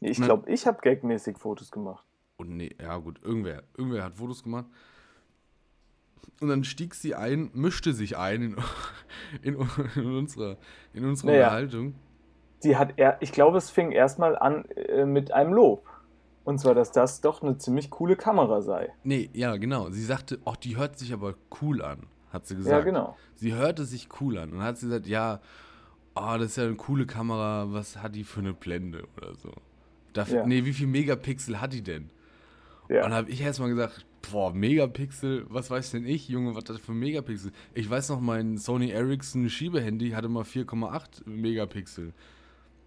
Ich 0.00 0.18
Na- 0.18 0.26
glaube, 0.26 0.50
ich 0.50 0.66
habe 0.66 0.78
gagmäßig 0.82 1.38
Fotos 1.38 1.70
gemacht. 1.70 2.04
Und 2.36 2.50
nee, 2.56 2.74
ja 2.80 2.96
gut, 2.98 3.18
irgendwer, 3.22 3.62
irgendwer 3.76 4.04
hat 4.04 4.14
Fotos 4.16 4.42
gemacht. 4.42 4.66
Und 6.40 6.48
dann 6.48 6.64
stieg 6.64 6.94
sie 6.94 7.14
ein, 7.14 7.50
mischte 7.54 7.94
sich 7.94 8.18
ein 8.18 8.42
in, 8.42 8.56
in, 9.42 9.68
in 9.94 10.16
unserer, 10.16 10.56
in 10.92 11.04
unserer 11.06 11.28
Naja. 11.30 11.44
Unterhaltung. 11.44 11.94
die 12.62 12.76
hat 12.76 12.94
er, 12.96 13.16
ich 13.22 13.32
glaube, 13.32 13.56
es 13.58 13.70
fing 13.70 13.90
erstmal 13.90 14.36
an 14.36 14.64
äh, 14.66 15.06
mit 15.06 15.32
einem 15.32 15.52
Lob. 15.54 15.88
Und 16.44 16.58
zwar, 16.60 16.74
dass 16.74 16.92
das 16.92 17.20
doch 17.22 17.42
eine 17.42 17.58
ziemlich 17.58 17.90
coole 17.90 18.14
Kamera 18.16 18.60
sei. 18.62 18.92
Nee, 19.02 19.30
ja, 19.32 19.56
genau. 19.56 19.90
Sie 19.90 20.04
sagte, 20.04 20.38
ach, 20.44 20.56
die 20.56 20.76
hört 20.76 20.96
sich 20.98 21.12
aber 21.12 21.34
cool 21.60 21.82
an, 21.82 22.06
hat 22.30 22.46
sie 22.46 22.54
gesagt. 22.54 22.72
Ja, 22.72 22.84
genau. 22.84 23.16
Sie 23.34 23.54
hörte 23.54 23.84
sich 23.84 24.08
cool 24.20 24.38
an. 24.38 24.50
Und 24.52 24.58
dann 24.58 24.66
hat 24.68 24.78
sie 24.78 24.86
gesagt, 24.86 25.06
ja, 25.08 25.40
oh, 26.14 26.34
das 26.38 26.42
ist 26.50 26.56
ja 26.56 26.64
eine 26.64 26.76
coole 26.76 27.06
Kamera, 27.06 27.66
was 27.72 27.96
hat 28.00 28.14
die 28.14 28.22
für 28.24 28.40
eine 28.40 28.52
Blende 28.52 29.08
oder 29.16 29.34
so. 29.34 29.50
Dafür, 30.16 30.38
Ja. 30.40 30.46
Nee, 30.46 30.64
wie 30.64 30.72
viel 30.72 30.86
Megapixel 30.86 31.60
hat 31.60 31.72
die 31.72 31.82
denn? 31.82 32.10
Ja. 32.88 32.98
Und 33.04 33.10
dann 33.10 33.14
habe 33.14 33.30
ich 33.30 33.40
erstmal 33.40 33.68
gesagt, 33.68 34.06
boah, 34.30 34.52
Megapixel, 34.52 35.46
was 35.48 35.70
weiß 35.70 35.90
denn 35.92 36.06
ich, 36.06 36.28
Junge, 36.28 36.54
was 36.54 36.64
das 36.64 36.78
für 36.78 36.92
Megapixel? 36.92 37.52
Ich 37.74 37.88
weiß 37.88 38.08
noch, 38.10 38.20
mein 38.20 38.58
Sony 38.58 38.90
Ericsson 38.90 39.48
Schiebehandy 39.48 40.10
hatte 40.10 40.28
mal 40.28 40.42
4,8 40.44 41.28
Megapixel. 41.28 42.12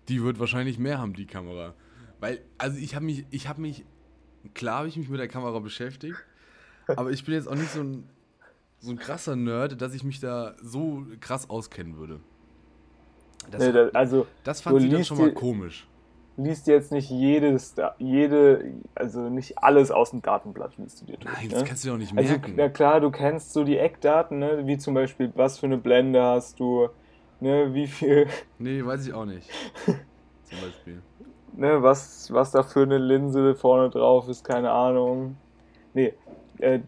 Die 0.07 0.23
wird 0.23 0.39
wahrscheinlich 0.39 0.79
mehr 0.79 0.99
haben, 0.99 1.13
die 1.13 1.25
Kamera. 1.27 1.73
Weil, 2.19 2.41
also 2.57 2.77
ich 2.77 2.95
habe 2.95 3.05
mich, 3.05 3.25
ich 3.29 3.47
habe 3.47 3.61
mich, 3.61 3.85
klar 4.53 4.79
habe 4.79 4.87
ich 4.87 4.97
mich 4.97 5.09
mit 5.09 5.19
der 5.19 5.27
Kamera 5.27 5.59
beschäftigt, 5.59 6.17
aber 6.87 7.11
ich 7.11 7.23
bin 7.25 7.33
jetzt 7.35 7.47
auch 7.47 7.55
nicht 7.55 7.69
so 7.71 7.81
ein, 7.81 8.03
so 8.79 8.91
ein 8.91 8.97
krasser 8.97 9.35
Nerd, 9.35 9.81
dass 9.81 9.93
ich 9.93 10.03
mich 10.03 10.19
da 10.19 10.55
so 10.61 11.05
krass 11.19 11.49
auskennen 11.49 11.97
würde. 11.97 12.19
Das, 13.51 13.61
Nee, 13.61 13.71
da, 13.71 13.89
also, 13.89 14.27
das 14.43 14.61
fand 14.61 14.81
sie 14.81 14.89
dann 14.89 15.03
schon 15.05 15.17
mal 15.17 15.29
die- 15.29 15.35
komisch. 15.35 15.87
Liest 16.41 16.67
jetzt 16.67 16.91
nicht 16.91 17.09
jedes, 17.09 17.75
jede, 17.97 18.73
also 18.95 19.29
nicht 19.29 19.57
alles 19.59 19.91
aus 19.91 20.11
dem 20.11 20.21
Datenblatt 20.21 20.77
liest 20.77 21.01
du 21.01 21.05
dir 21.05 21.17
durch. 21.17 21.33
Nein, 21.35 21.47
ne? 21.47 21.53
das 21.53 21.63
kannst 21.65 21.83
du 21.85 21.89
doch 21.89 21.97
nicht 21.97 22.17
Also, 22.17 22.33
merken. 22.33 22.53
na 22.55 22.69
klar, 22.69 22.99
du 23.01 23.11
kennst 23.11 23.53
so 23.53 23.63
die 23.63 23.77
Eckdaten, 23.77 24.39
ne? 24.39 24.65
wie 24.65 24.77
zum 24.77 24.93
Beispiel, 24.93 25.31
was 25.35 25.59
für 25.59 25.65
eine 25.65 25.77
Blende 25.77 26.21
hast 26.23 26.59
du, 26.59 26.89
ne? 27.39 27.73
wie 27.73 27.87
viel, 27.87 28.27
nee, 28.59 28.83
weiß 28.83 29.07
ich 29.07 29.13
auch 29.13 29.25
nicht. 29.25 29.49
Zum 29.85 30.59
Beispiel. 30.61 31.01
ne? 31.53 31.83
was, 31.83 32.31
was 32.33 32.51
da 32.51 32.63
für 32.63 32.83
eine 32.83 32.97
Linse 32.97 33.55
vorne 33.55 33.89
drauf 33.89 34.27
ist, 34.29 34.43
keine 34.43 34.71
Ahnung. 34.71 35.35
Nee, 35.93 36.13
äh, 36.59 36.79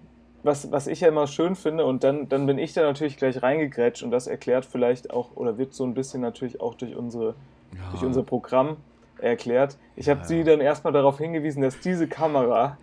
was, 0.44 0.72
was 0.72 0.88
ich 0.88 1.02
ja 1.02 1.08
immer 1.10 1.28
schön 1.28 1.56
finde, 1.56 1.86
und 1.86 2.04
dann, 2.04 2.28
dann 2.30 2.48
bin 2.48 2.58
ich 2.58 2.74
da 2.74 2.82
natürlich 2.82 3.18
gleich 3.18 3.44
reingegrätscht 3.44 4.02
und 4.02 4.10
das 4.12 4.26
erklärt 4.28 4.66
vielleicht 4.66 5.12
auch, 5.12 5.36
oder 5.36 5.58
wird 5.58 5.74
so 5.74 5.84
ein 5.84 5.94
bisschen 5.94 6.22
natürlich 6.22 6.62
auch 6.62 6.74
durch 6.76 6.96
unsere 6.96 7.36
Ja. 7.76 7.90
durch 7.92 8.04
unser 8.04 8.24
Programm 8.24 8.78
erklärt. 9.22 9.78
Ich 9.96 10.10
habe 10.10 10.22
Ja. 10.22 10.26
sie 10.26 10.44
dann 10.44 10.60
erstmal 10.62 10.94
darauf 10.94 11.18
hingewiesen, 11.18 11.62
dass 11.62 11.80
diese 11.80 12.08
Kamera 12.08 12.78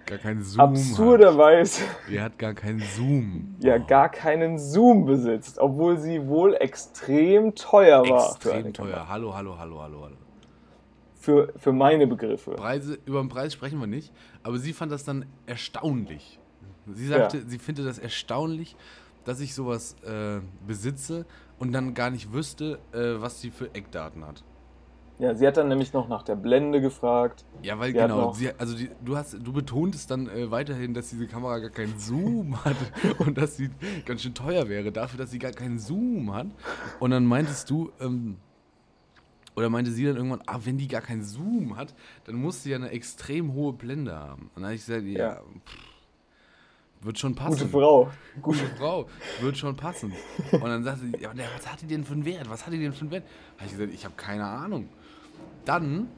absurderweise 0.57 1.83
hat. 1.83 1.89
Er 2.11 2.23
hat 2.25 2.39
gar 2.39 2.55
keinen 2.55 2.81
Zoom. 2.81 3.57
ja 3.61 3.77
Oh, 3.77 3.87
gar 3.87 4.09
keinen 4.11 4.59
Zoom 4.59 5.05
besitzt, 5.07 5.59
obwohl 5.59 5.99
sie 5.99 6.27
wohl 6.27 6.55
extrem 6.55 7.55
teuer 7.55 8.03
war. 8.09 8.31
extrem 8.33 8.73
teuer. 8.73 8.87
Kamera. 8.93 9.09
Hallo, 9.09 9.35
hallo, 9.37 9.59
hallo, 9.59 9.81
hallo, 9.83 10.03
hallo. 10.05 10.17
Für, 11.21 11.53
für 11.57 11.73
meine 11.73 12.07
Begriffe. 12.07 12.53
Preise, 12.53 12.99
über 13.05 13.21
den 13.21 13.29
Preis 13.29 13.53
sprechen 13.53 13.81
wir 13.81 13.87
nicht, 13.87 14.13
aber 14.43 14.59
sie 14.59 14.73
fand 14.73 14.93
das 14.93 15.05
dann 15.05 15.27
erstaunlich. 15.47 16.39
Sie 16.87 17.07
sagte, 17.07 17.39
Ja. 17.39 17.43
sie 17.47 17.59
findet 17.59 17.87
das 17.87 17.99
erstaunlich, 17.99 18.77
dass 19.25 19.41
ich 19.41 19.55
sowas 19.55 19.97
äh, 20.07 20.41
besitze 20.67 21.27
und 21.59 21.73
dann 21.73 21.93
gar 21.93 22.11
nicht 22.11 22.33
wüsste, 22.33 22.79
äh, 22.93 23.21
was 23.21 23.41
sie 23.41 23.51
für 23.51 23.75
Eckdaten 23.75 24.25
hat. 24.27 24.43
Ja, 25.19 25.35
sie 25.35 25.47
hat 25.47 25.57
dann 25.57 25.67
nämlich 25.69 25.93
noch 25.93 26.09
nach 26.09 26.23
der 26.23 26.37
Blende 26.37 26.81
gefragt. 26.81 27.45
Ja, 27.63 27.79
weil 27.79 27.89
Sie 27.89 27.95
genau, 27.95 28.33
sie, 28.33 28.53
also 28.57 28.77
die, 28.77 28.89
du 29.05 29.17
hast, 29.17 29.35
du 29.35 29.53
betontest 29.53 30.11
dann 30.13 30.29
äh, 30.29 30.51
weiterhin, 30.51 30.95
dass 30.95 31.11
diese 31.11 31.27
Kamera 31.27 31.59
gar 31.59 31.71
keinen 31.71 31.99
Zoom 31.99 32.65
hat 32.65 32.77
und 33.19 33.37
dass 33.37 33.57
sie 33.57 33.71
ganz 34.07 34.23
schön 34.23 34.35
teuer 34.35 34.69
wäre 34.69 34.93
dafür, 34.93 35.19
dass 35.19 35.33
sie 35.33 35.41
gar 35.41 35.51
keinen 35.51 35.81
Zoom 35.81 36.33
hat. 36.33 36.47
Und 37.01 37.11
dann 37.11 37.27
meintest 37.27 37.69
du, 37.69 37.91
ähm, 38.01 38.37
oder 39.57 39.71
meinte 39.71 39.91
sie 39.91 40.05
dann 40.05 40.17
irgendwann, 40.17 40.43
ah, 40.47 40.61
wenn 40.63 40.79
die 40.79 40.87
gar 40.87 41.01
keinen 41.01 41.25
Zoom 41.25 41.77
hat, 41.77 41.95
dann 42.25 42.37
muss 42.37 42.63
sie 42.63 42.71
ja 42.71 42.77
eine 42.77 42.91
extrem 42.91 43.53
hohe 43.55 43.73
Blende 43.73 44.15
haben. 44.15 44.43
Und 44.55 44.63
dann 44.63 44.67
habe 44.67 44.75
ich 44.75 44.87
gesagt, 44.87 45.05
ja, 45.05 45.19
Ja. 45.19 45.35
pff, 45.67 45.79
wird 47.01 47.19
schon 47.19 47.35
passen. 47.35 47.59
Gute 47.59 47.69
Frau. 47.69 48.11
Gute 48.41 48.67
Frau, 48.77 49.07
wird 49.41 49.57
schon 49.57 49.75
passen. 49.77 50.13
Und 50.53 50.63
dann 50.65 50.85
sagte 50.85 51.07
sie, 51.07 51.13
ja, 51.21 51.33
was 51.57 51.71
hat 51.73 51.81
die 51.83 51.87
denn 51.87 52.05
für 52.05 52.13
einen 52.15 52.25
Wert? 52.25 52.49
Was 52.49 52.67
hat 52.67 52.73
die 52.73 52.79
denn 52.79 52.93
für 52.93 53.03
einen 53.03 53.11
Wert? 53.11 53.25
Habe 53.57 53.67
ich 53.67 53.73
gesagt, 53.73 53.93
ich 53.93 54.05
habe 54.05 54.15
keine 54.17 54.47
Ahnung. 54.47 54.89
Dann 55.65 56.09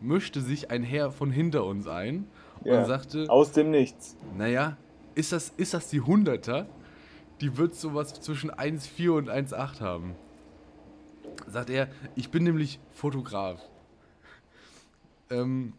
mischte 0.00 0.40
sich 0.40 0.70
ein 0.70 0.82
Herr 0.82 1.10
von 1.10 1.30
hinter 1.30 1.64
uns 1.64 1.86
ein 1.86 2.26
und 2.60 2.66
Ja. 2.72 2.84
sagte, 2.84 3.26
Aus 3.28 3.52
dem 3.52 3.70
Nichts. 3.70 4.16
naja, 4.36 4.76
ist 5.14 5.32
das, 5.32 5.52
ist 5.56 5.74
das 5.74 5.88
die 5.88 6.02
100er? 6.02 6.66
Die 7.40 7.56
wird 7.58 7.74
sowas 7.74 8.14
zwischen 8.20 8.50
1,4 8.50 9.10
und 9.10 9.28
1,8 9.28 9.80
haben. 9.80 10.14
Sagt 11.46 11.70
er, 11.70 11.88
ich 12.14 12.30
bin 12.30 12.44
nämlich 12.44 12.78
Fotograf. 12.94 13.60
Ähm, 15.30 15.72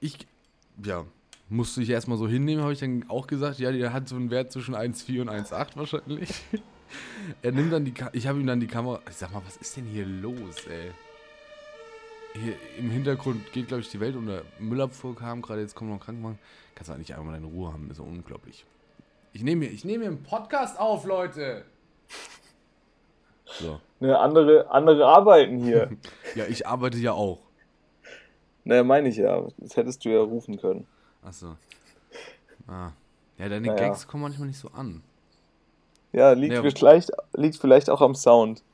ich, 0.00 0.26
ja, 0.82 1.04
musste 1.48 1.82
ich 1.82 1.90
erstmal 1.90 2.18
so 2.18 2.26
hinnehmen, 2.26 2.62
habe 2.62 2.72
ich 2.72 2.80
dann 2.80 3.04
auch 3.08 3.26
gesagt, 3.26 3.58
ja, 3.58 3.70
der 3.70 3.92
hat 3.92 4.08
so 4.08 4.16
einen 4.16 4.30
Wert 4.30 4.50
zwischen 4.52 4.74
1,4 4.74 5.20
und 5.22 5.30
1,8 5.30 5.76
wahrscheinlich. 5.76 6.30
er 7.42 7.52
nimmt 7.52 7.72
dann 7.72 7.84
die, 7.84 7.92
Ka 7.92 8.10
ich 8.12 8.26
habe 8.26 8.40
ihm 8.40 8.46
dann 8.46 8.60
die 8.60 8.66
Kamera, 8.66 9.00
ich 9.08 9.16
sag 9.16 9.32
mal, 9.32 9.42
was 9.44 9.56
ist 9.56 9.76
denn 9.76 9.86
hier 9.86 10.06
los, 10.06 10.66
ey? 10.68 10.90
Hier 12.42 12.54
im 12.78 12.90
Hintergrund 12.90 13.52
geht, 13.52 13.68
glaube 13.68 13.80
ich, 13.82 13.90
die 13.90 14.00
Welt 14.00 14.16
unter. 14.16 14.42
Müllabfuhr 14.58 15.14
kam 15.16 15.42
gerade, 15.42 15.60
jetzt 15.62 15.74
kommt 15.74 15.90
noch 15.90 15.96
ein 15.96 16.00
Krankenwagen. 16.00 16.38
Kannst 16.74 16.90
du 16.90 16.94
eigentlich 16.94 17.12
einfach 17.12 17.24
mal 17.24 17.32
deine 17.32 17.46
Ruhe 17.46 17.72
haben, 17.72 17.90
ist 17.90 17.98
unglaublich. 18.00 18.64
Ich 19.32 19.42
nehme 19.42 19.64
hier, 19.64 19.74
ich 19.74 19.84
nehme 19.84 20.04
hier 20.04 20.12
einen 20.12 20.22
Podcast 20.22 20.78
auf, 20.78 21.04
Leute. 21.04 21.64
So. 23.60 23.80
Ne, 24.00 24.18
andere, 24.18 24.68
andere 24.72 25.06
arbeiten 25.06 25.58
hier. 25.62 25.90
Ja, 26.34 26.46
ich 26.46 26.66
arbeite 26.66 26.98
ja 26.98 27.12
auch. 27.12 27.38
naja, 28.64 28.82
meine 28.82 29.08
ich 29.08 29.16
ja. 29.16 29.46
Das 29.58 29.76
hättest 29.76 30.04
du 30.04 30.08
ja 30.08 30.18
rufen 30.20 30.58
können. 30.60 30.84
Achso. 31.22 31.56
Ah. 32.66 32.90
Ja, 33.38 33.48
deine 33.48 33.68
Naja. 33.68 33.78
Gags 33.88 34.08
kommen 34.08 34.24
manchmal 34.24 34.48
nicht 34.48 34.58
so 34.58 34.68
an. 34.72 35.00
Ja, 36.12 36.32
liegt, 36.32 36.54
Ja. 36.54 36.62
vielleicht, 36.62 37.12
liegt 37.34 37.56
vielleicht 37.56 37.88
auch 37.88 38.00
am 38.00 38.16
Sound. 38.16 38.64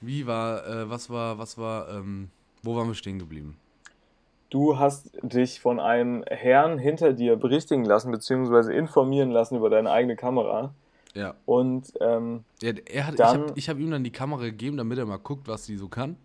Wie 0.00 0.26
war, 0.26 0.66
äh, 0.66 0.88
was 0.90 1.10
war, 1.10 1.38
was 1.38 1.58
war, 1.58 1.88
ähm, 1.90 2.30
wo 2.62 2.76
waren 2.76 2.88
wir 2.88 2.94
stehen 2.94 3.18
geblieben? 3.18 3.56
Du 4.48 4.78
hast 4.78 5.10
dich 5.22 5.60
von 5.60 5.78
einem 5.78 6.24
Herrn 6.26 6.78
hinter 6.78 7.12
dir 7.12 7.36
berichtigen 7.36 7.84
lassen, 7.84 8.10
beziehungsweise 8.10 8.72
informieren 8.72 9.30
lassen 9.30 9.56
über 9.56 9.70
deine 9.70 9.90
eigene 9.90 10.16
Kamera. 10.16 10.74
Ja. 11.14 11.34
Und 11.44 11.92
ähm, 12.00 12.44
Ja, 12.60 12.72
er 12.86 13.06
hat, 13.06 13.14
ich 13.14 13.18
Dann- 13.18 13.40
habe 13.42 13.52
ich 13.54 13.68
hab 13.68 13.78
ihm 13.78 13.90
dann 13.90 14.02
die 14.04 14.10
Kamera 14.12 14.42
gegeben, 14.42 14.76
damit 14.76 14.98
er 14.98 15.06
mal 15.06 15.18
guckt, 15.18 15.46
was 15.48 15.66
sie 15.66 15.76
so 15.76 15.88
kann. 15.88 16.16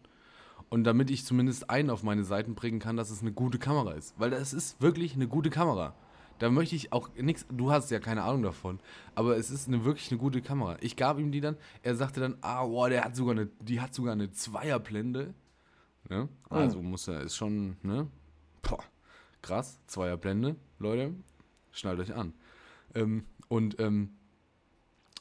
Und 0.69 0.83
damit 0.83 1.11
ich 1.11 1.25
zumindest 1.25 1.69
einen 1.69 1.91
auf 1.91 2.01
meine 2.01 2.23
Seiten 2.23 2.55
bringen 2.55 2.79
kann, 2.79 2.97
dass 2.97 3.11
es 3.11 3.21
eine 3.21 3.31
gute 3.31 3.59
Kamera 3.59 3.91
ist. 3.93 4.15
Weil 4.17 4.31
das 4.31 4.53
ist 4.53 4.81
wirklich 4.81 5.13
eine 5.15 5.27
gute 5.27 5.51
Kamera. 5.51 5.93
Da 6.39 6.49
möchte 6.49 6.75
ich 6.75 6.91
auch 6.91 7.09
nichts, 7.15 7.45
du 7.49 7.71
hast 7.71 7.91
ja 7.91 7.99
keine 7.99 8.23
Ahnung 8.23 8.43
davon, 8.43 8.79
aber 9.15 9.37
es 9.37 9.49
ist 9.49 9.67
eine 9.67 9.85
wirklich 9.85 10.11
eine 10.11 10.19
gute 10.19 10.41
Kamera. 10.41 10.77
Ich 10.81 10.97
gab 10.97 11.17
ihm 11.17 11.31
die 11.31 11.39
dann, 11.39 11.55
er 11.81 11.95
sagte 11.95 12.19
dann, 12.19 12.37
ah, 12.41 12.65
boah, 12.65 12.89
der 12.89 13.05
hat 13.05 13.15
sogar 13.15 13.35
eine, 13.35 13.47
die 13.61 13.79
hat 13.79 13.93
sogar 13.93 14.13
eine 14.13 14.31
Zweierblende. 14.31 15.33
Ne? 16.09 16.27
Also 16.49 16.81
muss 16.81 17.07
er, 17.07 17.21
ist 17.21 17.35
schon, 17.35 17.77
ne? 17.83 18.07
Boah, 18.61 18.83
krass, 19.41 19.79
Zweierblende, 19.87 20.55
Leute, 20.79 21.13
schnallt 21.71 21.99
euch 21.99 22.13
an. 22.13 22.33
Ähm, 22.93 23.25
und 23.47 23.79
ähm, 23.79 24.15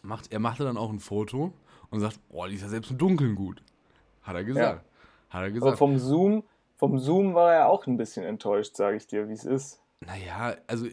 macht, 0.02 0.32
er 0.32 0.40
machte 0.40 0.64
dann 0.64 0.76
auch 0.76 0.90
ein 0.90 1.00
Foto 1.00 1.52
und 1.90 2.00
sagt, 2.00 2.18
oh, 2.28 2.46
die 2.46 2.54
ist 2.54 2.62
ja 2.62 2.68
selbst 2.68 2.90
im 2.90 2.98
Dunkeln 2.98 3.36
gut. 3.36 3.62
Hat 4.22 4.34
er 4.34 4.44
gesagt. 4.44 4.84
Hat 5.30 5.40
er 5.40 5.46
aber 5.46 5.50
gesagt. 5.50 5.78
vom 5.78 5.98
Zoom, 5.98 6.42
vom 6.76 6.98
Zoom 6.98 7.34
war 7.34 7.52
er 7.52 7.68
auch 7.68 7.86
ein 7.86 7.96
bisschen 7.96 8.24
enttäuscht, 8.24 8.76
sage 8.76 8.96
ich 8.96 9.06
dir, 9.06 9.28
wie 9.28 9.32
es 9.32 9.44
ist. 9.44 9.80
Naja, 10.00 10.56
also 10.66 10.86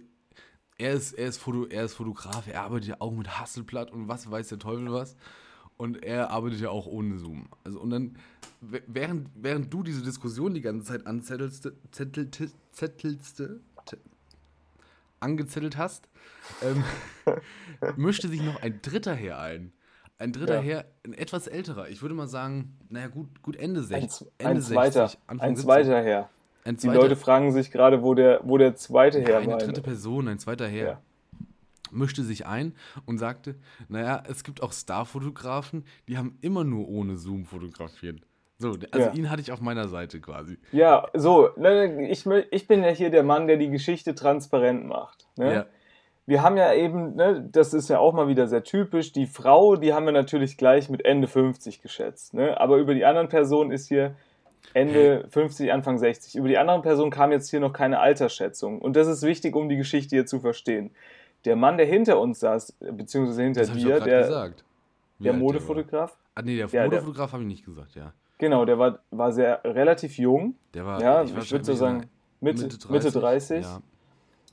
er 0.82 0.94
ist, 0.94 1.14
er, 1.14 1.28
ist 1.28 1.38
Foto, 1.38 1.66
er 1.68 1.86
ist 1.86 1.94
Fotograf, 1.94 2.48
er 2.48 2.62
arbeitet 2.64 2.90
ja 2.90 2.96
auch 3.00 3.12
mit 3.12 3.40
Hasselblatt 3.40 3.92
und 3.92 4.08
was 4.08 4.30
weiß 4.30 4.48
der 4.50 4.60
Teufel 4.60 4.92
was. 4.92 5.16
Und 5.78 6.04
er 6.04 6.30
arbeitet 6.30 6.60
ja 6.60 6.70
auch 6.70 6.86
ohne 6.86 7.18
Zoom. 7.18 7.48
Also 7.64 7.80
und 7.80 7.90
dann, 7.90 8.16
während, 8.60 9.30
während 9.36 9.74
du 9.74 9.82
diese 9.84 10.04
Diskussion 10.04 10.54
die 10.54 10.62
ganze 10.62 10.86
Zeit 10.88 11.08
anzettelste, 11.08 11.74
zettelte, 11.92 12.52
zettelste, 12.72 13.60
te- 13.86 13.98
angezettelt 15.20 15.78
hast, 15.78 16.08
ähm, 16.62 16.84
mischte 17.96 18.28
sich 18.28 18.42
noch 18.42 18.62
ein 18.62 18.80
dritter 18.82 19.16
Herr 19.16 19.40
ein. 19.40 19.72
Ein 20.18 20.34
dritter 20.34 20.56
Ja. 20.58 20.62
Herr, 20.62 20.86
ein 21.04 21.14
etwas 21.14 21.48
älterer. 21.48 21.90
Ich 21.90 22.02
würde 22.04 22.14
mal 22.14 22.28
sagen, 22.28 22.78
naja, 22.90 23.08
gut, 23.08 23.42
gut 23.42 23.56
Ende 23.56 23.82
60. 23.84 24.28
Ein, 24.38 24.50
Ende 24.50 24.62
ein 24.62 24.62
zweiter, 24.62 25.08
60, 25.08 25.20
Anfang 25.28 25.48
ein 25.50 25.56
70. 25.56 25.66
zweiter 25.66 26.04
Herr. 26.04 26.30
Ein 26.64 26.76
Die 26.76 26.82
zweiter, 26.82 27.00
Leute 27.02 27.16
fragen 27.16 27.52
sich 27.52 27.72
gerade, 27.72 28.04
wo 28.04 28.14
der, 28.14 28.42
wo 28.44 28.58
der 28.58 28.76
zweite 28.76 29.22
Herr 29.22 29.40
eine 29.40 29.52
war. 29.54 29.58
dritte 29.58 29.82
Person, 29.82 30.28
ein 30.28 30.38
zweiter 30.40 30.68
Herr. 30.68 30.86
Ja. 30.88 31.02
mischte 31.92 32.24
sich 32.24 32.46
ein 32.46 32.74
und 33.06 33.18
sagte, 33.18 33.56
naja, 33.90 34.24
es 34.30 34.44
gibt 34.44 34.62
auch 34.64 34.72
Starfotografen, 34.72 35.84
die 36.08 36.18
haben 36.18 36.38
immer 36.42 36.64
nur 36.64 36.88
ohne 36.88 37.18
Zoom 37.18 37.46
fotografiert. 37.46 38.22
So, 38.60 38.78
also 38.92 39.08
Ja. 39.08 39.14
ihn 39.14 39.30
hatte 39.30 39.42
ich 39.42 39.52
auf 39.52 39.60
meiner 39.60 39.88
Seite 39.88 40.22
quasi. 40.22 40.58
Ja, 40.72 41.08
so, 41.16 41.50
ne, 41.58 42.08
ich, 42.10 42.22
mö- 42.26 42.46
ich 42.52 42.68
bin 42.68 42.84
ja 42.84 42.90
hier 42.90 43.10
der 43.10 43.24
Mann, 43.24 43.48
der 43.48 43.58
die 43.58 43.70
Geschichte 43.72 44.14
transparent 44.16 44.86
macht. 44.88 45.28
Ne? 45.36 45.54
Ja. 45.54 45.66
wir 46.28 46.44
haben 46.44 46.56
ja 46.58 46.72
eben, 46.74 47.16
ne, 47.16 47.46
das 47.52 47.74
ist 47.74 47.90
ja 47.90 47.98
auch 48.00 48.14
mal 48.14 48.28
wieder 48.28 48.48
sehr 48.48 48.64
typisch, 48.64 49.12
die 49.12 49.26
Frau, 49.26 49.76
die 49.76 49.94
haben 49.94 50.06
wir 50.06 50.14
natürlich 50.14 50.56
gleich 50.58 50.90
mit 50.90 51.04
Ende 51.04 51.28
50 51.28 51.82
geschätzt. 51.82 52.36
Ne? 52.36 52.58
Aber 52.62 52.78
über 52.78 52.94
die 52.94 53.04
anderen 53.04 53.28
Personen 53.30 53.72
ist 53.72 53.88
hier 53.88 54.16
Ende 54.74 55.26
50, 55.30 55.72
Anfang 55.72 55.98
60. 55.98 56.36
Über 56.36 56.48
die 56.48 56.58
anderen 56.58 56.82
Personen 56.82 57.12
kam 57.12 57.32
jetzt 57.32 57.50
hier 57.50 57.60
noch 57.60 57.74
keine 57.74 58.00
Altersschätzung. 58.00 58.80
Und 58.80 58.96
das 58.96 59.08
ist 59.08 59.24
wichtig, 59.24 59.56
um 59.56 59.70
die 59.70 59.78
Geschichte 59.78 60.16
hier 60.16 60.26
zu 60.26 60.40
verstehen. 60.40 60.92
Der 61.46 61.56
Mann, 61.56 61.78
der 61.78 61.86
hinter 61.86 62.20
uns 62.20 62.40
saß, 62.40 62.78
beziehungsweise 62.80 63.44
hinter 63.44 63.62
Das 63.62 63.74
dir, 63.74 64.00
der, 64.00 64.22
gesagt. 64.22 64.64
Der 65.20 65.34
Modefotograf. 65.34 66.18
Ah, 66.36 66.42
nee, 66.42 66.58
der 66.58 66.68
Ja, 66.68 66.86
Modefotograf 66.86 67.34
habe 67.34 67.44
ich 67.44 67.50
nicht 67.50 67.66
gesagt, 67.66 67.96
ja. 67.96 68.14
genau, 68.38 68.66
der 68.66 68.80
war, 68.80 69.00
war 69.12 69.32
sehr 69.32 69.62
relativ 69.64 70.18
jung. 70.18 70.56
Der 70.74 70.86
war, 70.86 71.02
Ja, 71.02 71.24
ich, 71.24 71.36
ich, 71.36 71.52
würde 71.52 71.66
so 71.66 71.74
sagen 71.74 72.08
Mitte, 72.40 72.70
Mitte 72.90 73.12
30. 73.12 73.64
Ja. 73.64 73.82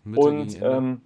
Mitte 0.05 0.21
Und 0.21 0.63
ähm, 0.63 1.01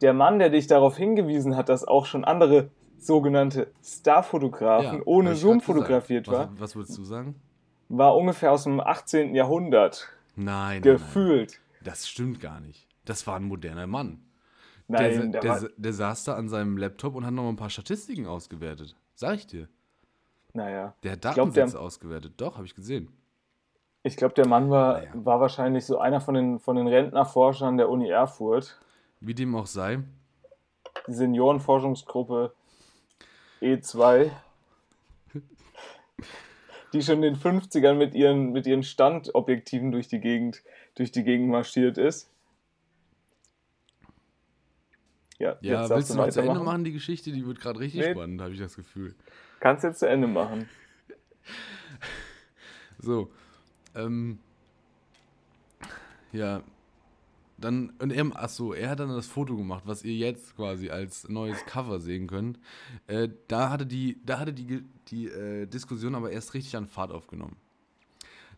der 0.00 0.14
Mann, 0.14 0.38
der 0.38 0.50
dich 0.50 0.66
darauf 0.66 0.96
hingewiesen 0.96 1.56
hat, 1.56 1.68
dass 1.68 1.86
auch 1.86 2.06
schon 2.06 2.24
andere 2.24 2.70
sogenannte 2.98 3.68
Starfotografen 3.82 4.98
Ja, 4.98 5.02
ohne 5.04 5.34
Zoom 5.34 5.60
fotografiert 5.60 6.28
was, 6.28 6.34
war, 6.34 6.50
Was 6.58 6.76
würdest 6.76 6.96
du 6.98 7.04
sagen? 7.04 7.34
War 7.98 8.16
ungefähr 8.16 8.52
aus 8.52 8.64
dem 8.64 8.80
18. 8.80 9.34
Jahrhundert 9.34 10.08
Nein, 10.34 10.44
nein, 10.44 10.72
nein. 10.72 10.82
gefühlt. 10.82 11.60
Das 11.82 12.08
stimmt 12.08 12.40
gar 12.40 12.60
nicht. 12.60 12.88
Das 13.04 13.26
war 13.26 13.36
ein 13.36 13.44
moderner 13.44 13.86
Mann. 13.86 14.22
Nein, 14.88 15.10
der, 15.12 15.26
der, 15.26 15.40
der, 15.40 15.50
war, 15.62 15.68
der, 15.76 15.92
saß 15.92 16.24
da 16.24 16.34
an 16.34 16.48
seinem 16.48 16.76
Laptop 16.76 17.14
und 17.14 17.26
hat 17.26 17.32
noch 17.32 17.42
mal 17.42 17.48
ein 17.50 17.56
paar 17.56 17.70
Statistiken 17.70 18.26
ausgewertet. 18.26 18.96
Sag 19.14 19.34
ich 19.36 19.46
dir. 19.46 19.68
naja. 20.54 20.94
Der 21.02 21.12
hat 21.12 21.24
Datensätze 21.24 21.78
ausgewertet. 21.78 22.34
Doch, 22.38 22.56
habe 22.56 22.66
ich 22.66 22.74
gesehen. 22.74 23.08
Ich 24.04 24.16
glaube, 24.16 24.34
der 24.34 24.48
Mann 24.48 24.70
war, 24.70 24.94
Naja. 24.98 25.10
war 25.14 25.40
wahrscheinlich 25.40 25.84
so 25.86 25.98
einer 25.98 26.20
von 26.20 26.34
den, 26.34 26.58
von 26.58 26.76
den 26.76 26.88
Rentnerforschern 26.88 27.76
der 27.76 27.88
Uni 27.88 28.08
Erfurt, 28.08 28.80
Wie 29.20 29.34
dem 29.34 29.54
auch 29.54 29.66
sei. 29.66 30.00
die 31.06 31.12
Seniorenforschungsgruppe 31.12 32.52
E2, 33.60 34.30
die 36.92 37.02
schon 37.02 37.22
in 37.22 37.34
den 37.34 37.36
50ern 37.36 37.94
mit 37.94 38.14
ihren, 38.14 38.52
mit 38.52 38.66
ihren 38.66 38.82
Standobjektiven 38.82 39.92
durch 39.92 40.08
die 40.08 40.20
Gegend, 40.20 40.62
durch 40.94 41.10
die 41.12 41.24
Gegend 41.24 41.48
marschiert 41.48 41.98
ist. 41.98 42.28
Ja, 45.38 45.56
Ja, 45.60 45.88
willst 45.90 46.10
du 46.10 46.14
noch 46.14 46.28
zu 46.28 46.40
Ende 46.40 46.60
machen, 46.60 46.84
die 46.84 46.92
Geschichte? 46.92 47.32
Die 47.32 47.44
wird 47.44 47.60
gerade 47.60 47.80
richtig 47.80 48.00
Nee. 48.00 48.12
spannend, 48.12 48.40
habe 48.40 48.52
ich 48.52 48.60
das 48.60 48.76
Gefühl. 48.76 49.14
Kannst 49.60 49.82
jetzt 49.84 49.98
zu 50.00 50.08
Ende 50.08 50.26
machen. 50.28 50.68
So. 52.98 53.32
Ähm. 53.96 54.38
Ja. 56.30 56.62
Dann, 57.62 57.90
und 58.00 58.12
er, 58.12 58.24
achso, 58.36 58.72
er 58.72 58.90
hat 58.90 59.00
dann 59.00 59.08
das 59.08 59.26
Foto 59.26 59.56
gemacht, 59.56 59.84
was 59.86 60.02
ihr 60.04 60.14
jetzt 60.14 60.56
quasi 60.56 60.90
als 60.90 61.28
neues 61.28 61.64
Cover 61.64 62.00
sehen 62.00 62.26
könnt. 62.26 62.58
Äh, 63.06 63.28
da 63.48 63.70
hatte 63.70 63.86
die, 63.86 64.20
da 64.24 64.38
hatte 64.38 64.52
die, 64.52 64.84
die 65.08 65.26
äh, 65.28 65.66
Diskussion 65.66 66.14
aber 66.14 66.30
erst 66.30 66.54
richtig 66.54 66.76
an 66.76 66.86
Fahrt 66.86 67.12
aufgenommen. 67.12 67.56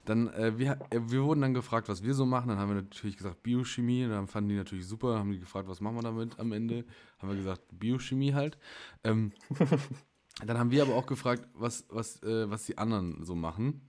Dann, 0.04 0.28
äh, 0.28 0.58
wir, 0.58 0.78
äh, 0.90 1.00
wir 1.06 1.22
wurden 1.24 1.40
dann 1.40 1.54
gefragt, 1.54 1.88
was 1.88 2.02
wir 2.02 2.14
so 2.14 2.26
machen. 2.26 2.48
Dann 2.48 2.58
haben 2.58 2.68
wir 2.68 2.82
natürlich 2.82 3.16
gesagt 3.16 3.42
Biochemie. 3.42 4.06
Dann 4.06 4.26
fanden 4.26 4.50
die 4.50 4.56
natürlich 4.56 4.86
super. 4.86 5.18
Haben 5.18 5.32
die 5.32 5.38
gefragt, 5.38 5.68
was 5.68 5.80
machen 5.80 5.96
wir 5.96 6.02
damit 6.02 6.38
am 6.38 6.52
Ende? 6.52 6.84
Haben 7.18 7.30
wir 7.30 7.36
gesagt 7.36 7.62
Biochemie 7.72 8.34
halt. 8.34 8.58
Ähm, 9.02 9.32
dann 10.46 10.58
haben 10.58 10.70
wir 10.70 10.82
aber 10.82 10.94
auch 10.94 11.06
gefragt, 11.06 11.48
was, 11.54 11.86
was, 11.88 12.22
äh, 12.22 12.50
was 12.50 12.66
die 12.66 12.78
anderen 12.78 13.24
so 13.24 13.34
machen. 13.34 13.82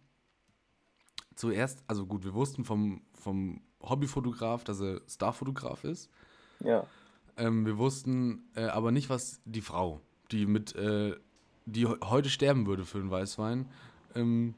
Zuerst, 1.36 1.83
also 1.88 2.05
gut, 2.05 2.23
wir 2.23 2.33
wussten 2.33 2.63
vom, 2.63 3.01
vom 3.13 3.61
Hobbyfotograf, 3.81 4.63
dass 4.63 4.79
er 4.81 5.01
Starfotograf 5.07 5.83
ist. 5.83 6.09
Ja. 6.61 6.86
Ähm, 7.38 7.65
wir 7.65 7.77
wussten 7.77 8.43
äh, 8.55 8.63
aber 8.65 8.91
nicht, 8.91 9.09
was 9.09 9.41
die 9.45 9.61
Frau, 9.61 9.99
die 10.31 10.45
mit, 10.45 10.75
äh, 10.75 11.15
die 11.65 11.88
he- 11.88 11.97
heute 12.05 12.29
sterben 12.29 12.65
würde 12.65 12.86
für 12.86 12.99
einen 12.99 13.11
Weißwein, 13.11 13.67
ähm, 14.15 14.53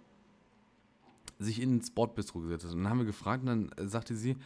sich 1.40 1.62
ins 1.62 1.92
Bordbistro 1.92 2.40
gesetzt 2.42 2.66
hat. 2.66 2.74
Und 2.74 2.84
dann 2.84 2.90
haben 2.92 3.00
wir 3.00 3.06
gefragt 3.06 3.42
und 3.42 3.48
dann 3.48 3.72
äh, 3.78 3.88
sagte 3.88 4.16
sie, 4.16 4.38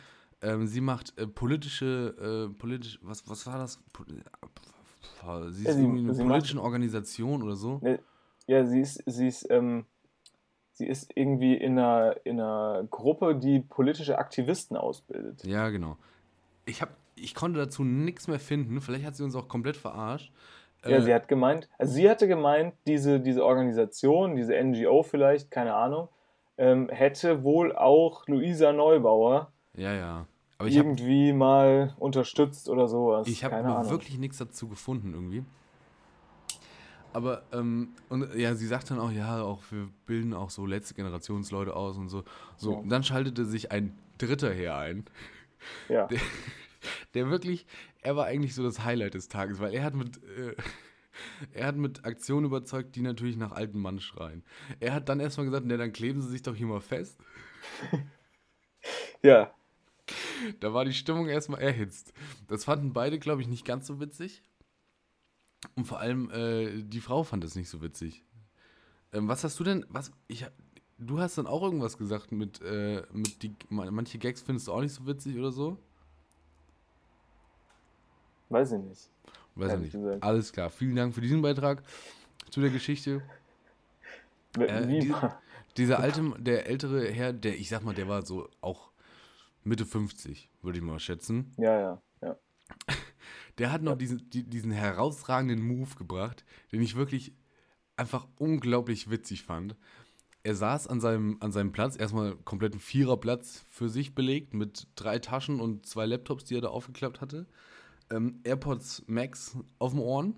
ähm, 0.42 0.68
sie 0.68 0.82
macht 0.82 1.18
äh, 1.20 1.28
politische, 1.28 2.50
äh, 2.50 2.54
politisch, 2.58 3.00
was, 3.02 3.28
was 3.30 3.46
war 3.46 3.58
das? 3.58 3.76
Äh, 3.78 5.52
Sie 5.52 5.64
ist 5.64 5.68
Ja, 5.68 5.74
sie- 5.74 5.82
irgendwie 5.84 6.00
in 6.02 6.10
einer 6.10 6.24
politischen 6.30 6.60
Organisation 6.60 7.44
oder 7.44 7.56
so. 7.56 7.80
Ne, 7.82 8.00
Ja, 8.48 8.66
sie 8.66 8.82
ist, 8.82 9.04
sie 9.06 9.28
ist, 9.28 9.46
ähm, 9.50 9.86
sie 10.82 10.88
ist 10.88 11.12
irgendwie 11.16 11.54
in 11.56 11.78
einer, 11.78 12.16
in 12.24 12.40
einer 12.40 12.88
Gruppe, 12.90 13.36
die 13.36 13.60
politische 13.60 14.18
Aktivisten 14.18 14.76
ausbildet. 14.76 15.44
Ja, 15.46 15.70
genau. 15.70 15.98
Ich, 16.66 16.82
hab, 16.82 16.90
ich 17.16 17.36
konnte 17.36 17.60
dazu 17.60 17.84
nichts 17.84 18.28
mehr 18.28 18.40
finden. 18.40 18.82
Vielleicht 18.82 19.06
hat 19.06 19.16
sie 19.16 19.24
uns 19.24 19.36
auch 19.36 19.48
komplett 19.48 19.78
verarscht. 19.78 20.34
Ja, 20.84 20.98
Äh, 20.98 21.02
sie 21.04 21.14
hat 21.14 21.28
gemeint, 21.28 21.70
also 21.78 21.94
sie 21.94 22.10
hatte 22.10 22.28
gemeint, 22.28 22.74
diese, 22.88 23.20
diese 23.20 23.46
Organisation, 23.46 24.36
diese 24.36 24.60
NGO 24.62 25.04
vielleicht, 25.04 25.52
keine 25.52 25.76
Ahnung, 25.76 26.10
ähm, 26.58 26.90
hätte 26.90 27.44
wohl 27.44 27.76
auch 27.76 28.28
Luisa 28.28 28.74
Neubauer 28.74 29.52
ja, 29.76 29.94
ja. 29.94 30.26
Habe 30.60 30.70
irgendwie 30.70 31.34
mal 31.34 31.96
unterstützt 31.98 32.70
oder 32.70 32.88
sowas. 32.88 33.28
ich 33.28 33.44
hab 33.44 33.54
Ahnung. 33.54 33.90
wirklich 33.90 34.20
nichts 34.20 34.38
dazu 34.38 34.68
gefunden 34.68 35.14
irgendwie. 35.14 35.44
Aber, 37.14 37.44
ähm, 37.52 37.90
und 38.10 38.34
ja, 38.36 38.56
sie 38.56 38.68
sagt 38.68 38.90
dann 38.92 39.00
auch, 39.00 39.12
ja, 39.12 39.42
auch 39.42 39.64
wir 39.70 39.90
bilden 40.06 40.34
auch 40.34 40.50
so 40.50 40.66
letzte 40.66 40.94
Generationsleute 40.94 41.76
aus 41.76 41.98
und 41.98 42.10
so. 42.10 42.24
So, 42.58 42.74
Ja. 42.82 42.84
dann 42.88 43.04
schaltete 43.04 43.46
sich 43.46 43.72
ein 43.72 43.98
Dritter 44.18 44.52
her 44.54 44.78
ein. 44.78 45.06
Ja. 45.90 46.08
Der, 46.08 46.20
der 47.14 47.30
wirklich, 47.30 47.68
er 48.02 48.16
war 48.16 48.26
eigentlich 48.26 48.56
so 48.56 48.64
das 48.64 48.84
Highlight 48.84 49.14
des 49.14 49.28
Tages, 49.28 49.60
weil 49.60 49.72
er 49.76 49.84
hat 49.84 49.94
mit, 49.94 50.18
äh, 50.24 50.56
er 51.54 51.68
hat 51.68 51.76
mit 51.76 52.06
Aktionen 52.06 52.48
überzeugt, 52.48 52.96
die 52.96 53.02
natürlich 53.04 53.38
nach 53.38 53.52
alten 53.52 53.80
Mann 53.80 54.00
schreien. 54.00 54.44
Er 54.80 54.94
hat 54.96 55.08
dann 55.08 55.20
erstmal 55.20 55.46
gesagt, 55.46 55.68
ne, 55.68 55.78
dann 55.78 55.94
kleben 55.94 56.22
Sie 56.22 56.30
sich 56.30 56.42
doch 56.42 56.56
hier 56.56 56.66
mal 56.66 56.82
fest. 56.82 57.20
ja, 59.22 59.54
Da 60.60 60.74
war 60.74 60.86
die 60.86 60.94
Stimmung 60.94 61.28
erstmal 61.28 61.62
erhitzt. 61.62 62.14
Das 62.48 62.66
fanden 62.66 62.94
beide, 62.94 63.20
glaube 63.20 63.42
ich, 63.42 63.48
nicht 63.48 63.66
ganz 63.66 63.86
so 63.88 64.00
witzig. 64.00 64.42
Und 65.76 65.86
vor 65.86 66.00
allem 66.00 66.30
äh, 66.32 66.82
die 66.84 67.02
Frau 67.02 67.24
fand 67.24 67.44
es 67.44 67.56
nicht 67.56 67.70
so 67.70 67.82
witzig. 67.82 68.24
Ähm, 69.14 69.28
was 69.28 69.44
hast 69.44 69.60
du 69.60 69.64
denn, 69.64 69.86
was, 69.90 70.12
ich, 70.28 70.46
du 70.98 71.20
hast 71.20 71.38
dann 71.38 71.48
auch 71.48 71.62
irgendwas 71.62 71.98
gesagt 71.98 72.32
mit, 72.32 72.62
äh, 72.62 73.04
mit 73.12 73.44
die, 73.44 73.56
manche 73.70 74.18
Gags 74.18 74.42
findest 74.42 74.68
du 74.68 74.74
auch 74.74 74.82
nicht 74.82 74.94
so 74.94 75.06
witzig 75.06 75.38
oder 75.38 75.52
so? 75.52 75.78
weiß 78.50 78.74
ich 78.74 78.80
nicht. 78.80 79.10
Weiß 79.56 79.74
ich 79.74 79.80
nicht. 79.80 79.92
gesagt. 79.94 80.24
Alles 80.24 80.52
klar. 80.52 80.70
Vielen 80.70 80.96
Dank 80.96 81.14
für 81.16 81.22
diesen 81.22 81.42
Beitrag 81.42 81.84
zu 82.50 82.60
der 82.62 82.70
Geschichte. 82.70 83.22
Äh, 84.58 84.88
wie 84.88 85.00
die- 85.00 85.12
war- 85.12 85.42
Dieser 85.78 86.00
alte, 86.00 86.34
der 86.38 86.66
ältere 86.68 87.08
Herr, 87.12 87.32
der, 87.32 87.58
ich 87.58 87.70
sag 87.70 87.84
mal, 87.84 87.96
der 87.96 88.10
war 88.10 88.26
so 88.26 88.50
auch 88.60 88.92
Mitte 89.64 89.86
50, 89.86 90.50
würde 90.62 90.80
ich 90.80 90.84
mal 90.84 91.00
schätzen. 91.00 91.54
ja, 91.58 91.80
ja, 91.80 92.02
ja. 92.22 92.36
Der 93.58 93.72
hat 93.72 93.82
noch 93.82 93.98
diesen, 93.98 94.30
die, 94.30 94.44
diesen 94.44 94.72
herausragenden 94.72 95.62
Move 95.62 95.96
gebracht, 95.96 96.46
den 96.72 96.82
ich 96.82 96.96
wirklich 96.96 97.34
einfach 97.98 98.28
unglaublich 98.38 99.10
witzig 99.10 99.44
fand. 99.44 99.76
Er 100.44 100.56
saß 100.56 100.88
an 100.88 101.00
seinem, 101.00 101.38
an 101.40 101.52
seinem 101.52 101.72
Platz, 101.72 101.96
erstmal 101.96 102.36
kompletten 102.36 102.80
Viererplatz 102.80 103.64
für 103.70 103.90
sich 103.90 104.16
belegt, 104.16 104.54
mit 104.54 104.88
drei 104.96 105.20
Taschen 105.20 105.60
und 105.60 105.86
zwei 105.86 106.08
Laptops, 106.08 106.46
die 106.46 106.56
er 106.56 106.62
da 106.62 106.70
aufgeklappt 106.70 107.22
hatte. 107.22 107.46
Ähm, 108.10 108.40
AirPods 108.44 109.04
Max 109.08 109.58
auf 109.78 109.92
dem 109.92 110.00
Ohren. 110.00 110.36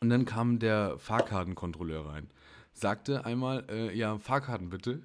Und 0.00 0.08
dann 0.08 0.24
kam 0.24 0.58
der 0.58 0.98
Fahrkartenkontrolleur 0.98 2.06
rein. 2.06 2.30
Sagte 2.72 3.26
einmal, 3.26 3.66
äh, 3.68 3.96
ja, 3.96 4.18
Fahrkarten 4.18 4.70
bitte. 4.70 5.02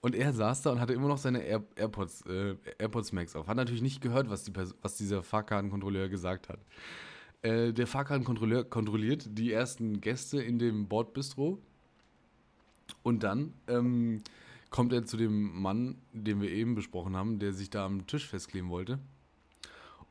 Und 0.00 0.14
er 0.14 0.32
saß 0.32 0.62
da 0.62 0.70
und 0.70 0.80
hatte 0.80 0.92
immer 0.92 1.08
noch 1.08 1.18
seine 1.18 1.42
Air 1.42 1.64
AirPods, 1.74 2.22
äh, 2.26 2.56
AirPods 2.78 3.12
Max 3.12 3.34
auf. 3.34 3.48
Hat 3.48 3.56
natürlich 3.56 3.82
nicht 3.82 4.00
gehört, 4.00 4.30
was, 4.30 4.44
die 4.44 4.52
was 4.54 4.96
dieser 4.96 5.22
Fahrkartenkontrolleur 5.22 6.08
gesagt 6.08 6.48
hat. 6.48 6.60
Äh, 7.42 7.72
der 7.72 7.86
Fahrkartenkontrolleur 7.86 8.64
kontrolliert 8.64 9.26
die 9.30 9.52
ersten 9.52 10.00
Gäste 10.00 10.40
in 10.40 10.58
dem 10.58 10.86
Bordbistro. 10.88 11.58
Und 13.02 13.22
dann 13.22 13.54
ähm, 13.66 14.22
kommt 14.70 14.92
er 14.92 15.04
zu 15.04 15.16
dem 15.16 15.60
Mann, 15.60 15.96
den 16.12 16.40
wir 16.40 16.50
eben 16.50 16.74
besprochen 16.74 17.16
haben, 17.16 17.38
der 17.38 17.52
sich 17.52 17.70
da 17.70 17.84
am 17.84 18.06
Tisch 18.06 18.26
festkleben 18.26 18.70
wollte. 18.70 18.98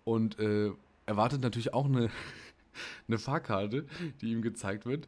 Und 0.04 0.38
äh, 0.40 0.72
erwartet 1.06 1.42
natürlich 1.42 1.74
auch 1.74 1.86
eine, 1.86 2.10
eine 3.08 3.18
Fahrkarte, 3.18 3.86
die 4.22 4.32
ihm 4.32 4.42
gezeigt 4.42 4.86
wird. 4.86 5.08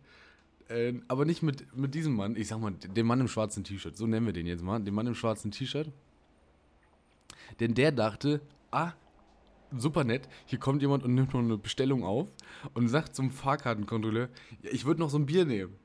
Äh, 0.70 0.94
aber 1.08 1.26
nicht 1.26 1.42
mit, 1.42 1.76
mit 1.76 1.96
diesem 1.96 2.16
Mann, 2.16 2.36
ich 2.36 2.48
sag 2.48 2.60
mal, 2.60 2.72
den 2.72 3.06
Mann 3.06 3.20
im 3.20 3.28
schwarzen 3.28 3.64
T-Shirt, 3.64 3.98
so 3.98 4.06
nennen 4.08 4.26
wir 4.26 4.34
den 4.34 4.46
jetzt 4.46 4.64
mal, 4.64 4.80
den 4.80 4.94
Mann 4.94 5.08
im 5.08 5.16
schwarzen 5.16 5.52
T-Shirt. 5.52 5.92
Denn 7.60 7.74
der 7.74 7.92
dachte, 7.92 8.42
ah, 8.72 8.94
super 9.76 10.04
nett, 10.04 10.30
hier 10.46 10.60
kommt 10.60 10.82
jemand 10.82 11.04
und 11.04 11.16
nimmt 11.16 11.34
noch 11.34 11.42
eine 11.42 11.58
Bestellung 11.58 12.04
auf 12.04 12.30
und 12.74 12.88
sagt 12.88 13.16
zum 13.16 13.32
Fahrkartenkontrolleur, 13.32 14.30
ja, 14.62 14.70
ich 14.72 14.86
würde 14.86 15.02
noch 15.02 15.10
so 15.10 15.18
ein 15.18 15.26
Bier 15.26 15.46
nehmen. 15.46 15.76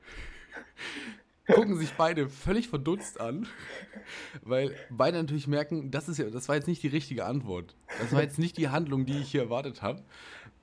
gucken 1.47 1.77
sich 1.77 1.91
beide 1.93 2.29
völlig 2.29 2.69
verdutzt 2.69 3.19
an, 3.19 3.47
weil 4.41 4.75
beide 4.89 5.17
natürlich 5.17 5.47
merken, 5.47 5.91
das 5.91 6.09
ist 6.09 6.17
ja, 6.17 6.29
das 6.29 6.47
war 6.47 6.55
jetzt 6.55 6.67
nicht 6.67 6.83
die 6.83 6.87
richtige 6.87 7.25
Antwort. 7.25 7.75
Das 7.99 8.11
war 8.11 8.21
jetzt 8.21 8.39
nicht 8.39 8.57
die 8.57 8.69
Handlung, 8.69 9.05
die 9.05 9.17
ich 9.19 9.31
hier 9.31 9.41
erwartet 9.41 9.81
habe. 9.81 10.03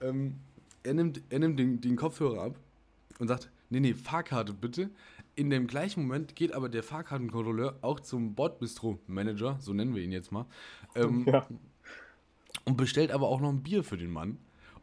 Ähm, 0.00 0.40
er 0.82 0.94
nimmt, 0.94 1.22
er 1.30 1.38
nimmt 1.38 1.58
den, 1.58 1.80
den 1.80 1.96
Kopfhörer 1.96 2.42
ab 2.42 2.58
und 3.18 3.28
sagt, 3.28 3.50
nee, 3.72 3.80
nee, 3.80 3.94
Fahrkarte 3.94 4.52
bitte. 4.52 4.90
In 5.34 5.50
dem 5.50 5.66
gleichen 5.66 6.02
Moment 6.02 6.36
geht 6.36 6.52
aber 6.52 6.68
der 6.68 6.82
Fahrkartenkontrolleur 6.82 7.78
auch 7.80 8.00
zum 8.00 8.34
Bordbistro-Manager, 8.34 9.56
so 9.60 9.72
nennen 9.72 9.94
wir 9.94 10.02
ihn 10.02 10.12
jetzt 10.12 10.30
mal, 10.30 10.44
ähm, 10.94 11.24
Ja. 11.26 11.46
und 12.66 12.76
bestellt 12.76 13.10
aber 13.10 13.28
auch 13.28 13.40
noch 13.40 13.48
ein 13.48 13.62
Bier 13.62 13.82
für 13.82 13.96
den 13.96 14.10
Mann, 14.10 14.36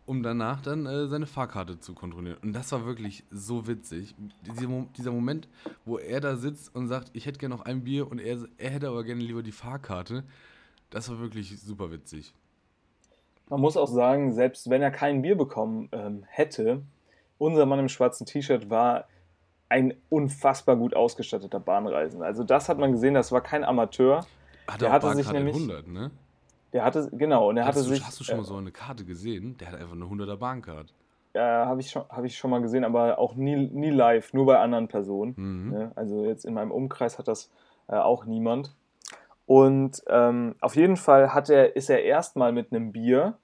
um 0.07 0.23
danach 0.23 0.61
dann 0.61 0.87
äh, 0.87 1.07
seine 1.07 1.27
Fahrkarte 1.27 1.79
zu 1.79 1.93
kontrollieren. 1.93 2.37
Und 2.41 2.53
das 2.53 2.71
war 2.71 2.83
wirklich 2.85 3.23
so 3.29 3.67
witzig. 3.67 4.15
Dieser, 4.47 4.67
Mo 4.67 4.87
dieser 4.97 5.11
Moment, 5.11 5.47
wo 5.85 5.99
er 5.99 6.19
da 6.19 6.35
sitzt 6.35 6.73
und 6.75 6.87
sagt, 6.87 7.11
ich 7.13 7.27
hätte 7.27 7.37
gerne 7.37 7.55
noch 7.55 7.65
ein 7.65 7.83
Bier 7.83 8.09
und 8.09 8.19
er, 8.19 8.39
er 8.57 8.71
hätte 8.71 8.87
aber 8.87 9.03
gerne 9.03 9.21
lieber 9.21 9.43
die 9.43 9.51
Fahrkarte, 9.51 10.23
das 10.89 11.09
war 11.09 11.19
wirklich 11.19 11.61
super 11.61 11.91
witzig. 11.91 12.33
Man 13.49 13.61
muss 13.61 13.77
auch 13.77 13.87
sagen, 13.87 14.33
selbst 14.33 14.69
wenn 14.71 14.81
er 14.81 14.91
kein 14.91 15.21
Bier 15.21 15.35
bekommen 15.35 15.89
ähm, 15.91 16.23
hätte, 16.27 16.81
unser 17.39 17.65
Mann 17.65 17.79
im 17.79 17.89
schwarzen 17.89 18.27
T-Shirt 18.27 18.69
war 18.69 19.05
ein 19.69 19.93
unfassbar 20.09 20.75
gut 20.75 20.95
ausgestatteter 20.95 21.59
Bahnreisender. 21.59 22.25
Also 22.25 22.43
das 22.43 22.69
hat 22.69 22.77
man 22.77 22.91
gesehen, 22.91 23.15
das 23.15 23.31
war 23.31 23.41
kein 23.41 23.63
Amateur. 23.63 24.25
Hat 24.67 24.81
Der 24.81 24.91
hatte 24.91 25.07
sich 25.15 25.25
Bahnkarte 25.25 25.37
nämlich- 25.45 25.55
100, 25.55 25.87
ne? 25.87 26.11
Der 26.73 26.83
hatte, 26.85 27.09
genau, 27.13 27.49
und 27.49 27.57
er 27.57 27.65
hatte 27.65 27.79
Hast 27.79 27.87
du, 27.87 27.93
sich. 27.95 28.05
hast 28.05 28.19
du 28.19 28.23
schon 28.23 28.37
mal 28.37 28.43
äh, 28.43 28.45
so 28.45 28.55
eine 28.55 28.71
Karte 28.71 29.03
gesehen? 29.03 29.57
Der 29.57 29.69
hat 29.71 29.79
einfach 29.79 29.93
eine 29.95 30.05
100er 30.05 30.37
Bahncard. 30.37 30.93
Ja, 31.33 31.65
habe 31.65 31.81
ich, 31.81 31.89
schon- 31.89 32.05
hab 32.09 32.23
ich 32.25 32.37
schon 32.37 32.51
mal 32.51 32.61
gesehen, 32.61 32.83
aber 32.83 33.17
auch 33.17 33.33
nie, 33.35 33.55
nie 33.55 33.89
live, 33.89 34.33
nur 34.33 34.45
bei 34.45 34.59
anderen 34.59 34.87
Personen. 34.87 35.33
Mhm. 35.35 35.69
Ne? 35.71 35.91
Also 35.95 36.25
jetzt 36.25 36.45
in 36.45 36.53
meinem 36.53 36.71
Umkreis 36.71 37.17
hat 37.17 37.27
das 37.27 37.49
äh, 37.87 37.95
auch 37.95 38.25
niemand. 38.25 38.75
Und 39.47 40.03
ähm, 40.07 40.55
auf 40.61 40.75
jeden 40.75 40.95
Fall 40.97 41.33
hat 41.33 41.49
er, 41.49 41.75
ist 41.75 41.89
er 41.89 42.03
erstmal 42.03 42.51
mit 42.51 42.71
einem 42.71 42.91
Bier 42.91 43.37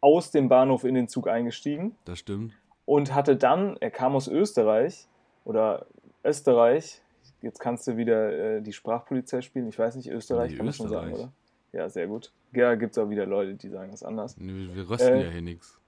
aus 0.00 0.30
dem 0.30 0.48
Bahnhof 0.48 0.84
in 0.84 0.94
den 0.94 1.08
Zug 1.08 1.28
eingestiegen 1.28 1.96
Das 2.06 2.18
stimmt. 2.18 2.54
Und 2.86 3.14
hatte 3.14 3.36
dann, 3.36 3.76
er 3.80 3.90
kam 3.90 4.14
aus 4.14 4.28
Österreich 4.28 5.06
oder 5.44 5.86
Österreich, 6.24 7.00
jetzt 7.42 7.60
kannst 7.60 7.86
du 7.86 7.96
wieder 7.96 8.56
äh, 8.56 8.62
die 8.62 8.72
Sprachpolizei 8.72 9.42
spielen, 9.42 9.68
ich 9.68 9.78
weiß 9.78 9.96
nicht, 9.96 10.10
Österreich 10.10 10.52
Nee, 10.52 10.56
kann 10.56 10.66
man 10.66 10.74
schon 10.74 10.88
sagen, 10.88 11.12
oder? 11.12 11.32
Ja, 11.72 11.88
sehr 11.88 12.06
gut. 12.06 12.32
Ja, 12.52 12.74
gibt 12.76 12.92
es 12.96 12.98
auch 12.98 13.10
wieder 13.10 13.26
Leute, 13.26 13.54
die 13.54 13.68
sagen 13.68 13.90
das 13.90 14.02
anders. 14.02 14.36
Nee, 14.38 14.70
Wir, 14.72 14.88
rösten 14.88 15.14
Äh, 15.14 15.24
ja 15.24 15.30
hier 15.30 15.42
nichts. 15.42 15.78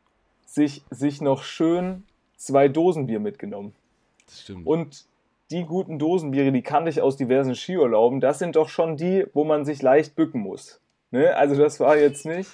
Sich, 0.44 0.84
sich 0.90 1.20
noch 1.20 1.42
schön 1.42 2.04
zwei 2.36 2.68
Dosen 2.68 3.06
Bier 3.06 3.20
mitgenommen. 3.20 3.74
Das 4.26 4.42
stimmt. 4.42 4.66
Und 4.66 5.06
die 5.50 5.64
guten 5.64 5.98
Dosenbiere, 5.98 6.50
die 6.50 6.62
kannte 6.62 6.90
ich 6.90 7.00
aus 7.00 7.16
diversen 7.16 7.54
Skiurlauben, 7.54 8.20
das 8.20 8.38
sind 8.38 8.56
doch 8.56 8.68
schon 8.68 8.96
die, 8.96 9.26
wo 9.32 9.44
man 9.44 9.64
sich 9.64 9.80
leicht 9.80 10.16
bücken 10.16 10.40
muss. 10.40 10.80
Ne? 11.12 11.36
Also 11.36 11.54
das 11.54 11.78
war 11.78 11.96
jetzt 11.96 12.26
nicht, 12.26 12.50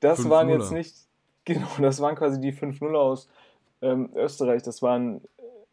das 0.00 0.28
waren 0.28 0.50
jetzt 0.50 0.70
nicht, 0.70 0.94
genau, 1.46 1.68
das 1.78 2.00
waren 2.00 2.14
quasi 2.14 2.40
die 2.40 2.52
5-0 2.52 2.94
aus 2.94 3.28
ähm, 3.92 4.10
Österreich, 4.14 4.62
das 4.62 4.82
waren 4.82 5.20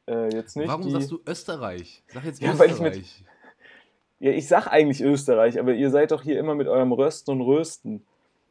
äh, 0.07 0.33
jetzt 0.33 0.55
nicht 0.57 0.67
Warum 0.67 0.83
die... 0.83 0.91
sagst 0.91 1.11
du 1.11 1.19
Österreich? 1.27 2.03
Sag 2.07 2.25
jetzt 2.25 2.41
Ja, 2.41 2.57
weil 2.59 2.69
ich 2.71 2.79
mit- 2.79 2.93
Österreich. 2.95 3.25
ja, 4.19 4.31
ich 4.31 4.47
sag 4.47 4.67
eigentlich 4.67 5.01
Österreich, 5.01 5.59
aber 5.59 5.73
ihr 5.73 5.89
seid 5.89 6.11
doch 6.11 6.21
hier 6.23 6.39
immer 6.39 6.55
mit 6.55 6.67
eurem 6.67 6.91
Rösten 6.91 7.31
und 7.31 7.41
Rösten. 7.41 8.05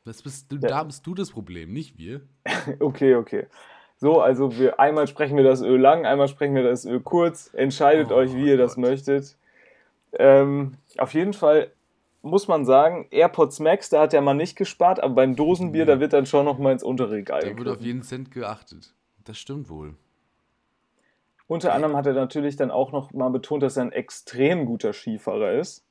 Das 0.04 0.22
bist, 0.22 0.50
du, 0.50 0.56
Ja. 0.56 0.68
Da 0.68 0.82
bist 0.84 1.06
du 1.06 1.14
das 1.14 1.30
Problem, 1.30 1.72
nicht 1.72 1.96
wir. 1.98 2.22
Okay, 2.80 3.14
okay. 3.16 3.46
So, 3.98 4.20
also 4.20 4.58
wir, 4.58 4.80
einmal 4.80 5.06
sprechen 5.06 5.36
wir 5.36 5.44
das 5.44 5.62
Öl 5.62 5.80
lang, 5.80 6.06
einmal 6.06 6.26
sprechen 6.26 6.56
wir 6.56 6.64
das 6.64 6.84
Öl 6.84 6.98
kurz. 7.00 7.50
Entscheidet 7.54 8.10
Oh 8.10 8.16
euch, 8.16 8.34
wie 8.34 8.48
ihr 8.48 8.56
das 8.56 8.74
Gott. 8.74 8.82
möchtet. 8.84 9.36
Ähm, 10.14 10.72
auf 10.98 11.14
jeden 11.14 11.32
Fall 11.32 11.70
muss 12.22 12.46
man 12.48 12.64
sagen, 12.64 13.06
AirPods 13.10 13.60
Max, 13.60 13.88
da 13.90 14.02
hat 14.02 14.12
der 14.12 14.20
Mann 14.20 14.36
nicht 14.36 14.56
gespart, 14.56 15.00
aber 15.00 15.14
beim 15.14 15.34
Dosenbier, 15.36 15.86
da 15.86 15.98
wird 16.00 16.12
dann 16.12 16.26
schon 16.26 16.44
noch 16.44 16.58
mal 16.58 16.72
ins 16.72 16.82
untere 16.84 17.12
Regal 17.12 17.40
Da 17.40 17.56
wird 17.56 17.68
auf 17.68 17.80
jeden 17.80 18.02
Cent 18.02 18.30
geachtet. 18.30 18.92
Das 19.24 19.38
stimmt 19.38 19.68
wohl. 19.68 19.94
Unter 21.46 21.74
anderem 21.74 21.96
hat 21.96 22.06
er 22.06 22.14
natürlich 22.14 22.56
dann 22.56 22.70
auch 22.70 22.92
noch 22.92 23.12
mal 23.12 23.28
betont, 23.28 23.62
dass 23.62 23.76
er 23.76 23.84
ein 23.84 23.92
extrem 23.92 24.64
guter 24.64 24.92
Skifahrer 24.92 25.52
ist, 25.52 25.84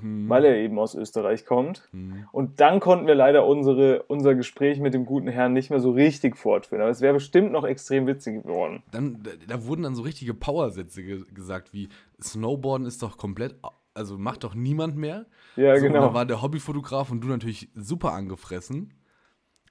Hm. 0.00 0.28
weil 0.28 0.44
er 0.44 0.56
eben 0.56 0.78
aus 0.78 0.94
Österreich 0.94 1.44
kommt. 1.44 1.88
Hm. 1.92 2.26
Und 2.32 2.60
dann 2.60 2.80
konnten 2.80 3.06
wir 3.06 3.14
leider 3.14 3.46
unsere, 3.46 4.02
unser 4.04 4.34
Gespräch 4.34 4.80
mit 4.80 4.94
dem 4.94 5.04
guten 5.04 5.28
Herrn 5.28 5.52
nicht 5.52 5.70
mehr 5.70 5.80
so 5.80 5.90
richtig 5.90 6.36
fortführen. 6.36 6.80
Aber 6.80 6.90
es 6.90 7.02
wäre 7.02 7.14
bestimmt 7.14 7.52
noch 7.52 7.64
extrem 7.64 8.06
witzig 8.06 8.42
geworden. 8.42 8.82
Dann, 8.90 9.22
da, 9.46 9.66
wurden 9.66 9.82
dann 9.82 9.94
so 9.94 10.02
richtige 10.02 10.34
Powersätze 10.34 11.02
ge 11.02 11.24
gesagt, 11.34 11.74
wie 11.74 11.88
Snowboarden 12.22 12.86
ist 12.86 13.02
doch 13.02 13.18
komplett, 13.18 13.54
also 13.92 14.16
macht 14.16 14.44
doch 14.44 14.54
niemand 14.54 14.96
mehr. 14.96 15.26
Ja, 15.56 15.76
so, 15.76 15.86
genau. 15.86 16.00
da 16.00 16.14
war 16.14 16.24
der 16.24 16.40
Hobbyfotograf 16.40 17.10
und 17.10 17.20
du 17.20 17.28
natürlich 17.28 17.68
super 17.74 18.12
angefressen 18.12 18.94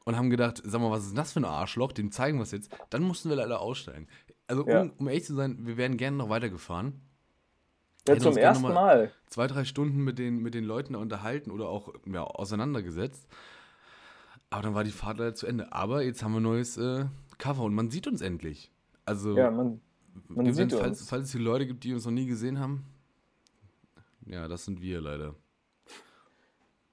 und 0.05 0.15
haben 0.17 0.29
gedacht, 0.29 0.61
sag 0.65 0.81
mal, 0.81 0.91
was 0.91 1.01
ist 1.03 1.09
denn 1.09 1.15
das 1.17 1.33
für 1.33 1.39
ein 1.41 1.45
Arschloch? 1.45 1.91
Dem 1.91 2.11
zeigen 2.11 2.37
wir 2.37 2.43
es 2.43 2.51
jetzt. 2.51 2.71
Dann 2.89 3.03
mussten 3.03 3.29
wir 3.29 3.35
leider 3.35 3.61
aussteigen. 3.61 4.07
Also, 4.47 4.67
Ja. 4.67 4.81
um, 4.81 4.91
um 4.97 5.07
ehrlich 5.07 5.25
zu 5.25 5.35
sein, 5.35 5.65
wir 5.65 5.77
wären 5.77 5.97
gerne 5.97 6.17
noch 6.17 6.29
weitergefahren. 6.29 7.01
Ja, 8.07 8.13
hätten 8.15 8.23
zum 8.23 8.37
ersten 8.37 8.63
noch 8.63 8.73
Mal. 8.73 9.11
Zwei, 9.27 9.45
drei 9.47 9.63
Stunden 9.63 10.03
mit 10.03 10.17
den, 10.17 10.39
mit 10.39 10.53
den 10.55 10.63
Leuten 10.65 10.95
unterhalten 10.95 11.51
oder 11.51 11.69
auch 11.69 11.93
ja, 12.05 12.23
auseinandergesetzt. 12.23 13.27
Aber 14.49 14.63
dann 14.63 14.73
war 14.73 14.83
die 14.83 14.91
Fahrt 14.91 15.19
leider 15.19 15.35
zu 15.35 15.45
Ende. 15.47 15.71
Aber 15.71 16.01
jetzt 16.03 16.23
haben 16.23 16.33
wir 16.33 16.39
ein 16.39 16.43
neues 16.43 16.77
äh, 16.77 17.05
Cover 17.37 17.63
und 17.63 17.73
man 17.75 17.89
sieht 17.91 18.07
uns 18.07 18.21
endlich. 18.21 18.71
Also, 19.05 19.37
Ja, 19.37 19.51
man, 19.51 19.79
man 20.27 20.45
Gibt- 20.45 20.57
sieht 20.57 20.73
falls, 20.73 20.99
uns. 21.01 21.09
falls 21.09 21.25
es 21.25 21.31
hier 21.31 21.41
Leute 21.41 21.67
gibt, 21.67 21.83
die 21.83 21.93
uns 21.93 22.03
noch 22.05 22.11
nie 22.11 22.25
gesehen 22.25 22.59
haben. 22.59 22.85
Ja, 24.25 24.47
das 24.47 24.65
sind 24.65 24.81
wir 24.81 24.99
leider. 24.99 25.35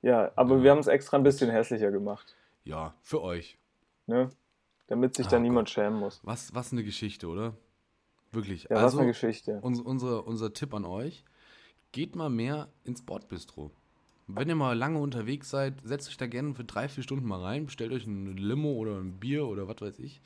Ja, 0.02 0.30
aber 0.36 0.56
Ja. 0.58 0.62
wir 0.62 0.70
haben 0.70 0.78
es 0.78 0.86
extra 0.86 1.16
ein 1.16 1.22
bisschen 1.22 1.50
hässlicher 1.50 1.90
gemacht, 1.90 2.36
Ja, 2.68 2.94
für 3.02 3.22
euch. 3.22 3.58
ne? 4.06 4.28
Damit 4.88 5.14
sich 5.14 5.26
Oh 5.26 5.30
da 5.30 5.38
niemand 5.38 5.68
Gott. 5.68 5.74
schämen 5.74 5.98
muss. 5.98 6.20
Was, 6.22 6.54
was 6.54 6.72
eine 6.72 6.82
Geschichte, 6.84 7.26
oder? 7.28 7.54
Wirklich. 8.30 8.64
Ja, 8.64 8.76
was 8.76 8.82
also, 8.84 8.98
eine 8.98 9.08
Geschichte. 9.08 9.58
uns, 9.62 9.80
unsere, 9.80 10.22
unser 10.22 10.52
Tipp 10.52 10.72
an 10.74 10.84
euch: 10.84 11.24
geht 11.92 12.14
mal 12.14 12.28
mehr 12.30 12.68
ins 12.84 13.02
Bordbistro. 13.02 13.70
Wenn 14.26 14.48
ihr 14.50 14.54
mal 14.54 14.76
lange 14.76 14.98
unterwegs 14.98 15.48
seid, 15.48 15.74
setzt 15.84 16.08
euch 16.10 16.18
da 16.18 16.26
gerne 16.26 16.54
für 16.54 16.64
drei, 16.64 16.88
vier 16.90 17.02
Stunden 17.02 17.26
mal 17.26 17.40
rein, 17.40 17.64
bestellt 17.64 17.92
euch 17.92 18.06
ein 18.06 18.36
Limo 18.36 18.72
oder 18.72 18.98
ein 18.98 19.18
Bier 19.18 19.46
oder 19.46 19.66
was 19.68 19.80
weiß 19.80 19.98
ich. 20.00 20.20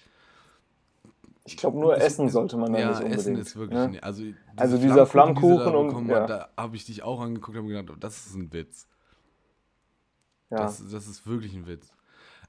Ich 1.44 1.56
glaube, 1.56 1.78
nur 1.78 1.96
Es- 1.96 2.04
Essen 2.04 2.26
es- 2.26 2.32
sollte 2.32 2.56
man 2.56 2.72
da 2.72 2.80
ja, 2.80 2.88
nicht 2.88 2.96
unbedingt. 2.98 3.18
Essen 3.20 3.36
ist 3.36 3.54
wirklich. 3.56 3.78
ne? 3.78 3.88
ne, 3.90 4.02
also, 4.02 4.22
diese 4.24 4.36
Also 4.56 4.78
dieser 4.78 5.06
Flammkuchen, 5.06 5.72
die 5.72 5.76
und- 5.96 6.08
ja. 6.08 6.22
hat, 6.22 6.30
da 6.30 6.48
habe 6.56 6.74
ich 6.74 6.84
dich 6.84 7.02
auch 7.04 7.20
angeguckt 7.20 7.56
und 7.56 7.64
habe 7.76 7.84
gedacht, 7.84 8.02
das 8.02 8.26
ist 8.26 8.34
ein 8.34 8.52
Witz. 8.52 8.88
Ja. 10.50 10.58
Das, 10.58 10.78
das 10.88 11.06
ist 11.06 11.26
wirklich 11.26 11.54
ein 11.54 11.66
Witz. 11.68 11.92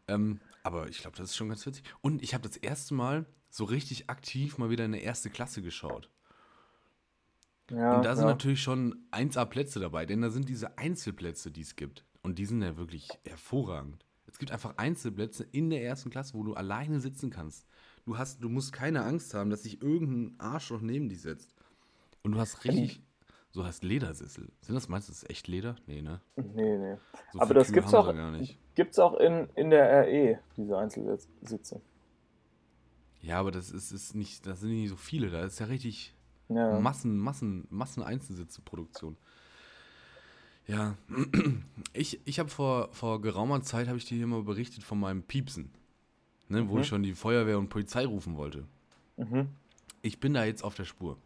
Ähm, 0.08 0.40
aber 0.64 0.88
ich 0.88 1.00
glaube, 1.00 1.18
das 1.18 1.32
ist 1.32 1.36
schon 1.36 1.50
ganz 1.50 1.66
witzig. 1.66 1.84
Und 2.02 2.22
ich 2.22 2.34
habe 2.34 2.48
das 2.48 2.58
erste 2.58 2.94
Mal 2.94 3.26
so 3.50 3.66
richtig 3.66 4.10
aktiv 4.10 4.58
mal 4.58 4.70
wieder 4.70 4.86
in 4.86 4.94
der 4.94 5.04
erste 5.04 5.30
Klasse 5.30 5.62
geschaut. 5.62 6.10
ja, 7.70 7.98
Und 7.98 8.06
da 8.06 8.16
sind 8.16 8.26
ja. 8.26 8.32
natürlich 8.32 8.62
schon 8.62 9.06
1A-Plätze 9.12 9.80
dabei, 9.80 10.06
denn 10.06 10.22
da 10.22 10.30
sind 10.30 10.50
diese 10.50 10.78
Einzelplätze, 10.78 11.52
die 11.52 11.62
es 11.62 11.76
gibt. 11.76 12.06
Und 12.22 12.40
die 12.40 12.46
sind 12.46 12.62
ja 12.62 12.78
wirklich 12.78 13.10
hervorragend. 13.26 14.06
Es 14.26 14.40
gibt 14.40 14.52
einfach 14.52 14.78
Einzelplätze 14.78 15.44
in 15.44 15.70
der 15.70 15.84
ersten 15.84 16.10
Klasse, 16.10 16.34
wo 16.34 16.44
du 16.44 16.56
alleine 16.56 17.00
sitzen 17.00 17.30
kannst. 17.30 17.68
Du, 18.06 18.18
hast, 18.18 18.44
du 18.44 18.50
musst 18.50 18.74
keine 18.74 19.04
Angst 19.04 19.34
haben, 19.34 19.50
dass 19.50 19.64
sich 19.64 19.82
irgendein 19.82 20.40
Arschloch 20.40 20.82
neben 20.82 21.10
dich 21.10 21.22
setzt. 21.22 21.54
Und 22.24 22.32
du 22.32 22.40
hast 22.40 22.64
richtig, 22.64 23.04
so 23.54 23.64
hast 23.64 23.84
Ledersessel. 23.84 24.50
Sind 24.62 24.76
das 24.76 24.90
meistens 24.90 25.24
echt 25.30 25.48
Leder? 25.48 25.76
Nee, 25.88 26.02
ne? 26.02 26.20
Nee, 26.36 26.78
nee. 26.78 26.98
So 27.32 27.40
Aber 27.40 27.54
das 27.54 27.68
Kühe 27.68 27.76
gibt's 27.76 27.94
haben 27.94 28.10
auch, 28.10 28.14
gar 28.16 28.32
nicht. 28.32 28.58
gibt's 28.76 29.00
auch 29.00 29.14
in, 29.20 29.48
in 29.56 29.70
der 29.70 30.06
RE, 30.08 30.40
diese 30.58 30.78
Einzelsitze. 30.78 31.80
Ja, 33.22 33.40
aber 33.40 33.52
das 33.52 33.72
ist, 33.72 33.92
ist 33.92 34.16
nicht, 34.16 34.46
das 34.46 34.60
sind 34.60 34.72
nicht 34.72 34.90
so 34.90 34.96
viele. 34.98 35.30
Da 35.30 35.44
ist 35.46 35.60
ja 35.60 35.68
richtig 35.68 36.14
Ja. 36.50 36.80
Massen, 36.80 37.18
Massen, 37.18 37.68
Massen 37.70 38.04
Einzelsitze-Produktion. 38.04 39.16
Ja, 40.68 40.98
ich, 41.94 42.20
ich 42.26 42.40
habe 42.40 42.50
vor, 42.50 42.90
vor 42.92 43.22
geraumer 43.22 43.62
Zeit, 43.62 43.88
habe 43.88 43.98
ich 43.98 44.06
dir 44.06 44.16
hier 44.18 44.28
mal 44.28 44.44
berichtet 44.44 44.84
von 44.84 45.00
meinem 45.00 45.22
Piepsen, 45.24 45.70
ne, 46.50 46.68
wo 46.70 46.76
Mhm. 46.76 46.82
ich 46.82 46.88
schon 46.88 47.04
die 47.04 47.14
Feuerwehr 47.14 47.60
und 47.60 47.70
Polizei 47.70 48.06
rufen 48.06 48.36
wollte. 48.36 48.66
Mhm. 49.18 49.48
Ich 50.02 50.20
bin 50.20 50.34
da 50.34 50.44
jetzt 50.44 50.64
auf 50.64 50.76
der 50.76 50.86
Spur. 50.86 51.18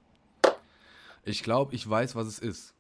Ich 1.28 1.44
glaube, 1.44 1.76
ich 1.76 1.88
weiß, 1.88 2.16
was 2.16 2.26
es 2.28 2.40
ist. 2.40 2.74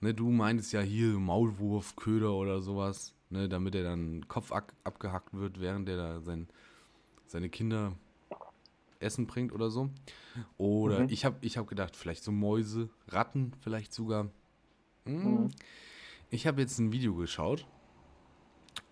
Ne, 0.00 0.12
du 0.14 0.28
meintest 0.30 0.72
ja 0.72 0.80
hier 0.80 1.10
Maulwurf, 1.18 1.94
Köder 1.94 2.32
oder 2.34 2.60
sowas, 2.60 3.14
ne, 3.30 3.48
damit 3.48 3.76
er 3.76 3.84
dann 3.84 4.26
Kopf 4.26 4.50
ab, 4.50 4.72
abgehackt 4.82 5.32
wird, 5.32 5.60
während 5.60 5.88
er 5.88 5.96
da 5.96 6.20
sein, 6.20 6.48
seine 7.26 7.48
Kinder 7.48 7.92
Essen 8.98 9.28
bringt 9.28 9.52
oder 9.52 9.70
so. 9.70 9.90
Oder 10.58 11.04
Mhm. 11.04 11.08
ich 11.10 11.24
habe 11.24 11.36
ich 11.40 11.56
hab 11.56 11.68
gedacht, 11.68 11.94
vielleicht 11.94 12.24
so 12.24 12.32
Mäuse, 12.32 12.88
Ratten 13.06 13.52
vielleicht 13.60 13.92
sogar. 13.92 14.28
Hm. 15.04 15.44
Mhm. 15.44 15.50
Ich 16.30 16.48
habe 16.48 16.60
jetzt 16.60 16.80
ein 16.80 16.90
Video 16.90 17.14
geschaut, 17.14 17.64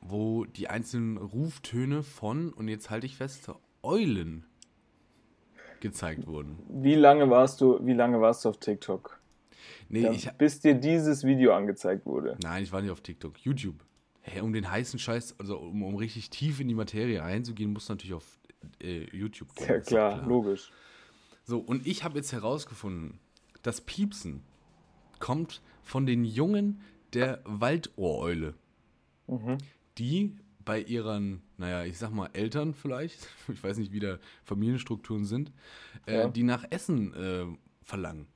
wo 0.01 0.45
die 0.45 0.69
einzelnen 0.69 1.17
Ruftöne 1.17 2.05
von, 2.05 2.53
und 2.53 2.69
jetzt 2.69 2.89
halte 2.89 3.07
ich 3.07 3.17
fest, 3.17 3.51
Eulen 3.83 4.47
gezeigt 5.83 6.27
wurden. 6.27 6.59
Wie 6.71 6.95
lange 6.95 7.29
warst 7.29 7.61
du, 7.61 7.85
wie 7.85 7.93
lange 7.93 8.21
warst 8.21 8.45
du 8.45 8.49
auf 8.49 8.57
TikTok? 8.59 9.19
Nee, 9.91 10.09
ich, 10.09 10.31
bis 10.33 10.61
dir 10.61 10.75
dieses 10.75 11.23
Video 11.25 11.53
angezeigt 11.55 12.07
wurde. 12.07 12.39
nein, 12.43 12.63
ich 12.63 12.73
war 12.73 12.81
nicht 12.81 12.91
auf 12.91 13.03
TikTok. 13.03 13.39
YouTube. 13.45 13.77
Hä, 14.23 14.41
um 14.41 14.53
den 14.55 14.71
heißen 14.71 14.99
Scheiß, 14.99 15.39
also 15.39 15.59
um, 15.59 15.83
um 15.83 15.97
richtig 15.97 16.31
tief 16.31 16.61
in 16.61 16.69
die 16.69 16.75
Materie 16.75 17.23
einzugehen, 17.23 17.73
musst 17.73 17.89
du 17.89 17.93
natürlich 17.93 18.15
auf 18.15 18.39
äh, 18.81 19.05
YouTube 19.15 19.55
gehen. 19.55 19.67
Ja 19.69 19.79
doch 19.79 19.85
klar, 19.87 20.27
logisch. 20.27 20.73
So, 21.45 21.59
und 21.59 21.87
ich 21.87 22.05
habe 22.05 22.17
jetzt 22.17 22.33
herausgefunden, 22.33 23.19
das 23.63 23.81
Piepsen 23.81 24.43
kommt 25.19 25.61
von 25.83 26.07
den 26.07 26.25
Jungen 26.25 26.81
der 27.13 27.41
Waldohreule, 27.45 28.55
Mhm. 29.27 29.59
die 29.99 30.37
bei 30.65 30.81
ihren, 30.81 31.43
naja, 31.57 31.85
ich 31.85 31.99
sag 31.99 32.11
mal 32.13 32.31
Eltern 32.33 32.75
vielleicht, 32.75 33.29
ich 33.49 33.63
weiß 33.63 33.79
nicht, 33.79 33.93
wie 33.93 34.01
da 34.01 34.19
Familienstrukturen 34.45 35.25
sind, 35.25 35.53
äh, 36.07 36.19
Ja. 36.21 36.29
die 36.29 36.43
nach 36.43 36.65
Essen 36.71 37.15
äh, 37.15 37.47
verlangen. 37.83 38.27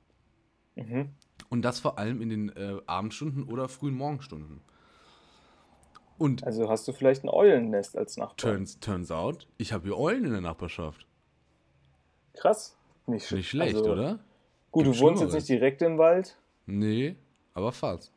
Mhm. 0.75 1.09
Und 1.49 1.61
das 1.63 1.79
vor 1.79 1.97
allem 1.97 2.21
in 2.21 2.29
den 2.29 2.49
äh, 2.49 2.77
Abendstunden 2.85 3.43
oder 3.43 3.67
frühen 3.69 3.95
Morgenstunden. 3.95 4.61
Und 6.17 6.43
Also 6.43 6.67
hast 6.69 6.87
du 6.87 6.93
vielleicht 6.93 7.23
ein 7.23 7.29
Eulennest 7.29 7.95
als 7.97 8.17
Nachbar. 8.17 8.37
turns, 8.37 8.79
turns 8.79 9.11
out, 9.11 9.47
ich 9.57 9.71
habe 9.71 9.83
hier 9.85 9.97
Eulen 9.97 10.25
in 10.25 10.31
der 10.31 10.41
Nachbarschaft. 10.41 11.05
Krass. 12.33 12.75
Nicht, 13.05 13.31
Nicht 13.31 13.49
schlecht, 13.49 13.75
also, 13.77 13.91
oder? 13.91 14.19
Gut, 14.71 14.85
du 14.85 14.91
Gibt 14.91 15.01
wohnst 15.03 15.21
jetzt 15.21 15.33
nicht 15.33 15.47
direkt 15.49 15.81
im 15.81 15.97
Wald, 15.97 16.37
Nee, 16.65 17.15
aber 17.53 17.71
fast. 17.71 18.11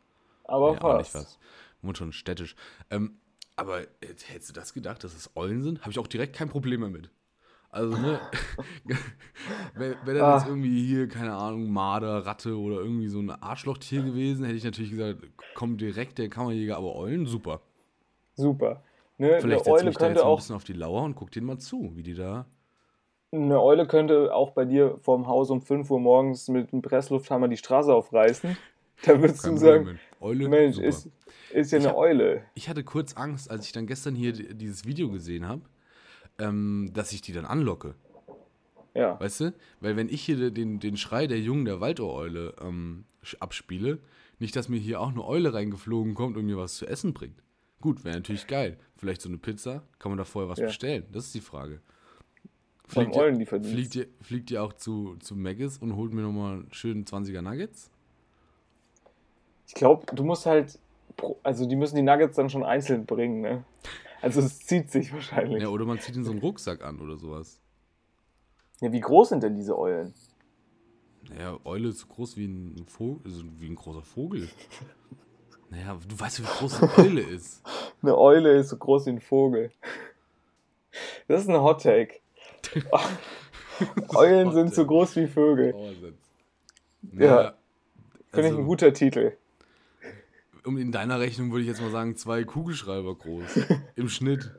aber 0.45 0.73
ja, 0.75 0.81
auch 0.83 0.99
nicht 0.99 1.11
fast. 1.11 1.27
fast. 1.27 1.39
Wohnt 1.83 1.97
schon 1.99 2.13
städtisch. 2.13 2.57
Ähm, 2.91 3.20
aber 3.61 3.83
jetzt 4.03 4.29
hättest 4.31 4.51
du 4.51 4.55
das 4.55 4.75
gedacht, 4.75 5.05
dass 5.05 5.15
es 5.15 5.31
Eulen 5.37 5.63
sind? 5.63 5.81
Habe 5.83 5.91
ich 5.91 5.99
auch 5.99 6.07
direkt 6.07 6.35
kein 6.37 6.49
Problem 6.49 6.81
mehr 6.81 6.89
mit. 6.91 7.11
Also, 7.71 7.97
ne? 7.97 8.21
Wäre 9.75 9.97
wär 10.05 10.15
das 10.15 10.23
Ah. 10.23 10.37
jetzt 10.39 10.49
irgendwie 10.49 10.85
hier, 10.87 11.09
keine 11.09 11.35
Ahnung, 11.35 11.71
Marder, 11.71 12.27
Ratte 12.27 12.59
oder 12.59 12.79
irgendwie 12.81 13.09
so 13.09 13.21
ein 13.21 13.31
Arschlochtier 13.31 14.03
gewesen, 14.03 14.45
hätte 14.45 14.57
ich 14.57 14.65
natürlich 14.65 14.91
gesagt, 14.91 15.21
komm 15.55 15.77
direkt 15.77 16.19
der 16.19 16.29
Kammerjäger, 16.29 16.77
aber 16.77 16.97
Eulen, 16.97 17.27
super. 17.27 17.61
Super. 18.35 18.83
Ne, 19.19 19.39
Vielleicht 19.41 19.65
setze 19.67 19.71
Eule 19.71 19.85
mich 19.85 19.99
da 19.99 20.09
jetzt 20.09 20.23
mal 20.23 20.23
ein 20.23 20.27
auch 20.33 20.37
bisschen 20.37 20.57
auf 20.57 20.65
die 20.65 20.73
Lauer 20.73 21.03
und 21.03 21.15
guck 21.15 21.31
denen 21.31 21.47
mal 21.47 21.59
zu, 21.59 21.93
wie 21.95 22.03
die 22.03 22.15
da. 22.15 22.47
eine 23.33 23.61
Eule 23.61 23.87
könnte 23.87 24.35
auch 24.35 24.51
bei 24.53 24.65
dir 24.65 24.99
vorm 25.03 25.27
Haus 25.27 25.51
um 25.51 25.63
5 25.63 25.91
Uhr 25.91 26.01
morgens 26.01 26.49
mit 26.49 26.73
einem 26.73 26.83
Presslufthammer 26.83 27.49
die 27.49 27.57
Straße 27.57 27.93
aufreißen. 27.95 28.57
Da 29.07 29.20
würdest 29.20 29.42
Kein 29.44 29.55
du 29.55 29.61
sagen. 29.61 29.98
Eule, 30.20 30.48
Mensch, 30.48 30.76
super. 30.76 30.88
ist, 30.88 31.09
ist 31.53 31.72
ja 31.72 31.78
Ich 31.78 31.84
eine 31.84 31.92
hab- 31.92 31.96
Eule. 31.98 32.44
Ich 32.55 32.68
hatte 32.68 32.84
kurz 32.84 33.14
Angst, 33.14 33.51
als 33.51 33.64
ich 33.66 33.72
dann 33.72 33.86
gestern 33.86 34.14
hier 34.14 34.32
di- 34.32 34.55
dieses 34.55 34.84
Video 34.84 35.11
gesehen 35.11 35.46
habe, 35.48 35.62
ähm, 36.38 36.90
dass 36.92 37.12
ich 37.12 37.22
die 37.22 37.32
dann 37.32 37.44
anlocke. 37.46 37.94
Ja. 38.94 39.18
Weißt 39.20 39.40
du? 39.40 39.55
Weil 39.80 39.96
wenn 39.96 40.09
ich 40.09 40.22
hier 40.22 40.51
den, 40.51 40.80
den 40.80 40.96
Schrei 40.96 41.26
der 41.26 41.38
Jungen 41.40 41.64
der 41.64 41.80
Waldohreule 41.80 42.55
ähm, 42.61 43.05
abspiele, 43.38 44.01
nicht, 44.38 44.57
dass 44.57 44.68
mir 44.68 44.78
hier 44.78 45.01
auch 45.01 45.11
eine 45.11 45.24
Eule 45.24 45.55
reingeflogen 45.55 46.14
kommt 46.14 46.36
und 46.36 46.44
mir 46.46 46.57
was 46.57 46.74
zu 46.76 46.86
essen 46.86 47.12
bringt. 47.14 47.42
Gut, 47.80 48.05
wäre 48.05 48.16
natürlich 48.16 48.46
geil. 48.46 48.78
Vielleicht 48.96 49.22
so 49.22 49.28
eine 49.28 49.38
Pizza, 49.38 49.82
kann 49.98 50.11
man 50.11 50.18
da 50.18 50.24
vorher 50.24 50.51
was 50.51 50.59
Ja. 50.59 50.66
bestellen? 50.66 51.05
Das 51.12 51.26
ist 51.26 51.34
die 51.34 51.40
Frage. 51.40 51.80
Fliegt 52.88 53.14
ihr, 53.14 53.46
fliegt, 53.62 53.94
ihr, 53.94 54.07
fliegt 54.20 54.51
ihr 54.51 54.62
auch 54.62 54.72
zu, 54.72 55.16
zu 55.20 55.36
Maggis 55.36 55.78
und 55.78 55.94
holt 55.94 56.12
mir 56.12 56.22
nochmal 56.22 56.64
schön 56.72 57.05
20er 57.05 57.40
Nuggets? 57.40 57.90
Ich 59.71 59.75
glaube, 59.75 60.05
du 60.12 60.25
musst 60.25 60.47
halt, 60.47 60.81
also 61.45 61.64
die 61.64 61.77
müssen 61.77 61.95
die 61.95 62.03
Nuggets 62.03 62.35
dann 62.35 62.51
schon 62.51 62.64
einzeln 62.64 63.07
bringen, 63.07 63.41
ne? 63.41 63.64
Also 64.21 64.41
es 64.41 64.66
zieht 64.66 64.91
sich 64.91 65.12
wahrscheinlich. 65.12 65.62
Ja, 65.62 65.68
oder 65.68 65.85
man 65.85 66.01
zieht 66.01 66.16
in 66.16 66.25
so 66.25 66.33
einen 66.33 66.41
Rucksack 66.41 66.83
an 66.83 66.99
oder 67.01 67.16
sowas. 67.16 67.61
Ja, 68.81 68.91
wie 68.91 68.99
groß 68.99 69.29
sind 69.29 69.45
denn 69.45 69.55
diese 69.55 69.79
Eulen? 69.79 70.12
Naja, 71.29 71.57
Eule 71.62 71.91
ist 71.91 72.01
so 72.01 72.09
groß 72.09 72.37
wie 72.37 72.47
ein 72.47 72.85
Vogel, 72.89 73.21
also 73.25 73.45
wie 73.61 73.68
ein 73.68 73.77
großer 73.77 74.03
Vogel. 74.03 74.49
Naja, 75.71 75.97
du 76.09 76.18
weißt, 76.18 76.41
wie 76.41 76.47
groß 76.47 76.83
eine 76.83 76.99
Eule 76.99 77.21
ist. 77.21 77.62
Eine 78.03 78.18
Eule 78.18 78.59
ist 78.59 78.71
so 78.71 78.77
groß 78.77 79.07
wie 79.07 79.11
ein 79.11 79.21
Vogel. 79.21 79.71
Das 81.29 81.43
ist 81.43 81.49
ein 81.49 81.61
Hot 81.61 81.85
Take. 81.85 82.16
Eulen 84.16 84.51
sind 84.51 84.75
so 84.75 84.85
groß 84.85 85.14
wie 85.14 85.29
Vögel. 85.29 85.71
Dauersatz. 85.71 86.14
Ja. 87.12 87.55
Finde 88.33 88.49
ich 88.49 88.53
also, 88.53 88.59
ein 88.59 88.66
guter 88.66 88.93
Titel. 88.93 89.37
Um 90.65 90.77
in 90.79 90.93
deiner 90.93 91.21
Rechnung 91.21 91.51
würde 91.51 91.63
ich 91.63 91.69
jetzt 91.69 91.81
mal 91.81 91.91
sagen, 91.91 92.17
zwei 92.17 92.45
Kugelschreiber 92.45 93.15
groß. 93.15 93.61
Im 93.97 94.09
Schnitt. 94.09 94.51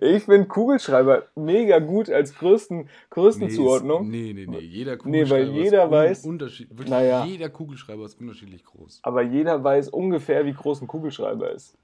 Ich 0.00 0.24
finde 0.24 0.46
Kugelschreiber 0.46 1.24
mega 1.34 1.78
gut 1.78 2.08
als 2.10 2.34
größten, 2.34 2.88
größten 3.10 3.48
ist- 3.48 3.56
Zuordnung. 3.56 4.08
Nee, 4.08 4.32
nee, 4.34 4.46
nee. 4.46 4.58
Jeder 4.60 4.92
Nee, 4.92 4.98
Kugelschreiber 5.24 5.50
jeder 5.52 6.04
ist 6.10 6.24
weiß- 6.24 6.28
Unterschied, 6.28 6.70
wirklich 6.70 6.88
Naja. 6.90 7.24
jeder 7.24 7.48
Kugelschreiber 7.50 8.04
ist 8.04 8.18
unterschiedlich 8.20 8.64
groß. 8.64 9.00
Aber 9.02 9.22
jeder 9.22 9.62
weiß 9.62 9.88
ungefähr, 9.90 10.44
wie 10.46 10.52
groß 10.54 10.80
ein 10.82 10.86
Kugelschreiber 10.86 11.50
ist. 11.50 11.76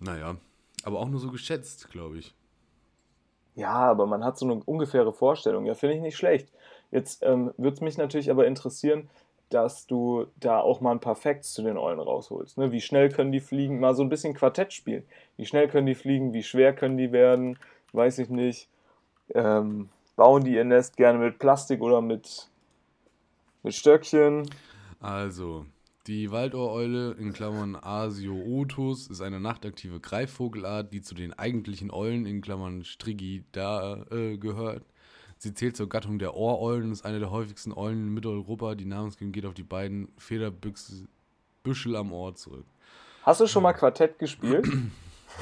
Naja, 0.00 0.36
aber 0.84 0.98
auch 1.00 1.08
nur 1.08 1.20
so 1.20 1.30
geschätzt, 1.30 1.90
glaube 1.90 2.18
ich. 2.18 2.34
Ja, 3.54 3.72
aber 3.72 4.06
man 4.06 4.24
hat 4.24 4.38
so 4.38 4.46
eine 4.46 4.62
ungefähre 4.64 5.12
Vorstellung. 5.12 5.66
Ja, 5.66 5.74
finde 5.74 5.96
ich 5.96 6.00
nicht 6.02 6.16
schlecht. 6.16 6.48
Jetzt 6.90 7.22
ähm, 7.22 7.52
würde 7.56 7.74
es 7.74 7.80
mich 7.80 7.98
natürlich 7.98 8.30
aber 8.30 8.46
interessieren, 8.46 9.10
dass 9.50 9.86
du 9.86 10.26
da 10.38 10.60
auch 10.60 10.80
mal 10.80 10.92
ein 10.92 11.00
paar 11.00 11.16
Facts 11.16 11.52
zu 11.52 11.62
den 11.62 11.76
Eulen 11.76 11.98
rausholst. 11.98 12.56
Ne? 12.56 12.72
Wie 12.72 12.80
schnell 12.80 13.10
können 13.10 13.32
die 13.32 13.40
fliegen? 13.40 13.80
Mal 13.80 13.94
so 13.94 14.02
ein 14.02 14.08
bisschen 14.08 14.32
Quartett 14.32 14.72
spielen. 14.72 15.04
Wie 15.36 15.44
schnell 15.44 15.68
können 15.68 15.86
die 15.86 15.94
fliegen? 15.94 16.32
Wie 16.32 16.42
schwer 16.42 16.72
können 16.72 16.96
die 16.96 17.12
werden? 17.12 17.58
Weiß 17.92 18.18
ich 18.18 18.30
nicht. 18.30 18.68
Ähm, 19.34 19.88
bauen 20.16 20.44
die 20.44 20.54
ihr 20.54 20.64
Nest 20.64 20.96
gerne 20.96 21.18
mit 21.18 21.38
Plastik 21.38 21.80
oder 21.82 22.00
mit, 22.00 22.48
mit 23.62 23.74
Stöckchen? 23.74 24.48
Also, 25.00 25.66
die 26.06 26.30
Waldohreule 26.30 27.12
in 27.18 27.32
Klammern 27.32 27.76
Asiootus 27.76 29.08
ist 29.08 29.20
eine 29.20 29.40
nachtaktive 29.40 29.98
Greifvogelart, 29.98 30.92
die 30.92 31.02
zu 31.02 31.14
den 31.14 31.32
eigentlichen 31.32 31.90
Eulen 31.90 32.24
in 32.24 32.40
Klammern 32.40 32.84
Strigida 32.84 34.06
äh, 34.10 34.36
gehört. 34.36 34.84
Sie 35.42 35.54
zählt 35.54 35.74
zur 35.74 35.88
Gattung 35.88 36.18
der 36.18 36.36
Ohreulen 36.36 36.84
und 36.84 36.92
ist 36.92 37.06
eine 37.06 37.18
der 37.18 37.30
häufigsten 37.30 37.72
Eulen 37.72 38.08
in 38.08 38.14
Mitteleuropa. 38.14 38.74
Die 38.74 38.84
Namensgebung 38.84 39.32
geht 39.32 39.46
auf 39.46 39.54
die 39.54 39.62
beiden 39.62 40.12
Federbüschel 40.18 41.96
am 41.96 42.12
Ohr 42.12 42.34
zurück. 42.34 42.66
Hast 43.22 43.40
du 43.40 43.46
schon 43.46 43.62
mal 43.62 43.72
Quartett 43.72 44.18
gespielt? 44.18 44.66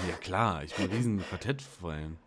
Ja 0.08 0.14
klar, 0.20 0.62
ich 0.64 0.74
bin 0.76 0.84
ein 0.84 0.90
riesen 0.94 1.18
Quartettfan. 1.18 2.18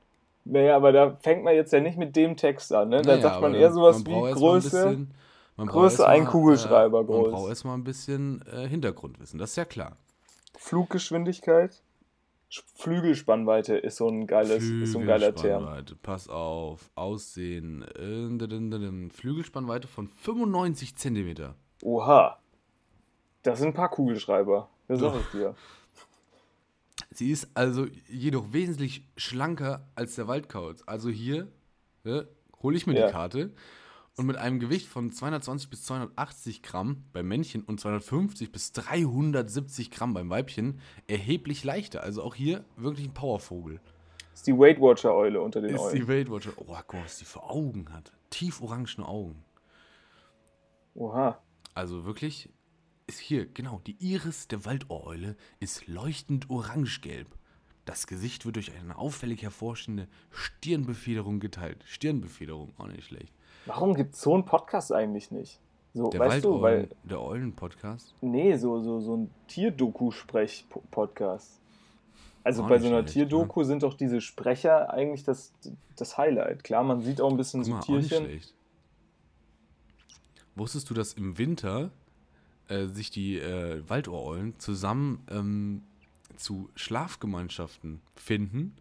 naja, 0.45 0.75
aber 0.75 0.91
da 0.91 1.15
fängt 1.21 1.43
man 1.43 1.53
jetzt 1.53 1.71
ja 1.71 1.79
nicht 1.79 1.95
mit 1.95 2.15
dem 2.15 2.35
Text 2.35 2.73
an. 2.73 2.89
Ne? 2.89 3.03
Da 3.03 3.11
Naja, 3.11 3.21
sagt 3.21 3.41
man 3.41 3.53
eher 3.53 3.71
sowas 3.71 3.97
man 3.97 4.07
wie 4.07 4.19
mal 4.19 4.27
ein 4.29 4.33
Größe. 4.33 4.69
bisschen- 4.87 5.13
Größe 5.67 5.85
erst 5.85 5.99
mal, 5.99 6.07
ein 6.07 6.25
Kugelschreiber 6.25 7.01
äh, 7.01 7.05
groß. 7.05 7.21
Man 7.21 7.31
braucht 7.31 7.49
erstmal 7.49 7.77
ein 7.77 7.83
bisschen 7.83 8.43
äh, 8.51 8.67
Hintergrundwissen, 8.67 9.37
das 9.39 9.51
ist 9.51 9.55
ja 9.57 9.65
klar. 9.65 9.95
Fluggeschwindigkeit, 10.57 11.73
Sch- 11.73 11.81
Flügelspannweite 12.75 13.77
ist 13.77 13.97
so 13.97 14.09
ein 14.09 14.27
geiles, 14.27 14.63
ist 14.63 14.91
so 14.91 14.99
ein 14.99 15.07
geiler 15.07 15.33
Term. 15.33 15.85
Pass 16.03 16.27
auf, 16.27 16.89
Aussehen, 16.95 17.83
äh, 17.83 19.09
Flügelspannweite 19.09 19.87
von 19.87 20.07
95 20.09 20.95
Zentimeter. 20.95 21.55
Oha. 21.81 22.39
Das 23.43 23.59
sind 23.59 23.69
ein 23.69 23.73
paar 23.73 23.89
Kugelschreiber. 23.89 24.69
Das 24.87 24.99
sag 24.99 25.15
ich 25.19 25.27
dir. 25.27 25.55
Sie 27.11 27.31
ist 27.31 27.49
also 27.55 27.87
jedoch 28.07 28.53
wesentlich 28.53 29.07
schlanker 29.17 29.87
als 29.95 30.15
der 30.15 30.27
Waldkauz. 30.27 30.83
Also 30.85 31.09
hier 31.09 31.47
ne, 32.03 32.27
hole 32.61 32.77
ich 32.77 32.85
mir 32.85 32.97
Ja. 32.97 33.07
die 33.07 33.11
Karte 33.11 33.51
und 34.17 34.25
mit 34.25 34.35
einem 34.37 34.59
Gewicht 34.59 34.87
von 34.87 35.11
220 35.11 35.69
bis 35.69 35.83
280 35.83 36.61
Gramm 36.61 37.05
beim 37.13 37.27
Männchen 37.27 37.63
und 37.63 37.79
250 37.79 38.51
bis 38.51 38.71
370 38.73 39.91
Gramm 39.91 40.13
beim 40.13 40.29
Weibchen 40.29 40.79
erheblich 41.07 41.63
leichter. 41.63 42.03
Also 42.03 42.21
auch 42.23 42.35
hier 42.35 42.65
wirklich 42.75 43.07
ein 43.07 43.13
Powervogel. 43.13 43.79
Das 44.31 44.41
ist 44.41 44.47
die 44.47 44.57
Weight 44.57 44.79
Watcher 44.79 45.13
Eule 45.13 45.41
unter 45.41 45.61
den 45.61 45.75
Ist 45.75 45.81
Eulen. 45.81 45.95
die 45.95 46.07
Weight 46.07 46.29
Watcher. 46.29 46.53
Oh, 46.57 46.65
guck 46.67 46.93
mal, 46.93 47.03
was 47.03 47.17
die 47.19 47.25
für 47.25 47.43
Augen 47.43 47.91
hat. 47.91 48.11
Tief 48.29 48.61
orangene 48.61 49.07
Augen. 49.07 49.43
Oha. 50.93 51.41
Also 51.73 52.05
wirklich 52.05 52.49
ist 53.07 53.19
hier, 53.19 53.45
genau, 53.45 53.81
die 53.85 53.97
Iris 53.99 54.47
der 54.47 54.65
Waldohreule 54.65 55.35
ist 55.59 55.87
leuchtend 55.87 56.49
orangegelb. 56.49 57.27
Das 57.85 58.07
Gesicht 58.07 58.45
wird 58.45 58.57
durch 58.57 58.73
eine 58.73 58.97
auffällig 58.97 59.41
hervorstehende 59.41 60.07
Stirnbefederung 60.29 61.39
geteilt. 61.39 61.83
Stirnbefederung, 61.87 62.73
auch 62.77 62.87
nicht 62.87 63.05
schlecht. 63.05 63.33
Warum 63.65 63.93
gibt 63.95 64.13
es 64.15 64.21
so 64.21 64.33
einen 64.33 64.43
Podcast 64.45 64.91
eigentlich 64.91 65.31
nicht? 65.31 65.59
So, 65.93 66.09
Der 66.09 66.19
weißt 66.21 66.43
du, 66.45 66.61
weil. 66.61 66.89
Der 67.03 67.21
Eulen-Podcast. 67.21 68.15
Nee, 68.21 68.55
so, 68.57 68.81
so, 68.81 68.99
so 69.01 69.17
ein 69.17 69.29
Tierdoku-Sprech-Podcast. 69.47 71.59
Also 72.43 72.63
Auch 72.63 72.69
bei 72.69 72.79
so 72.79 72.87
einer 72.87 73.01
schlecht, 73.01 73.15
ne? 73.17 73.27
Tierdoku 73.27 73.63
sind 73.63 73.83
doch 73.83 73.93
diese 73.93 74.19
Sprecher 74.21 74.91
eigentlich 74.91 75.23
das, 75.23 75.53
das 75.95 76.17
Highlight. 76.17 76.63
Klar, 76.63 76.83
man 76.83 77.01
sieht 77.01 77.21
auch 77.21 77.29
ein 77.29 77.37
bisschen 77.37 77.59
Guck 77.61 77.67
so 77.67 77.73
mal, 77.73 77.79
auch 77.81 77.87
nicht 77.89 78.09
Tierchen. 78.09 78.25
schlecht. 78.25 78.55
Wusstest 80.55 80.89
du, 80.89 80.93
dass 80.93 81.13
im 81.13 81.37
Winter 81.37 81.91
äh, 82.67 82.87
sich 82.87 83.11
die 83.11 83.37
äh, 83.37 83.87
Waldohreulen 83.87 84.57
zusammen 84.59 85.23
ähm, 85.29 85.83
zu 86.35 86.69
Schlafgemeinschaften 86.75 88.01
finden, 88.15 88.75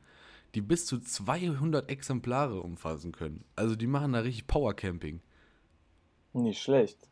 die 0.54 0.60
bis 0.60 0.86
zu 0.86 0.98
200 1.00 1.88
Exemplare 1.90 2.60
umfassen 2.60 3.12
können. 3.12 3.44
Also 3.56 3.76
die 3.76 3.86
machen 3.86 4.12
da 4.12 4.20
richtig 4.20 4.46
Powercamping. 4.46 5.20
Nicht 6.32 6.60
schlecht. 6.62 7.08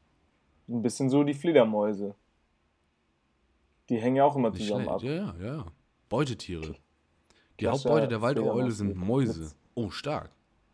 Ein 0.68 0.82
bisschen 0.82 1.08
so 1.10 1.24
die 1.24 1.34
Fledermäuse. 1.34 2.14
Die 3.88 3.96
hängen 3.98 4.16
ja 4.16 4.24
auch 4.24 4.36
immer 4.36 4.50
Nicht 4.50 4.62
zusammen 4.62 4.84
schlecht. 4.84 4.94
ab. 4.94 5.02
Ja, 5.02 5.34
ja, 5.40 5.56
ja. 5.56 5.66
Beutetiere. 6.08 6.74
Die 7.58 7.64
Klasse 7.64 7.88
Hauptbeute 7.88 8.08
der 8.08 8.22
Waldeule 8.22 8.70
sind 8.70 8.96
Mäuse. 8.96 9.52
Oh, 9.74 9.90
stark. 9.90 10.30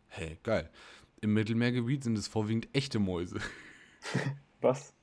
Hey, 0.07 0.37
geil. 0.43 0.69
Im 1.21 1.33
Mittelmeergebiet 1.33 2.03
sind 2.03 2.17
es 2.17 2.27
vorwiegend 2.27 2.67
echte 2.73 2.99
Mäuse, 2.99 3.39
Was? 4.61 4.93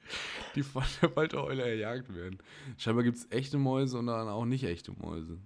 die 0.54 0.62
von 0.62 0.84
der 1.00 1.14
Waldeule 1.16 1.62
erjagt 1.62 2.14
werden. 2.14 2.38
Scheinbar 2.76 3.02
gibt 3.04 3.16
es 3.16 3.26
echte 3.30 3.58
Mäuse 3.58 3.98
und 3.98 4.06
dann 4.06 4.28
auch 4.28 4.44
nicht 4.44 4.64
echte 4.64 4.92
Mäuse. 4.92 5.38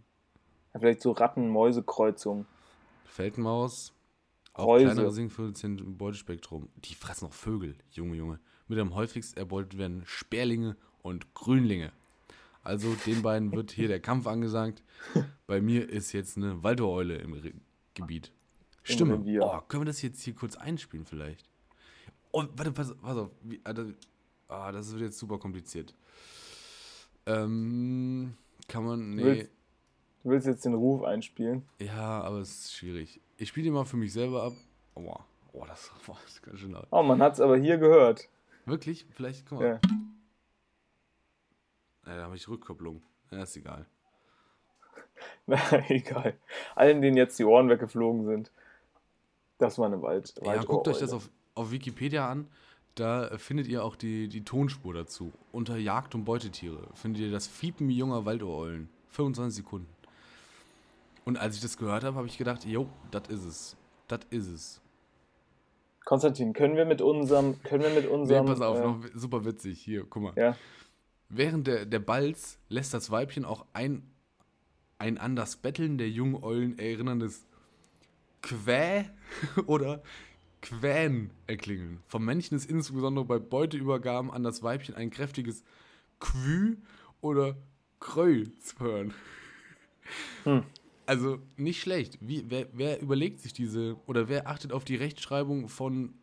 Ja, 0.77 0.81
vielleicht 0.81 1.01
so 1.01 1.13
Ratten-Mäuse-Kreuzung. 1.13 2.45
Feldmaus, 3.07 3.95
auch 4.53 4.67
Mäuse. 4.67 4.85
kleinere 4.85 5.11
Singvögel 5.11 5.57
sind 5.57 5.81
im 5.81 5.97
Beutespektrum. 5.97 6.69
Die 6.77 6.95
fressen 6.95 7.29
auch 7.29 7.33
Vögel, 7.33 7.77
Junge, 7.93 8.17
Junge. 8.17 8.41
Mit 8.69 8.79
am 8.79 8.95
häufigsten 8.95 9.39
erbeutet 9.39 9.79
werden 9.79 10.03
Sperlinge 10.05 10.77
und 11.01 11.33
Grünlinge. 11.33 11.93
Also 12.63 12.95
den 13.07 13.23
beiden 13.23 13.53
wird 13.53 13.71
hier 13.71 13.89
der 13.89 14.01
Kampf 14.01 14.27
angesagt. 14.27 14.83
Bei 15.47 15.63
mir 15.63 15.89
ist 15.89 16.13
jetzt 16.13 16.37
eine 16.37 16.63
Waldoreule 16.63 17.17
im 17.17 17.33
Re 17.33 17.53
Gebiet. 17.95 18.31
Stimme. 18.83 19.25
Oh, 19.41 19.61
können 19.69 19.83
wir 19.83 19.87
das 19.87 20.03
jetzt 20.03 20.21
hier 20.21 20.35
kurz 20.35 20.57
einspielen 20.57 21.07
vielleicht? 21.07 21.49
Oh, 22.33 22.45
warte, 22.55 22.73
pass, 22.73 22.95
pass 23.01 23.17
auf. 23.17 23.31
Wie, 23.41 23.63
das, 23.65 23.87
ah, 24.49 24.73
das 24.73 24.93
wird 24.93 25.01
jetzt 25.01 25.19
super 25.19 25.39
kompliziert. 25.39 25.95
Ähm, 27.25 28.35
kann 28.69 28.85
man, 28.85 29.15
nee. 29.15 29.49
Willst- 30.27 30.27
Du 30.27 30.31
willst 30.31 30.47
jetzt 30.49 30.65
den 30.65 30.75
Ruf 30.75 31.03
einspielen? 31.05 31.63
Ja, 31.79 32.21
aber 32.23 32.39
es 32.39 32.51
ist 32.65 32.75
schwierig. 32.75 33.21
Ich 33.37 33.49
spiele 33.49 33.65
die 33.65 33.71
mal 33.71 33.85
für 33.85 33.97
mich 33.97 34.13
selber 34.13 34.43
ab. 34.43 34.53
Oh, 34.95 35.15
oh 35.53 35.65
das, 35.67 35.91
boah, 36.07 36.17
das 36.25 36.33
ist 36.35 36.43
ganz 36.43 36.59
schön 36.59 36.73
laut. 36.73 36.87
Oh, 36.91 37.03
man 37.03 37.23
hat 37.23 37.35
es 37.35 37.41
aber 37.41 37.57
hier 37.57 37.79
gehört. 37.79 38.29
Wirklich? 38.65 39.07
Vielleicht, 39.11 39.47
guck 39.49 39.61
mal. 39.61 39.67
Ja. 39.67 39.81
Ja, 42.07 42.17
da 42.17 42.23
habe 42.25 42.37
ich 42.37 42.49
Rückkopplung. 42.49 43.03
Ja, 43.31 43.43
ist 43.43 43.57
egal. 43.57 43.87
Na, 45.47 45.59
egal. 45.89 46.35
Allen, 46.75 47.03
denen 47.03 47.17
jetzt 47.17 47.39
die 47.39 47.45
Ohren 47.45 47.69
weggeflogen 47.69 48.25
sind. 48.27 48.51
Das 49.59 49.79
war 49.79 49.87
eine 49.87 50.03
Wald. 50.03 50.35
Ja, 50.45 50.63
guckt 50.63 50.89
euch 50.89 50.99
das 50.99 51.13
auf, 51.13 51.31
auf 51.55 51.71
Wikipedia 51.71 52.29
an. 52.29 52.49
Da 52.97 53.37
findet 53.39 53.67
ihr 53.69 53.85
auch 53.85 53.95
die, 53.97 54.29
die 54.29 54.45
Tonspur 54.45 54.93
dazu. 54.95 55.33
Unter 55.53 55.77
Jagd- 55.77 56.15
und 56.15 56.25
Beutetiere 56.25 56.89
findet 56.95 57.23
ihr 57.23 57.31
das 57.31 57.47
Fiepen 57.47 57.89
junger 57.91 58.25
Waldohreulen. 58.25 58.89
25 59.11 59.65
Sekunden. 59.65 59.89
Und 61.27 61.39
als 61.39 61.57
ich 61.57 61.61
das 61.61 61.77
gehört 61.77 62.05
habe, 62.05 62.17
habe 62.17 62.29
ich 62.29 62.39
gedacht, 62.39 62.65
jo, 62.65 62.89
das 63.11 63.29
ist 63.29 63.45
es. 63.45 63.77
Das 64.07 64.21
ist 64.31 64.47
es. 64.47 64.81
Konstantin, 66.05 66.53
können 66.53 66.77
wir 66.77 66.85
mit 66.85 67.03
unserem, 67.03 67.61
können 67.65 67.83
wir 67.83 67.91
mit 67.91 68.05
Nee, 68.05 68.11
unserem, 68.11 68.47
pass 68.47 68.61
auf, 68.61 68.79
äh, 68.79 68.83
noch 68.83 69.05
super 69.13 69.45
witzig. 69.45 69.81
Hier, 69.81 70.07
guck 70.09 70.23
mal. 70.23 70.33
ja, 70.37 70.57
Während 71.29 71.67
der, 71.67 71.85
der 71.85 71.99
Balz 71.99 72.61
lässt 72.69 72.95
das 72.95 73.11
Weibchen 73.11 73.45
auch 73.45 73.67
ein, 73.73 74.09
ein 74.99 75.19
an 75.19 75.35
das 75.35 75.57
Betteln 75.57 75.99
der 75.99 76.09
jungen 76.09 76.43
Eulen 76.45 76.79
erinnerndes 76.79 77.45
Quä 78.43 79.07
oder 79.67 80.05
Quän 80.63 81.33
erklingeln. 81.49 82.03
Vom 82.07 82.25
Männchen 82.25 82.57
ist 82.57 82.71
insbesondere 82.71 83.25
bei 83.25 83.41
Beuteübergaben 83.41 84.31
an 84.31 84.45
das 84.45 84.63
Weibchen 84.63 84.95
ein 84.95 85.11
kräftiges 85.11 85.65
Quü 86.21 86.77
oder 87.21 87.57
Kröll 87.99 88.57
zu 88.61 88.79
hören. 88.79 89.13
Hm. 90.45 90.63
Also 91.07 91.39
nicht 91.57 91.81
schlecht. 91.81 92.19
Wie, 92.21 92.45
wer, 92.49 92.67
wer 92.73 93.01
überlegt 93.01 93.41
sich 93.41 93.53
diese 93.53 93.97
oder 94.07 94.29
wer 94.29 94.49
achtet 94.49 94.73
auf 94.73 94.85
die 94.85 94.97
Rechtschreibung 94.97 95.69
von 95.69 96.15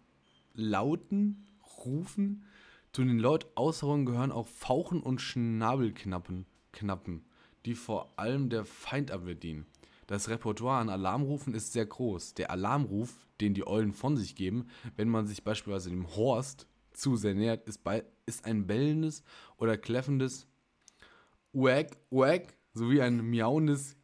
Lauten, 0.53 1.47
Rufen? 1.85 2.43
Zu 2.91 3.03
den 3.03 3.17
Lautaussagungen 3.17 4.05
gehören 4.05 4.31
auch 4.31 4.45
Fauchen 4.45 5.01
und 5.01 5.19
Schnabelknappen, 5.19 6.45
Knappen, 6.73 7.25
die 7.65 7.73
vor 7.73 8.13
allem 8.17 8.49
der 8.49 8.65
Feindabwehr 8.65 9.35
dienen. 9.35 9.65
Das 10.05 10.29
Repertoire 10.29 10.79
an 10.79 10.89
Alarmrufen 10.89 11.55
ist 11.55 11.73
sehr 11.73 11.85
groß. 11.85 12.35
Der 12.35 12.51
Alarmruf, 12.51 13.25
den 13.41 13.53
die 13.53 13.65
Eulen 13.65 13.93
von 13.93 14.17
sich 14.17 14.35
geben, 14.35 14.67
wenn 14.95 15.09
man 15.09 15.25
sich 15.25 15.43
beispielsweise 15.43 15.89
dem 15.89 16.15
Horst 16.15 16.67
zu 16.91 17.15
sehr 17.15 17.33
nähert, 17.33 17.67
ist, 17.67 17.83
bei, 17.83 18.03
ist 18.25 18.45
ein 18.45 18.67
bellendes 18.67 19.23
oder 19.57 19.77
kläffendes 19.77 20.47
Uäg, 21.53 21.97
Uäg 22.11 22.57
sowie 22.73 23.01
ein 23.01 23.29
miauendes 23.29 23.95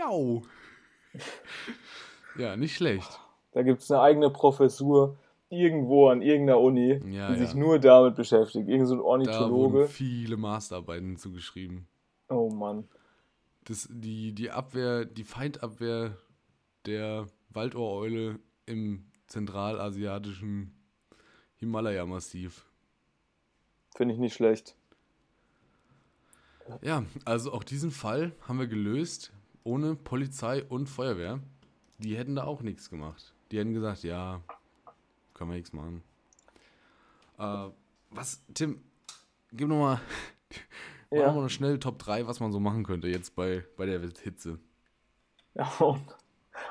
Kiau. 0.00 0.42
ja, 2.38 2.56
nicht 2.56 2.74
schlecht. 2.76 3.20
da 3.52 3.62
gibt 3.62 3.82
es 3.82 3.90
eine 3.90 4.00
eigene 4.00 4.30
Professur 4.30 5.18
irgendwo 5.48 6.08
an 6.08 6.22
irgendeiner 6.22 6.60
Uni, 6.60 7.00
Ja, 7.12 7.32
die 7.32 7.40
sich 7.40 7.50
ja. 7.52 7.56
nur 7.58 7.78
damit 7.78 8.14
beschäftigt. 8.14 8.68
Irgend 8.68 8.86
so 8.86 8.94
ein 8.94 8.98
Da 8.98 9.04
wurden 9.04 9.10
Ornithologe. 9.26 9.88
viele 9.88 10.36
Masterarbeiten 10.36 11.16
zugeschrieben. 11.16 11.88
Oh 12.28 12.48
Mann. 12.50 12.88
Das, 13.64 13.88
die, 13.90 14.32
die 14.32 14.50
Abwehr, 14.50 15.04
die 15.04 15.24
Feindabwehr 15.24 16.16
der 16.86 17.26
Waldohreule 17.50 18.38
im 18.66 19.04
zentralasiatischen 19.26 20.72
Himalaya-Massiv. 21.56 22.64
Finde 23.96 24.14
ich 24.14 24.20
nicht 24.20 24.34
schlecht. 24.34 24.76
Ja, 26.82 27.04
also 27.24 27.52
auch 27.52 27.64
diesen 27.64 27.90
Fall 27.90 28.32
haben 28.46 28.60
wir 28.60 28.68
gelöst 28.68 29.32
ohne 29.64 29.94
Polizei 29.94 30.64
und 30.64 30.88
Feuerwehr. 30.88 31.40
Die 31.98 32.16
hätten 32.16 32.34
da 32.34 32.44
auch 32.44 32.62
nichts 32.62 32.90
gemacht. 32.90 33.34
Die 33.50 33.58
hätten 33.58 33.74
gesagt, 33.74 34.02
ja, 34.02 34.40
können 35.34 35.50
wir 35.50 35.56
nichts 35.56 35.72
machen. 35.72 36.02
Äh, 37.38 37.68
was, 38.10 38.42
Tim, 38.54 38.82
gib 39.52 39.68
nochmal 39.68 40.00
Ja. 41.12 41.26
machen 41.26 41.36
wir 41.38 41.42
noch 41.42 41.50
schnell 41.50 41.78
Top 41.80 41.98
3, 41.98 42.26
was 42.28 42.38
man 42.38 42.52
so 42.52 42.60
machen 42.60 42.84
könnte 42.84 43.08
jetzt 43.08 43.34
bei, 43.34 43.64
bei 43.76 43.84
der 43.86 44.00
Hitze. 44.00 44.58
Ja, 45.54 45.68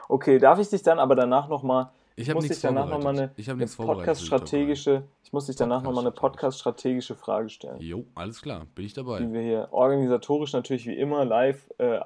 Okay, 0.07 0.37
darf 0.39 0.59
ich 0.59 0.69
dich 0.69 0.81
dann 0.81 0.99
aber 0.99 1.15
danach 1.15 1.47
nochmal. 1.49 1.91
Ich 2.15 2.29
habe 2.29 2.37
muss 2.37 2.47
dich 2.47 2.59
danach 2.59 2.89
nochmal 2.89 3.17
eine, 3.17 3.31
ich 3.37 3.49
eine 3.59 3.67
die. 3.67 3.97
Podcast-strategische. 3.97 5.03
Ich 5.23 5.31
muss 5.31 5.45
dich 5.45 5.55
danach 5.55 5.81
nochmal 5.81 6.03
eine 6.03 6.11
Podcast-strategische. 6.11 7.15
Frage 7.15 7.49
stellen. 7.49 7.79
Jo, 7.79 8.05
alles 8.15 8.41
klar, 8.41 8.65
bin 8.75 8.85
ich 8.85 8.93
die 8.93 8.97
dabei. 8.99 9.31
wir 9.31 9.41
hier 9.41 9.69
organisatorisch 9.71 10.53
natürlich 10.53 10.85
wie 10.85 10.97
immer 10.97 11.23
live 11.25 11.69
äh, 11.77 11.99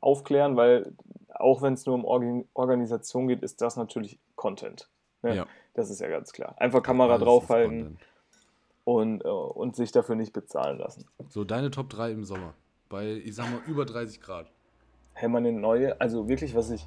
aufklären, 0.00 0.56
weil 0.56 0.92
auch 1.34 1.62
wenn 1.62 1.74
es 1.74 1.86
nur 1.86 1.94
um 1.94 2.04
Organ 2.04 2.44
Organisation 2.54 3.28
geht, 3.28 3.42
ist 3.42 3.60
das 3.60 3.76
natürlich 3.76 4.18
Content. 4.36 4.88
Ne? 5.22 5.36
Ja. 5.36 5.46
Das 5.74 5.90
ist 5.90 6.00
ja 6.00 6.08
ganz 6.08 6.32
klar. 6.32 6.54
Einfach 6.58 6.82
Kamera 6.82 7.14
ist 7.16 7.22
draufhalten 7.22 7.98
und, 8.84 9.24
äh, 9.24 9.28
und 9.28 9.76
sich 9.76 9.92
dafür 9.92 10.14
nicht 10.16 10.32
bezahlen 10.32 10.78
lassen. 10.78 11.04
So, 11.28 11.44
deine 11.44 11.70
Top 11.70 11.88
3 11.90 12.12
im 12.12 12.24
Sommer. 12.24 12.54
Bei, 12.88 13.06
ich 13.12 13.34
sag 13.34 13.50
mal, 13.50 13.60
über 13.66 13.84
30 13.84 14.20
Grad. 14.20 14.50
Hey, 15.12 15.28
meine 15.28 15.52
neue, 15.52 16.00
also 16.00 16.28
wirklich, 16.28 16.54
was 16.54 16.70
ich, 16.70 16.86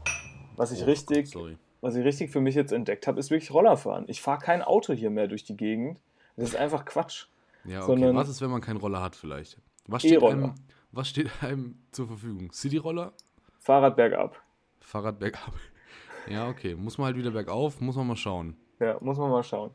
was 0.55 0.71
ich 0.71 0.81
Oh, 0.83 0.85
richtig, 0.85 1.29
Sorry. 1.29 1.57
was 1.81 1.95
ich 1.95 2.03
richtig 2.03 2.31
für 2.31 2.41
mich 2.41 2.55
jetzt 2.55 2.71
entdeckt 2.71 3.07
habe, 3.07 3.19
ist 3.19 3.29
wirklich 3.29 3.53
Rollerfahren. 3.53 4.05
Ich 4.07 4.21
fahre 4.21 4.39
kein 4.39 4.61
Auto 4.61 4.93
hier 4.93 5.09
mehr 5.09 5.27
durch 5.27 5.43
die 5.43 5.55
Gegend. 5.57 5.99
Das 6.37 6.49
ist 6.49 6.55
einfach 6.55 6.85
Quatsch. 6.85 7.27
Ja, 7.65 7.79
okay. 7.79 7.87
sondern- 7.87 8.15
was 8.15 8.29
ist, 8.29 8.41
wenn 8.41 8.49
man 8.49 8.61
keinen 8.61 8.77
Roller 8.77 9.01
hat 9.01 9.15
vielleicht? 9.15 9.57
Was 9.87 10.01
steht, 10.01 10.13
E-Roller. 10.13 10.33
einem, 10.33 10.53
was 10.91 11.07
steht 11.09 11.29
einem 11.41 11.77
zur 11.91 12.07
Verfügung? 12.07 12.51
City-Roller? 12.51 13.13
Fahrrad 13.59 13.95
bergab. 13.95 14.41
Fahrrad 14.79 15.19
bergab? 15.19 15.53
Ja, 16.27 16.47
okay. 16.49 16.75
Muss 16.75 16.99
man 16.99 17.05
halt 17.07 17.17
wieder 17.17 17.31
bergauf, 17.31 17.81
muss 17.81 17.95
man 17.95 18.05
mal 18.05 18.15
schauen. 18.15 18.55
Ja, 18.79 18.95
muss 19.01 19.17
man 19.17 19.31
mal 19.31 19.41
schauen. 19.41 19.71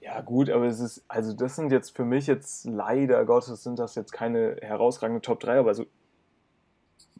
Ja, 0.00 0.20
gut, 0.20 0.48
aber 0.48 0.66
es 0.66 0.78
ist, 0.78 1.04
also 1.08 1.32
das 1.32 1.56
sind 1.56 1.72
jetzt 1.72 1.96
für 1.96 2.04
mich 2.04 2.28
jetzt 2.28 2.66
leider 2.66 3.24
Gottes 3.24 3.64
sind 3.64 3.80
das 3.80 3.96
jetzt 3.96 4.12
keine 4.12 4.58
herausragende 4.62 5.20
Top 5.22 5.40
3, 5.40 5.58
aber 5.58 5.74
so, 5.74 5.84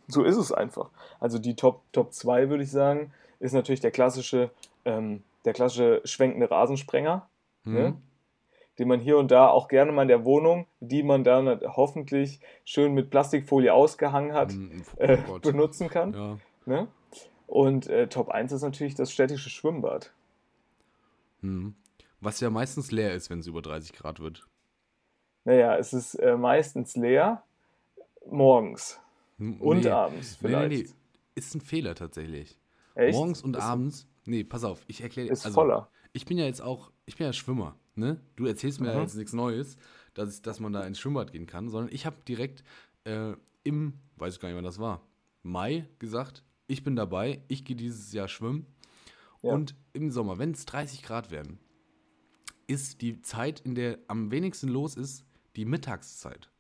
so 0.07 0.23
ist 0.23 0.37
es 0.37 0.53
einfach. 0.53 0.91
Also 1.19 1.41
die 1.41 1.57
Top, 1.57 1.83
Top 1.93 2.13
2, 2.13 2.51
würde 2.51 2.63
ich 2.63 2.71
sagen, 2.71 3.13
ist 3.41 3.53
natürlich 3.53 3.81
der 3.81 3.91
klassische, 3.91 4.51
ähm, 4.85 5.25
der 5.45 5.53
klassische 5.53 6.01
schwenkende 6.05 6.49
Rasensprenger, 6.49 7.29
Hm? 7.65 7.73
ne? 7.75 7.97
Den 8.83 8.89
man 8.89 8.99
hier 8.99 9.17
und 9.17 9.31
da 9.31 9.47
auch 9.47 9.69
gerne 9.69 9.93
mal 9.93 10.03
in 10.03 10.09
der 10.09 10.25
Wohnung, 10.25 10.67
die 10.81 11.05
man 11.05 11.23
dann 11.23 11.61
hoffentlich 11.77 12.41
schön 12.65 12.95
mit 12.95 13.11
Plastikfolie 13.11 13.73
ausgehangen 13.73 14.33
hat, 14.35 14.51
Hm, 14.51 14.83
oh 14.97 15.01
äh, 15.01 15.19
benutzen 15.41 15.89
kann. 15.89 16.13
Ja. 16.13 16.39
Ne? 16.67 16.89
Und 17.47 17.87
äh, 17.87 18.09
Top 18.09 18.29
1 18.31 18.51
ist 18.51 18.63
natürlich 18.63 18.97
das 18.97 19.13
städtische 19.13 19.51
Schwimmbad. 19.51 20.13
Hm. 21.43 21.77
Was 22.21 22.41
ja 22.41 22.51
meistens 22.51 22.91
leer 22.91 23.15
ist, 23.15 23.31
wenn 23.31 23.39
es 23.39 23.47
über 23.47 23.63
30 23.63 23.93
Grad 23.93 24.19
wird. 24.19 24.49
Naja, 25.45 25.77
es 25.77 25.93
ist 25.93 26.17
äh, 26.17 26.37
meistens 26.37 26.97
leer 26.97 27.45
morgens 28.29 28.99
Hm, 29.39 29.61
und 29.61 29.85
nee. 29.85 29.91
abends 29.91 30.39
Nee, 30.43 30.49
vielleicht. 30.49 30.71
nee, 30.71 30.83
nee. 30.83 30.89
Ist 31.37 31.55
ein 31.55 31.61
Fehler 31.61 31.95
tatsächlich. 31.95 32.59
Echt? 32.97 33.17
Morgens 33.17 33.43
und 33.43 33.57
ist, 33.57 33.63
abends. 33.63 34.09
Nee, 34.25 34.43
pass 34.43 34.65
auf, 34.65 34.83
ich 34.89 35.01
erkläre 35.03 35.29
Ist 35.29 35.47
voller. 35.47 35.89
Ich 36.13 36.27
bin 36.27 36.37
ja 36.37 36.47
jetzt 36.47 36.61
auch, 36.63 36.91
ich 37.07 37.17
bin 37.17 37.27
ja 37.27 37.33
Schwimmer, 37.33 37.77
ne? 37.95 38.21
Du 38.37 38.47
erzählst 38.47 38.81
mir 38.81 38.89
ja 38.89 38.95
Mhm. 38.97 39.03
jetzt 39.03 39.17
nichts 39.17 39.33
Neues, 39.33 39.77
dass, 40.15 40.43
dass 40.43 40.61
man 40.61 40.73
da 40.73 40.83
ins 40.85 40.99
Schwimmbad 40.99 41.33
gehen 41.33 41.47
kann, 41.47 41.69
sondern 41.69 41.93
ich 41.95 42.07
habe 42.07 42.17
direkt 42.29 42.63
äh, 43.05 43.35
im, 43.65 43.95
weiß 44.17 44.35
ich 44.35 44.41
gar 44.41 44.49
nicht, 44.49 44.57
wann 44.57 44.65
das 44.65 44.79
war, 44.79 45.03
Mai 45.43 45.89
gesagt, 45.99 46.45
ich 46.67 46.85
bin 46.85 46.97
dabei, 46.97 47.43
ich 47.49 47.65
gehe 47.65 47.77
dieses 47.77 48.13
Jahr 48.13 48.29
schwimmen. 48.29 48.67
Ja. 49.43 49.55
Und 49.55 49.75
im 49.93 50.11
Sommer, 50.11 50.39
wenn 50.39 50.53
es 50.53 50.65
30 50.67 51.03
Grad 51.03 51.31
werden, 51.31 51.59
ist 52.67 53.01
die 53.03 53.21
Zeit, 53.23 53.61
in 53.61 53.75
der 53.75 53.99
am 54.09 54.31
wenigsten 54.31 54.69
los 54.69 54.95
ist, 54.95 55.25
die 55.57 55.65
Mittagszeit. 55.65 56.51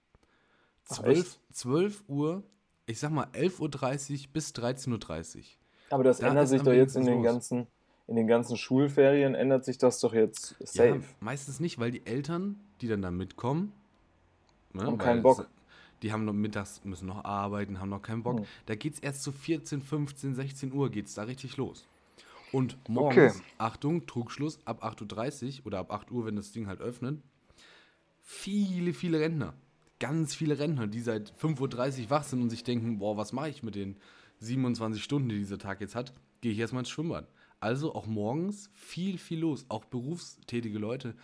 Ach, 0.88 0.96
12, 0.96 1.18
echt? 1.18 1.40
12 1.52 2.04
Uhr, 2.08 2.42
ich 2.86 2.98
sag 2.98 3.10
mal 3.12 3.26
11.30 3.32 4.26
Uhr 4.26 4.32
bis 4.32 4.50
13.30 4.50 5.36
Uhr. 5.38 5.44
Aber 5.90 6.04
das 6.04 6.18
Da 6.18 6.28
ändert 6.28 6.48
sich 6.48 6.62
doch 6.62 6.72
jetzt 6.72 6.96
in 6.96 7.02
wenigsten 7.02 7.06
den 7.06 7.14
los. 7.18 7.24
ganzen, 7.24 7.66
in 8.12 8.16
den 8.16 8.26
ganzen 8.26 8.58
Schulferien 8.58 9.34
ändert 9.34 9.64
sich 9.64 9.78
das 9.78 9.98
doch 9.98 10.12
jetzt 10.12 10.54
safe. 10.60 10.96
Ja, 10.96 11.00
meistens 11.20 11.60
nicht, 11.60 11.78
weil 11.78 11.90
die 11.90 12.04
Eltern, 12.04 12.60
die 12.82 12.88
dann 12.88 13.00
da 13.00 13.10
mitkommen, 13.10 13.72
ne, 14.74 14.84
Haben 14.84 14.98
keinen 14.98 15.22
Bock. 15.22 15.48
Die 16.02 16.12
haben 16.12 16.26
noch 16.26 16.34
mittags, 16.34 16.84
müssen 16.84 17.06
noch 17.06 17.24
arbeiten, 17.24 17.80
haben 17.80 17.88
noch 17.88 18.02
keinen 18.02 18.22
Bock. 18.22 18.40
Hm. 18.40 18.46
Da 18.66 18.74
geht 18.74 18.94
es 18.94 19.00
erst 19.00 19.22
zu 19.22 19.32
14, 19.32 19.80
15, 19.80 20.34
16 20.34 20.72
Uhr 20.74 20.90
geht 20.90 21.06
es 21.06 21.14
da 21.14 21.22
richtig 21.22 21.56
los. 21.56 21.88
Und 22.52 22.76
morgens, 22.86 23.36
Okay. 23.36 23.44
Achtung, 23.56 24.06
Trugschluss, 24.06 24.58
ab 24.66 24.84
8.30 24.84 25.60
Uhr 25.60 25.66
oder 25.68 25.78
ab 25.78 25.90
8 25.90 26.10
Uhr, 26.10 26.26
wenn 26.26 26.36
das 26.36 26.52
Ding 26.52 26.66
halt 26.66 26.82
öffnet, 26.82 27.18
viele, 28.20 28.92
viele 28.92 29.20
Rentner. 29.20 29.54
Ganz 30.00 30.34
viele 30.34 30.58
Rentner, 30.58 30.86
die 30.86 31.00
seit 31.00 31.32
5.30 31.40 32.02
Uhr 32.02 32.10
wach 32.10 32.24
sind 32.24 32.42
und 32.42 32.50
sich 32.50 32.62
denken, 32.62 32.98
boah, 32.98 33.16
was 33.16 33.32
mache 33.32 33.48
ich 33.48 33.62
mit 33.62 33.74
den 33.74 33.96
27 34.40 35.02
Stunden, 35.02 35.30
die 35.30 35.38
dieser 35.38 35.56
Tag 35.56 35.80
jetzt 35.80 35.94
hat? 35.94 36.12
Gehe 36.42 36.52
ich 36.52 36.58
erstmal 36.58 36.82
ins 36.82 36.90
Schwimmbad. 36.90 37.26
Also 37.62 37.94
auch 37.94 38.06
morgens 38.06 38.68
viel, 38.74 39.18
viel 39.18 39.38
los. 39.38 39.66
Auch 39.68 39.84
berufstätige 39.84 40.80
Leute, 40.80 41.14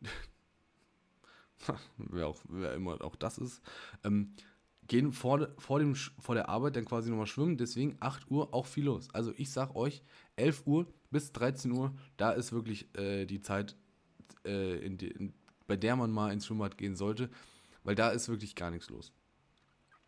wer, 1.98 2.28
auch, 2.28 2.40
wer 2.48 2.72
immer 2.72 3.04
auch 3.04 3.14
das 3.14 3.36
ist, 3.36 3.60
ähm, 4.02 4.34
gehen 4.88 5.12
vor, 5.12 5.50
vor, 5.58 5.80
dem, 5.80 5.94
vor 5.94 6.34
der 6.34 6.48
Arbeit 6.48 6.76
dann 6.76 6.86
quasi 6.86 7.10
nochmal 7.10 7.26
schwimmen. 7.26 7.58
Deswegen 7.58 7.98
8 8.00 8.30
Uhr 8.30 8.54
auch 8.54 8.64
viel 8.64 8.84
los. 8.84 9.10
Also 9.12 9.34
ich 9.36 9.50
sag 9.50 9.76
euch, 9.76 10.02
11 10.36 10.66
Uhr 10.66 10.86
bis 11.10 11.30
13 11.32 11.70
Uhr, 11.72 11.94
da 12.16 12.30
ist 12.30 12.52
wirklich 12.52 12.88
äh, 12.96 13.26
die 13.26 13.42
Zeit, 13.42 13.76
äh, 14.46 14.78
in 14.78 14.96
die, 14.96 15.08
in, 15.08 15.34
bei 15.66 15.76
der 15.76 15.94
man 15.94 16.10
mal 16.10 16.32
ins 16.32 16.46
Schwimmbad 16.46 16.78
gehen 16.78 16.96
sollte, 16.96 17.28
weil 17.84 17.96
da 17.96 18.08
ist 18.08 18.30
wirklich 18.30 18.54
gar 18.54 18.70
nichts 18.70 18.88
los. 18.88 19.12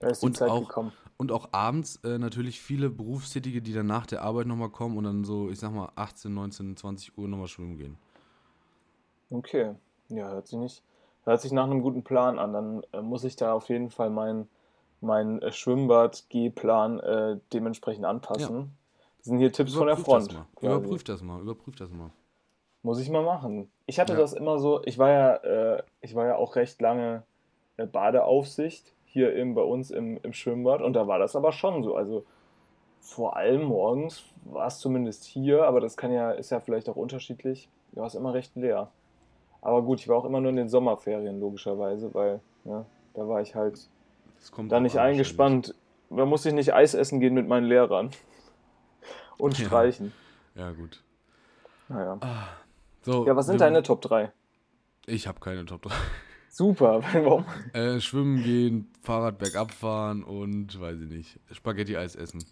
Da 0.04 0.10
ist 0.10 0.22
die 0.22 0.26
Und 0.26 0.36
Zeit 0.36 0.50
auch, 0.50 0.68
gekommen. 0.68 0.92
und 1.16 1.32
auch 1.32 1.48
abends 1.52 1.96
äh, 2.04 2.18
natürlich 2.18 2.60
viele 2.60 2.90
Berufstätige, 2.90 3.62
die 3.62 3.72
dann 3.72 3.86
nach 3.86 4.06
der 4.06 4.22
Arbeit 4.22 4.46
nochmal 4.46 4.70
kommen 4.70 4.96
und 4.98 5.04
dann 5.04 5.24
so, 5.24 5.50
ich 5.50 5.58
sag 5.58 5.72
mal, 5.72 5.90
18, 5.96 6.32
19, 6.32 6.76
20 6.76 7.16
Uhr 7.18 7.28
nochmal 7.28 7.48
schwimmen 7.48 7.76
gehen. 7.78 7.96
Okay. 9.30 9.74
Ja, 10.08 10.28
hört 10.30 10.46
sich 10.48 10.58
nicht. 10.58 10.82
Hört 11.24 11.40
sich 11.40 11.52
nach 11.52 11.64
einem 11.64 11.80
guten 11.80 12.04
Plan 12.04 12.38
an. 12.38 12.52
Dann 12.52 12.82
äh, 12.92 13.00
muss 13.00 13.24
ich 13.24 13.36
da 13.36 13.52
auf 13.54 13.68
jeden 13.68 13.90
Fall 13.90 14.10
meinen 14.10 14.48
mein, 15.00 15.40
äh, 15.42 15.52
Schwimmbad-G-Plan 15.52 17.00
äh, 17.00 17.38
dementsprechend 17.52 18.04
anpassen. 18.04 18.76
Das 19.18 19.26
sind 19.26 19.38
hier 19.38 19.52
Tipps 19.52 19.74
von 19.74 19.86
der 19.86 19.96
Front. 19.96 20.32
Das. 20.32 20.62
Überprüft 20.62 21.08
das 21.08 21.22
mal, 21.22 21.40
überprüft 21.40 21.80
das 21.80 21.90
mal. 21.90 22.10
Muss 22.82 23.00
ich 23.00 23.08
mal 23.08 23.24
machen. 23.24 23.70
Ich 23.86 23.98
hatte 23.98 24.12
Ja. 24.12 24.18
das 24.18 24.34
immer 24.34 24.58
so, 24.58 24.82
ich 24.84 24.98
war 24.98 25.08
ja, 25.10 25.34
äh, 25.36 25.82
ich 26.02 26.14
war 26.14 26.26
ja 26.26 26.36
auch 26.36 26.56
recht 26.56 26.80
lange 26.82 27.22
äh, 27.78 27.86
Badeaufsicht 27.86 28.93
hier 29.14 29.32
im, 29.36 29.54
bei 29.54 29.62
uns 29.62 29.92
im, 29.92 30.18
im 30.24 30.32
Schwimmbad 30.32 30.82
und 30.82 30.92
da 30.94 31.06
war 31.06 31.20
das 31.20 31.36
aber 31.36 31.52
schon 31.52 31.84
so. 31.84 31.94
Also 31.94 32.24
vor 33.00 33.36
allem 33.36 33.62
morgens 33.62 34.24
war 34.44 34.66
es 34.66 34.80
zumindest 34.80 35.22
hier, 35.24 35.64
aber 35.64 35.80
das 35.80 35.96
kann 35.96 36.12
ja, 36.12 36.32
ist 36.32 36.50
ja 36.50 36.58
vielleicht 36.58 36.88
auch 36.88 36.96
unterschiedlich, 36.96 37.68
war 37.92 38.06
es 38.06 38.16
immer 38.16 38.34
recht 38.34 38.56
leer. 38.56 38.90
Aber 39.62 39.82
gut, 39.82 40.00
ich 40.00 40.08
war 40.08 40.16
auch 40.16 40.24
immer 40.24 40.40
nur 40.40 40.50
in 40.50 40.56
den 40.56 40.68
Sommerferien, 40.68 41.38
logischerweise, 41.38 42.12
weil 42.12 42.40
ne, 42.64 42.84
da 43.14 43.28
war 43.28 43.40
ich 43.40 43.54
halt 43.54 43.88
da 44.68 44.80
nicht 44.80 44.98
an, 44.98 45.06
eingespannt. 45.06 45.76
Da 46.10 46.26
musste 46.26 46.48
ich 46.48 46.54
nicht 46.56 46.74
Eis 46.74 46.94
essen 46.94 47.20
gehen 47.20 47.34
mit 47.34 47.46
meinen 47.46 47.66
Lehrern. 47.66 48.10
Und 49.38 49.56
Ja. 49.56 49.66
streichen. 49.66 50.12
Ja, 50.56 50.72
gut. 50.72 51.04
Naja. 51.88 52.18
So, 53.02 53.26
Ja, 53.26 53.36
was 53.36 53.46
sind 53.46 53.60
deine 53.60 53.84
Top 53.84 54.00
3? 54.00 54.32
Ich 55.06 55.28
habe 55.28 55.38
keine 55.38 55.64
Top 55.66 55.82
3. 55.82 55.94
Super, 56.54 57.02
warum? 57.12 57.44
Äh, 57.72 57.98
schwimmen 57.98 58.40
gehen, 58.44 58.88
Fahrrad 59.02 59.38
bergab 59.38 59.72
fahren 59.72 60.22
und, 60.22 60.80
weiß 60.80 61.00
ich 61.00 61.08
nicht, 61.08 61.40
Spaghetti-Eis 61.50 62.14
essen. 62.14 62.44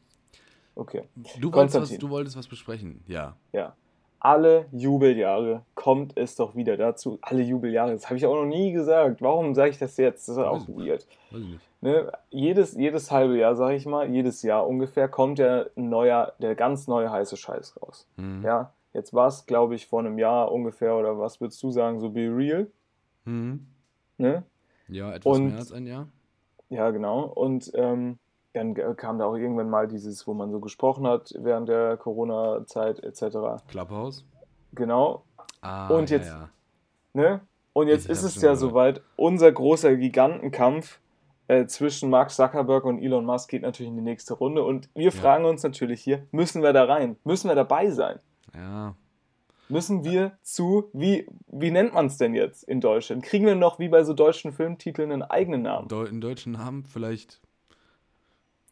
Okay. 0.75 1.05
Du 1.39 1.53
wolltest, 1.53 1.81
was, 1.81 1.99
du 1.99 2.11
wolltest 2.11 2.37
was 2.37 2.49
besprechen, 2.49 3.05
ja. 3.07 3.37
Ja. 3.53 3.77
Alle 4.19 4.67
Jubeljahre 4.73 5.65
kommt 5.77 6.17
es 6.17 6.35
doch 6.35 6.57
wieder 6.57 6.77
dazu. 6.77 7.21
Alle 7.23 7.43
Jubeljahre, 7.43 7.93
das 7.93 8.07
habe 8.07 8.17
ich 8.17 8.27
auch 8.27 8.35
noch 8.35 8.45
nie 8.45 8.73
gesagt. 8.73 9.23
Warum 9.23 9.55
sage 9.55 9.71
ich 9.71 9.79
das 9.79 9.97
jetzt? 9.97 10.29
Das 10.29 10.37
ist 10.37 10.43
auch 10.43 10.67
weird. 10.67 11.07
Weiß 11.31 11.41
ich 11.41 11.49
nicht. 11.51 11.61
Ne? 11.81 12.11
Jedes, 12.31 12.75
jedes 12.75 13.13
halbe 13.13 13.39
Jahr, 13.39 13.55
sage 13.55 13.77
ich 13.77 13.87
mal, 13.87 14.11
jedes 14.11 14.43
Jahr 14.43 14.67
ungefähr, 14.67 15.07
kommt 15.07 15.39
ja 15.39 15.67
ein 15.77 15.89
neuer, 15.89 16.33
der 16.41 16.57
ganz 16.57 16.89
neue 16.89 17.13
heiße 17.13 17.37
Scheiß 17.37 17.81
raus. 17.81 18.09
Mhm. 18.17 18.43
Ja, 18.45 18.73
jetzt 18.95 19.15
war 19.15 19.29
es, 19.29 19.47
glaube 19.47 19.77
ich, 19.77 19.87
vor 19.87 20.01
einem 20.01 20.19
Jahr 20.19 20.51
ungefähr, 20.51 20.97
oder 20.97 21.21
was 21.21 21.41
würdest 21.41 21.63
du 21.63 21.71
sagen, 21.71 22.01
so 22.01 22.11
Be 22.11 22.23
Real? 22.23 22.67
Mhm. 23.25 23.69
Ne? 24.19 24.45
Ja, 24.89 25.13
etwas 25.13 25.37
Und- 25.39 25.47
mehr 25.49 25.57
als 25.59 25.73
ein 25.73 25.87
Jahr. 25.87 26.09
Ja, 26.69 26.91
genau. 26.91 27.23
Und 27.25 27.71
ähm, 27.75 28.19
dann 28.55 28.75
kam 28.97 29.19
da 29.19 29.27
auch 29.27 29.35
irgendwann 29.37 29.71
mal 29.71 29.89
dieses, 29.89 30.27
wo 30.27 30.35
man 30.35 30.51
so 30.51 30.61
gesprochen 30.61 31.07
hat 31.07 31.33
während 31.39 31.69
der 31.69 31.97
Corona-Zeit 31.99 33.01
etc. 33.01 33.63
Clubhouse. 33.69 34.25
Genau. 34.75 35.25
Ah, 35.61 35.89
Und 35.89 36.11
ja, 36.11 36.17
jetzt- 36.17 36.29
ja. 36.29 36.49
Ne? 37.15 37.41
Und 37.75 37.89
jetzt 37.89 38.07
Ich 38.07 38.11
ist 38.13 38.23
es 38.23 38.35
ja 38.37 38.41
gehört. 38.53 38.59
soweit. 38.59 39.03
Unser 39.17 39.51
großer 39.53 39.97
Gigantenkampf 39.97 40.99
äh, 41.49 41.67
zwischen 41.67 42.09
Mark 42.11 42.31
Zuckerberg 42.31 42.85
und 42.85 43.03
Elon 43.03 43.25
Musk 43.27 43.51
geht 43.51 43.63
natürlich 43.63 43.91
in 43.91 43.97
die 43.97 44.03
nächste 44.03 44.35
Runde. 44.35 44.63
Und 44.65 44.89
wir 44.95 45.13
fragen 45.13 45.45
uns 45.45 45.63
natürlich 45.63 46.01
hier, 46.03 46.27
müssen 46.31 46.63
wir 46.63 46.73
da 46.73 46.85
rein? 46.85 47.17
Müssen 47.25 47.49
wir 47.49 47.55
dabei 47.55 47.91
sein? 47.91 48.19
Ja, 48.55 48.95
Müssen 49.69 50.05
wir 50.05 50.37
zu, 50.43 50.91
wie, 50.93 51.27
wie 51.47 51.71
nennt 51.71 51.95
man 51.95 52.07
es 52.07 52.19
denn 52.19 52.35
jetzt 52.35 52.65
in 52.65 52.81
Deutschland? 52.81 53.23
Kriegen 53.23 53.47
wir 53.47 53.55
noch 53.55 53.79
wie 53.79 53.89
bei 53.89 54.05
so 54.05 54.13
deutschen 54.13 54.53
Filmtiteln 54.53 55.13
einen 55.13 55.23
eigenen 55.23 55.63
Namen? 55.63 55.89
Deu 55.89 56.05
in 56.05 56.21
deutschen 56.21 56.53
Namen 56.53 56.85
vielleicht. 56.85 57.41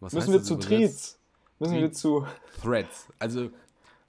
Was 0.00 0.12
Müssen 0.12 0.32
wir 0.32 0.42
zu? 0.42 0.56
Treats? 0.56 1.18
Müssen 1.58 1.74
wir 1.74 1.82
Treats. 1.82 2.00
zu. 2.00 2.26
Threads. 2.62 3.08
Also 3.18 3.50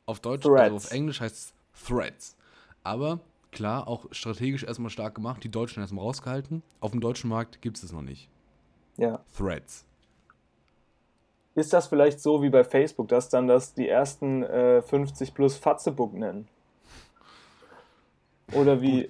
auf 0.05 0.19
Deutsch, 0.19 0.43
Threads. 0.43 0.61
also 0.61 0.75
auf 0.75 0.91
Englisch 0.91 1.21
heißt 1.21 1.36
es 1.36 1.53
Threads. 1.88 2.36
Aber 2.84 3.19
klar, 3.51 3.88
auch 3.88 4.05
strategisch 4.11 4.63
erstmal 4.63 4.89
stark 4.89 5.15
gemacht, 5.15 5.43
die 5.43 5.51
Deutschen 5.51 5.82
erstmal 5.82 6.03
rausgehalten. 6.03 6.63
Auf 6.79 6.91
dem 6.91 7.01
deutschen 7.01 7.29
Markt 7.29 7.61
gibt 7.61 7.77
es 7.77 7.84
es 7.84 7.91
noch 7.91 8.01
nicht. 8.01 8.29
Ja. 8.97 9.19
Threads. 9.38 9.86
Ist 11.55 11.73
das 11.73 11.88
vielleicht 11.88 12.21
so 12.21 12.41
wie 12.41 12.49
bei 12.49 12.63
Facebook, 12.63 13.09
dass 13.09 13.29
dann 13.29 13.47
das 13.47 13.73
die 13.73 13.88
ersten 13.88 14.43
äh, 14.43 14.82
50 14.82 15.34
plus 15.34 15.57
Fatzebook 15.57 16.13
nennen? 16.13 16.47
Oder 18.54 18.82
wie, 18.82 19.10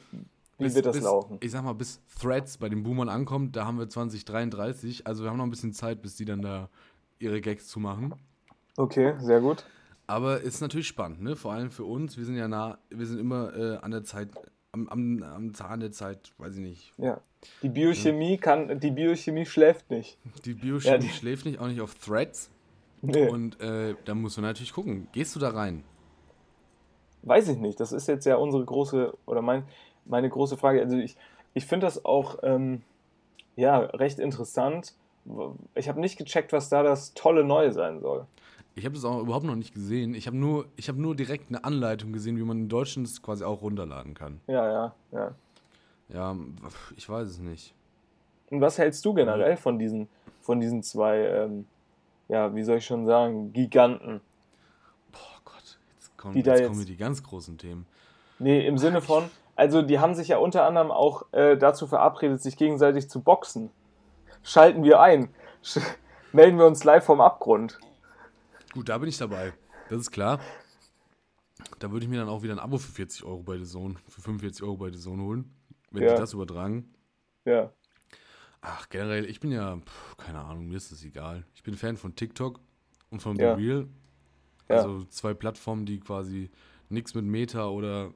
wie 0.58 0.64
Bis- 0.66 0.76
wird 0.76 0.86
das 0.86 0.96
bis, 0.98 1.04
laufen? 1.04 1.38
Ich 1.42 1.52
sag 1.52 1.64
mal, 1.64 1.74
bis 1.74 2.00
Threads 2.20 2.58
bei 2.58 2.70
den 2.70 2.84
Boomern 2.84 3.10
ankommt, 3.10 3.56
da 3.56 3.66
haben 3.66 3.78
wir 3.80 3.90
2033. 3.90 5.08
Also 5.08 5.24
wir 5.24 5.30
haben 5.30 5.38
noch 5.38 5.46
ein 5.46 5.50
bisschen 5.50 5.74
Zeit, 5.74 6.02
bis 6.02 6.16
die 6.16 6.26
dann 6.26 6.42
da 6.42 6.70
ihre 7.20 7.42
Gags 7.42 7.68
zu 7.68 7.80
machen. 7.80 8.14
Okay, 8.78 9.14
sehr 9.20 9.42
gut. 9.42 9.66
Aber 10.08 10.42
ist 10.42 10.62
natürlich 10.62 10.88
spannend, 10.88 11.22
ne? 11.22 11.36
Vor 11.36 11.54
allem 11.54 11.72
für 11.72 11.86
uns. 11.86 12.18
Wir 12.18 12.26
sind 12.26 12.36
ja 12.36 12.48
nah, 12.48 12.78
wir 12.90 13.06
sind 13.06 13.20
immer 13.20 13.56
äh, 13.56 13.78
an 13.78 13.92
der 13.92 14.04
Zeit, 14.04 14.30
am, 14.72 14.88
am, 14.90 15.24
am 15.24 15.54
Zahn 15.54 15.80
der 15.80 15.92
Zeit, 15.92 16.32
weiß 16.38 16.56
ich 16.56 16.62
nicht. 16.62 16.94
Ja. 16.98 17.22
Die 17.64 17.70
Biochemie 17.70 18.38
kann, 18.38 18.80
die 18.80 18.92
Biochemie 18.92 19.46
schläft 19.46 19.90
nicht. 19.90 20.18
Die 20.46 20.54
Biochemie 20.54 20.92
Ja, 20.94 20.98
die- 20.98 21.10
schläft 21.10 21.46
nicht, 21.46 21.60
auch 21.60 21.68
nicht 21.68 21.82
auf 21.82 21.96
Threads. 21.96 22.50
Nee, 23.02 23.28
Und 23.30 23.60
äh, 23.62 23.96
da 24.06 24.14
musst 24.14 24.38
du 24.38 24.42
natürlich 24.42 24.74
gucken. 24.74 25.08
Gehst 25.12 25.36
du 25.36 25.40
da 25.40 25.50
rein? 25.50 25.84
Weiß 27.24 27.50
ich 27.50 27.58
nicht. 27.58 27.80
Das 27.80 27.92
ist 27.92 28.08
jetzt 28.08 28.26
ja 28.26 28.36
unsere 28.36 28.64
große, 28.64 29.14
oder 29.26 29.42
mein, 29.42 29.64
meine 30.06 30.30
große 30.30 30.58
Frage. 30.58 30.82
Also 30.82 30.98
ich, 30.98 31.16
ich 31.54 31.66
finde 31.66 31.86
das 31.86 32.06
auch, 32.06 32.40
ähm, 32.44 32.82
ja, 33.56 33.80
recht 33.80 34.20
interessant. 34.20 34.94
Ich 35.76 35.90
habe 35.90 36.00
nicht 36.00 36.18
gecheckt, 36.18 36.54
was 36.54 36.70
da 36.70 36.84
das 36.84 37.14
tolle 37.14 37.44
Neue 37.44 37.72
sein 37.74 38.00
soll. 38.00 38.26
Ich 38.74 38.86
habe 38.86 38.96
das 38.96 39.04
auch 39.04 39.20
überhaupt 39.20 39.46
noch 39.46 39.56
nicht 39.56 39.74
gesehen. 39.74 40.16
Ich 40.16 40.28
habe 40.28 40.38
nur, 40.38 40.66
ich 40.78 40.88
habe 40.88 41.02
nur 41.02 41.16
direkt 41.16 41.50
eine 41.50 41.64
Anleitung 41.64 42.14
gesehen, 42.14 42.38
wie 42.38 42.44
man 42.44 42.58
in 42.58 42.70
Deutschland 42.70 43.08
es 43.08 43.22
quasi 43.22 43.44
auch 43.44 43.62
runterladen 43.62 44.14
kann. 44.14 44.40
Ja, 44.48 44.72
ja, 44.72 44.96
ja. 45.12 45.36
Ja, 46.10 46.36
ich 46.96 47.08
weiß 47.08 47.28
es 47.28 47.40
nicht. 47.40 47.74
Und 48.50 48.62
was 48.62 48.78
hältst 48.78 49.06
du 49.06 49.14
generell 49.14 49.56
von 49.58 49.80
diesen, 49.80 50.10
von 50.42 50.60
diesen 50.60 50.84
zwei, 50.84 51.20
ähm, 51.20 51.66
ja, 52.28 52.54
wie 52.56 52.64
soll 52.64 52.78
ich 52.78 52.86
schon 52.86 53.06
sagen, 53.06 53.54
Giganten? 53.54 54.22
Kommen, 56.22 56.34
Die 56.36 56.44
da 56.44 56.52
jetzt 56.52 56.62
jetzt- 56.62 56.70
kommen 56.70 56.86
die 56.86 56.98
ganz 56.98 57.24
großen 57.24 57.58
Themen. 57.58 57.86
Nee, 58.40 58.66
im 58.66 58.78
Sinne 58.78 59.02
von, 59.02 59.24
also 59.56 59.82
die 59.82 60.00
haben 60.00 60.14
sich 60.16 60.28
ja 60.30 60.38
unter 60.38 60.66
anderem 60.66 60.92
auch 60.92 61.26
äh, 61.34 61.58
dazu 61.58 61.88
verabredet, 61.88 62.42
sich 62.42 62.58
gegenseitig 62.58 63.10
zu 63.10 63.22
boxen. 63.22 63.70
Schalten 64.44 64.84
wir 64.84 65.00
ein. 65.02 65.30
Sch 65.64 65.80
melden 66.34 66.58
wir 66.58 66.66
uns 66.66 66.84
live 66.84 67.04
vom 67.04 67.22
Abgrund. 67.22 67.80
Gut, 68.74 68.88
da 68.90 68.98
bin 68.98 69.10
ich 69.10 69.18
dabei. 69.18 69.54
Das 69.90 70.00
ist 70.00 70.12
klar. 70.12 70.40
Da 71.80 71.92
würde 71.92 72.06
ich 72.06 72.10
mir 72.10 72.20
dann 72.20 72.30
auch 72.30 72.42
wieder 72.44 72.54
ein 72.54 72.60
Abo 72.60 72.78
für 72.78 72.92
40 72.92 73.24
Euro 73.24 73.44
bei 73.44 73.58
The 73.58 73.66
Zone, 73.66 73.96
für 74.08 74.22
45 74.22 74.64
Euro 74.64 74.78
bei 74.78 74.92
The 74.92 74.98
Zone 75.00 75.22
holen, 75.24 75.54
wenn 75.92 76.04
Ja. 76.04 76.14
die 76.14 76.20
das 76.20 76.34
übertragen. 76.34 76.94
Ja. 77.46 77.72
Ach, 78.62 78.88
generell, 78.90 79.26
ich 79.26 79.40
bin 79.40 79.52
ja, 79.52 79.78
pf, 79.78 80.18
keine 80.18 80.40
Ahnung, 80.40 80.68
mir 80.68 80.78
ist 80.78 80.92
das 80.92 81.04
egal. 81.04 81.46
Ich 81.56 81.64
bin 81.64 81.76
Fan 81.76 81.98
von 81.98 82.16
TikTok 82.16 82.60
und 83.10 83.22
von 83.22 83.36
Ja. 83.38 83.56
Be 83.56 83.62
Real. 83.62 83.88
Ja. 84.72 84.78
Also 84.78 85.04
zwei 85.06 85.34
Plattformen, 85.34 85.86
die 85.86 86.00
quasi 86.00 86.50
nichts 86.90 87.14
mit 87.16 87.26
Meta 87.26 87.68
oder 87.68 88.12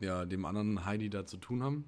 ja, 0.00 0.24
dem 0.24 0.44
anderen 0.44 0.84
Heidi 0.84 1.10
da 1.10 1.26
zu 1.26 1.36
tun 1.36 1.62
haben. 1.62 1.84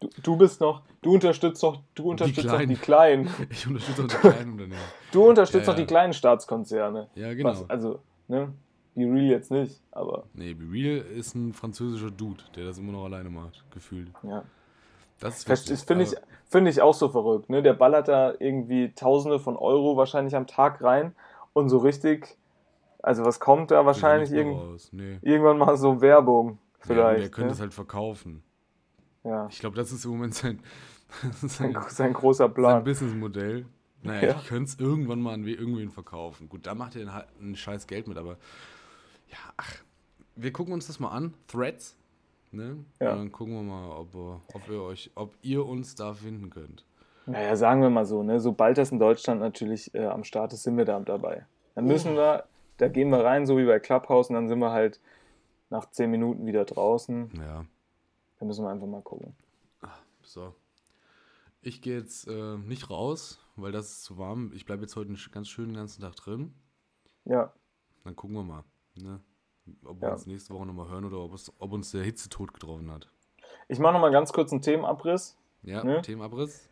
Du, 0.00 0.08
du 0.22 0.36
bist 0.36 0.60
noch, 0.60 0.82
du 1.02 1.14
unterstützt 1.14 1.62
noch, 1.62 1.80
du 1.94 2.10
unterstützt 2.10 2.46
noch 2.46 2.54
Kleinen. 2.54 2.68
die 2.68 2.76
Kleinen. 2.76 3.28
Ich 3.50 3.66
unterstütze 3.66 4.02
auch 4.02 4.08
die 4.08 4.16
kleinen 4.16 4.52
Unternehmen. 4.52 4.80
Du 5.12 5.28
unterstützt 5.28 5.66
Ja, 5.66 5.72
noch 5.72 5.76
die 5.76 5.82
ja. 5.82 5.86
kleinen 5.88 6.12
Staatskonzerne. 6.12 7.08
Ja, 7.14 7.32
genau. 7.34 7.50
Was, 7.50 7.70
also, 7.70 8.00
ne? 8.28 8.52
Be 8.96 9.02
Real 9.04 9.24
jetzt 9.24 9.50
nicht, 9.50 9.80
aber 9.90 10.24
Nee, 10.34 10.54
Be 10.54 10.70
Real 10.70 10.98
ist 10.98 11.34
ein 11.34 11.52
französischer 11.52 12.10
Dude, 12.12 12.44
der 12.54 12.64
das 12.66 12.78
immer 12.78 12.92
noch 12.92 13.04
alleine 13.04 13.28
macht, 13.30 13.64
gefühlt. 13.72 14.08
ja. 14.22 14.44
Das 15.20 15.44
Das 15.44 15.82
finde 15.84 16.04
ich, 16.04 16.14
find 16.48 16.68
ich 16.68 16.82
auch 16.82 16.92
so 16.92 17.08
verrückt. 17.08 17.48
Ne? 17.48 17.62
Der 17.62 17.72
ballert 17.72 18.08
da 18.08 18.34
irgendwie 18.38 18.92
Tausende 18.94 19.38
von 19.38 19.56
Euro 19.56 19.96
wahrscheinlich 19.96 20.34
am 20.36 20.46
Tag 20.48 20.82
rein 20.82 21.14
und 21.52 21.68
so 21.68 21.78
richtig, 21.78 22.36
also 23.04 23.24
was 23.24 23.38
kommt 23.40 23.70
da 23.70 23.84
wahrscheinlich 23.86 24.30
ja 24.30 24.38
irgend, 24.38 24.92
Nee. 24.92 25.18
irgendwann 25.22 25.58
mal 25.58 25.76
so 25.76 26.00
Werbung 26.00 26.58
Ja, 26.80 26.86
vielleicht. 26.86 27.22
der 27.22 27.30
könnte 27.30 27.48
ne? 27.48 27.52
es 27.52 27.60
halt 27.60 27.74
verkaufen. 27.74 28.42
ja. 29.24 29.46
Ich 29.50 29.58
glaube, 29.60 29.76
das 29.76 29.92
ist 29.92 30.04
im 30.04 30.12
Moment 30.12 30.34
sein, 30.34 30.60
Sein, 31.42 31.48
sein, 31.72 31.76
sein 31.88 32.12
großer 32.12 32.44
sein 32.46 32.54
Plan. 32.54 32.84
Businessmodell. 32.84 33.66
Naja, 34.02 34.28
Ja. 34.30 34.36
ich 34.40 34.46
könnte 34.48 34.64
es 34.64 34.78
irgendwann 34.80 35.20
mal 35.20 35.32
an 35.34 35.46
we- 35.46 35.52
irgendwen 35.52 35.90
verkaufen. 35.90 36.48
Gut, 36.48 36.66
da 36.66 36.74
macht 36.74 36.96
er 36.96 37.12
halt 37.14 37.26
ein 37.40 37.54
scheiß 37.54 37.86
Geld 37.86 38.08
mit, 38.08 38.18
aber 38.18 38.32
ja, 39.28 39.38
ach, 39.56 39.76
wir 40.36 40.52
gucken 40.52 40.74
uns 40.74 40.86
das 40.88 40.98
mal 41.00 41.08
an. 41.10 41.32
Threads, 41.48 41.96
ne? 42.52 42.84
Ja. 43.00 43.12
Und 43.12 43.18
dann 43.18 43.32
gucken 43.32 43.54
wir 43.54 43.62
mal, 43.62 43.90
ob, 43.96 44.12
wir- 44.14 44.40
ob, 44.52 44.68
wir 44.68 44.82
euch, 44.82 45.10
ob 45.14 45.34
ihr 45.42 45.64
uns 45.64 45.94
da 45.94 46.12
finden 46.14 46.50
könnt. 46.50 46.84
Naja, 47.26 47.56
sagen 47.56 47.80
wir 47.80 47.88
mal 47.90 48.04
so, 48.04 48.22
ne? 48.22 48.38
sobald 48.40 48.76
das 48.76 48.90
in 48.92 48.98
Deutschland 48.98 49.40
natürlich 49.40 49.94
äh, 49.94 50.04
am 50.06 50.24
Start 50.24 50.52
ist, 50.52 50.64
sind 50.64 50.76
wir 50.76 50.84
da 50.84 50.98
dabei. 51.00 51.46
Dann 51.74 51.86
müssen 51.86 52.14
wir, 52.16 52.44
da 52.78 52.88
gehen 52.88 53.10
wir 53.10 53.24
rein, 53.24 53.46
so 53.46 53.56
wie 53.58 53.66
bei 53.66 53.78
Clubhouse, 53.80 54.28
und 54.28 54.34
dann 54.34 54.48
sind 54.48 54.58
wir 54.58 54.70
halt 54.72 55.00
nach 55.70 55.90
zehn 55.90 56.10
Minuten 56.10 56.46
wieder 56.46 56.64
draußen. 56.64 57.30
Ja, 57.38 57.64
Da 58.38 58.44
müssen 58.46 58.64
wir 58.64 58.70
einfach 58.70 58.86
mal 58.86 59.02
gucken. 59.02 59.34
so. 60.22 60.54
Ich 61.62 61.80
gehe 61.80 61.98
jetzt 61.98 62.28
äh, 62.28 62.56
nicht 62.58 62.90
raus, 62.90 63.40
weil 63.56 63.72
das 63.72 63.86
ist 63.90 64.04
zu 64.04 64.18
warm. 64.18 64.52
Ich 64.54 64.66
bleibe 64.66 64.82
jetzt 64.82 64.96
heute 64.96 65.08
einen 65.08 65.18
ganz 65.32 65.48
schönen 65.48 65.74
ganzen 65.74 66.02
Tag 66.02 66.14
drin. 66.16 66.52
Ja, 67.24 67.52
Dann 68.04 68.14
gucken 68.14 68.36
wir 68.36 68.42
mal, 68.42 68.64
ne? 68.96 69.20
ob 69.86 69.96
Ja. 70.02 70.08
wir 70.08 70.12
uns 70.12 70.26
nächste 70.26 70.52
Woche 70.52 70.66
nochmal 70.66 70.88
hören 70.90 71.06
oder 71.06 71.18
ob, 71.20 71.32
es, 71.32 71.50
ob 71.58 71.72
uns 71.72 71.90
der 71.90 72.02
Hitzetod 72.04 72.52
getroffen 72.52 72.90
hat. 72.90 73.08
ich 73.68 73.78
mache 73.78 73.94
nochmal 73.94 74.12
ganz 74.12 74.30
kurz 74.32 74.52
einen 74.52 74.60
Themenabriss. 74.60 75.38
Ja, 75.62 75.82
Ne? 75.82 76.02
Themenabriss. 76.02 76.68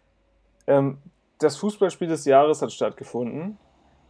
Ähm, 0.67 0.99
das 1.39 1.57
Fußballspiel 1.57 2.09
des 2.09 2.27
Jahres 2.27 2.61
hat 2.61 2.71
stattgefunden. 2.71 3.57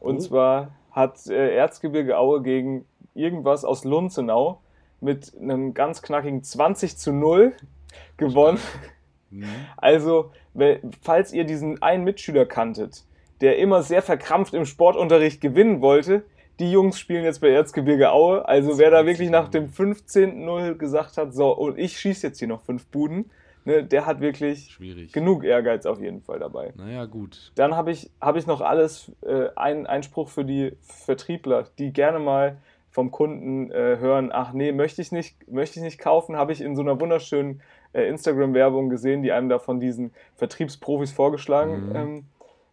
Und 0.00 0.16
Oh. 0.16 0.20
zwar 0.20 0.74
hat 0.92 1.26
äh, 1.26 1.56
Erzgebirge 1.56 2.18
Aue 2.18 2.42
gegen 2.42 2.86
irgendwas 3.14 3.64
aus 3.64 3.84
Lunzenau 3.84 4.60
mit 5.00 5.32
einem 5.40 5.74
ganz 5.74 6.00
knackigen 6.02 6.42
20 6.42 6.96
zu 6.96 7.12
0 7.12 7.52
gewonnen. 8.16 8.58
Mhm. 9.30 9.46
Also, 9.76 10.30
falls 11.02 11.32
ihr 11.32 11.44
diesen 11.44 11.82
einen 11.82 12.04
Mitschüler 12.04 12.46
kanntet, 12.46 13.04
der 13.40 13.58
immer 13.58 13.82
sehr 13.82 14.02
verkrampft 14.02 14.54
im 14.54 14.66
Sportunterricht 14.66 15.40
gewinnen 15.40 15.80
wollte, 15.80 16.24
die 16.60 16.70
Jungs 16.70 16.98
spielen 16.98 17.24
jetzt 17.24 17.40
bei 17.40 17.48
Erzgebirge 17.48 18.12
Aue. 18.12 18.46
Also, 18.46 18.78
wer 18.78 18.90
da 18.90 19.04
wirklich 19.06 19.30
nach 19.30 19.48
dem 19.48 19.68
15-0 19.68 20.74
gesagt 20.74 21.16
hat, 21.16 21.34
so, 21.34 21.50
und 21.50 21.78
ich 21.78 21.98
schieße 21.98 22.28
jetzt 22.28 22.38
hier 22.38 22.48
noch 22.48 22.62
fünf 22.62 22.86
Buden, 22.86 23.30
ne, 23.64 23.84
der 23.84 24.06
hat 24.06 24.20
wirklich 24.20 24.70
Schwierig. 24.72 25.12
genug 25.12 25.44
Ehrgeiz 25.44 25.86
auf 25.86 26.00
jeden 26.00 26.20
Fall 26.22 26.38
dabei. 26.38 26.72
Naja, 26.76 27.04
gut. 27.06 27.52
Dann 27.54 27.76
habe 27.76 27.90
ich, 27.90 28.10
hab 28.20 28.36
ich 28.36 28.46
noch 28.46 28.60
alles, 28.60 29.10
äh, 29.22 29.48
ein 29.56 29.86
Einspruch 29.86 30.28
für 30.28 30.44
die 30.44 30.76
Vertriebler, 30.82 31.66
die 31.78 31.92
gerne 31.92 32.18
mal 32.18 32.58
vom 32.90 33.10
Kunden 33.10 33.70
äh, 33.70 33.96
hören, 33.98 34.30
ach 34.32 34.52
nee, 34.52 34.70
möchte 34.72 35.00
ich 35.00 35.12
nicht, 35.12 35.50
möchte 35.50 35.78
ich 35.78 35.84
nicht 35.84 35.98
kaufen, 35.98 36.36
habe 36.36 36.52
ich 36.52 36.60
in 36.60 36.76
so 36.76 36.82
einer 36.82 37.00
wunderschönen 37.00 37.62
äh, 37.94 38.06
Instagram-Werbung 38.08 38.90
gesehen, 38.90 39.22
die 39.22 39.32
einem 39.32 39.48
da 39.48 39.58
von 39.58 39.80
diesen 39.80 40.12
Vertriebsprofis 40.36 41.10
vorgeschlagen 41.12 41.88
Mhm. 41.88 41.96
ähm, 41.96 42.24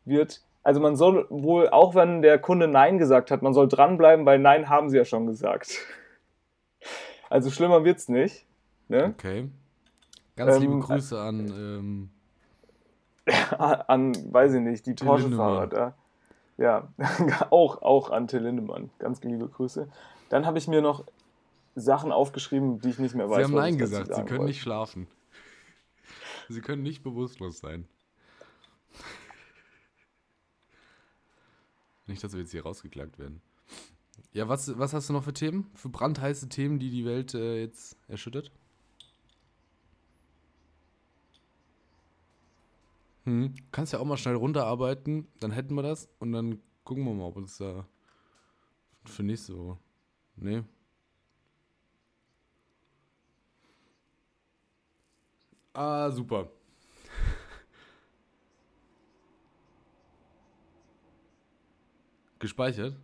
wird. 0.05 0.41
Also 0.61 0.81
man 0.81 0.97
soll 0.97 1.25
wohl, 1.29 1.69
auch 1.69 1.95
wenn 1.95 2.21
der 2.21 2.37
Kunde 2.37 2.67
Nein 2.67 2.97
gesagt 2.97 3.31
hat, 3.31 3.41
man 3.41 3.53
soll 3.53 3.69
dranbleiben, 3.69 4.25
weil 4.25 4.39
Nein 4.39 4.67
haben 4.67 4.89
sie 4.89 4.97
ja 4.97 5.05
schon 5.05 5.25
gesagt. 5.25 5.77
Also 7.29 7.49
schlimmer 7.49 7.83
wird's 7.85 8.09
nicht. 8.09 8.45
Ne? 8.87 9.13
Okay. 9.17 9.47
Ganz 10.39 10.55
Ähm, 10.55 10.61
liebe 10.61 10.79
Grüße 10.79 11.19
an. 11.19 11.47
Ähm, 11.49 12.09
an, 13.57 14.33
weiß 14.33 14.53
ich 14.53 14.61
nicht, 14.61 14.85
die 14.85 14.93
Porsche-Fahrer 14.93 15.67
da. 15.67 15.97
Ja, 16.57 16.87
auch, 17.49 17.81
auch 17.81 18.09
an 18.09 18.29
Till 18.29 18.43
Lindemann. 18.43 18.89
Ganz 18.99 19.21
liebe 19.21 19.49
Grüße. 19.49 19.89
Dann 20.29 20.45
habe 20.45 20.57
ich 20.57 20.69
mir 20.69 20.81
noch 20.81 21.03
Sachen 21.75 22.13
aufgeschrieben, 22.13 22.79
die 22.79 22.87
ich 22.87 22.99
nicht 22.99 23.15
mehr 23.15 23.29
weiß. 23.29 23.35
Sie 23.35 23.43
haben 23.43 23.53
Nein 23.53 23.77
gesagt. 23.77 24.07
Sie 24.07 24.21
können 24.21 24.29
wollte. 24.29 24.45
nicht 24.45 24.61
schlafen. 24.61 25.07
Sie 26.47 26.61
können 26.61 26.83
nicht 26.83 27.03
bewusstlos 27.03 27.59
sein. 27.59 27.89
Nicht, 32.07 32.23
dass 32.23 32.31
wir 32.31 32.39
jetzt 32.39 32.51
hier 32.51 32.63
rausgeklagt 32.63 33.19
werden. 33.19 33.41
Ja, 34.31 34.47
was, 34.47 34.79
was 34.79 34.93
hast 34.93 35.09
du 35.09 35.13
noch 35.13 35.25
für 35.25 35.33
Themen? 35.33 35.69
Für 35.75 35.89
brandheiße 35.89 36.47
Themen, 36.47 36.79
die 36.79 36.91
die 36.91 37.03
Welt 37.03 37.33
äh, 37.33 37.59
jetzt 37.59 37.97
erschüttert? 38.07 38.53
Hm. 43.29 43.53
Kannst 43.71 43.93
ja 43.93 43.99
auch 43.99 44.05
mal 44.05 44.17
schnell 44.17 44.33
runterarbeiten, 44.35 45.27
dann 45.39 45.51
hätten 45.51 45.75
wir 45.75 45.83
das 45.83 46.09
und 46.17 46.31
dann 46.31 46.59
gucken 46.83 47.03
wir 47.05 47.13
mal, 47.13 47.25
ob 47.25 47.35
uns 47.37 47.57
da 47.57 47.87
für 49.05 49.21
nächste 49.21 49.55
Woche. 49.55 49.77
Nee. 50.35 50.63
Ah, 55.73 56.09
super. 56.09 56.49
Gespeichert? 62.39 62.95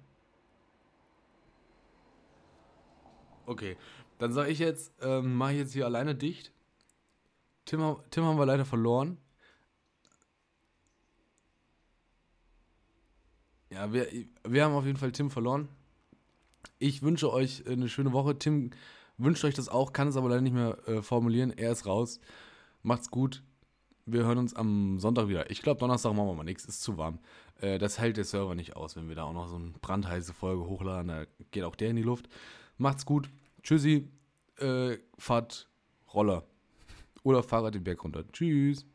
Okay, 3.45 3.77
dann 4.17 4.33
sage 4.33 4.49
ich 4.49 4.57
jetzt, 4.57 4.91
ähm, 5.01 5.35
mache 5.35 5.51
ich 5.51 5.59
jetzt 5.59 5.73
hier 5.73 5.85
alleine 5.85 6.15
dicht. 6.15 6.51
Tim, 7.65 7.97
Tim 8.09 8.23
haben 8.23 8.39
wir 8.39 8.45
leider 8.47 8.65
verloren. 8.65 9.19
Ja, 13.75 13.91
wir, 13.91 14.07
wir 14.47 14.63
haben 14.63 14.73
auf 14.73 14.85
jeden 14.85 14.97
Fall 14.97 15.11
Tim 15.11 15.29
verloren. 15.29 15.67
Ich 16.79 17.01
wünsche 17.01 17.31
euch 17.31 17.67
eine 17.67 17.89
schöne 17.89 18.13
Woche. 18.13 18.39
Tim 18.39 18.69
wünscht 19.17 19.43
euch 19.43 19.53
das 19.53 19.67
auch, 19.67 19.91
kann 19.91 20.07
es 20.07 20.15
aber 20.15 20.29
leider 20.29 20.41
nicht 20.41 20.53
mehr 20.53 20.77
äh, 20.87 21.01
formulieren. 21.01 21.51
Er 21.51 21.73
ist 21.73 21.85
raus. 21.85 22.21
Macht's 22.83 23.11
gut. 23.11 23.43
Wir 24.05 24.23
hören 24.23 24.37
uns 24.37 24.53
am 24.53 24.97
Sonntag 24.99 25.27
wieder. 25.27 25.49
Ich 25.51 25.61
glaube, 25.61 25.81
Donnerstag 25.81 26.13
machen 26.13 26.27
wir 26.29 26.35
mal 26.35 26.43
nichts. 26.43 26.63
Ist 26.63 26.83
zu 26.83 26.97
warm. 26.97 27.19
Äh, 27.59 27.77
das 27.77 27.99
hält 27.99 28.15
der 28.15 28.23
Server 28.23 28.55
nicht 28.55 28.77
aus, 28.77 28.95
wenn 28.95 29.09
wir 29.09 29.15
da 29.15 29.23
auch 29.23 29.33
noch 29.33 29.49
so 29.49 29.57
eine 29.57 29.71
brandheiße 29.81 30.33
Folge 30.33 30.65
hochladen. 30.67 31.09
Da 31.09 31.25
geht 31.51 31.63
auch 31.63 31.75
der 31.75 31.89
in 31.89 31.97
die 31.97 32.03
Luft. 32.03 32.29
Macht's 32.77 33.05
gut. 33.05 33.29
Tschüssi. 33.61 34.07
Äh, 34.57 34.99
fahrt 35.17 35.67
Roller. 36.13 36.45
Oder 37.23 37.43
Fahrrad 37.43 37.75
den 37.75 37.83
Berg 37.83 38.05
runter. 38.05 38.23
Tschüss. 38.31 38.85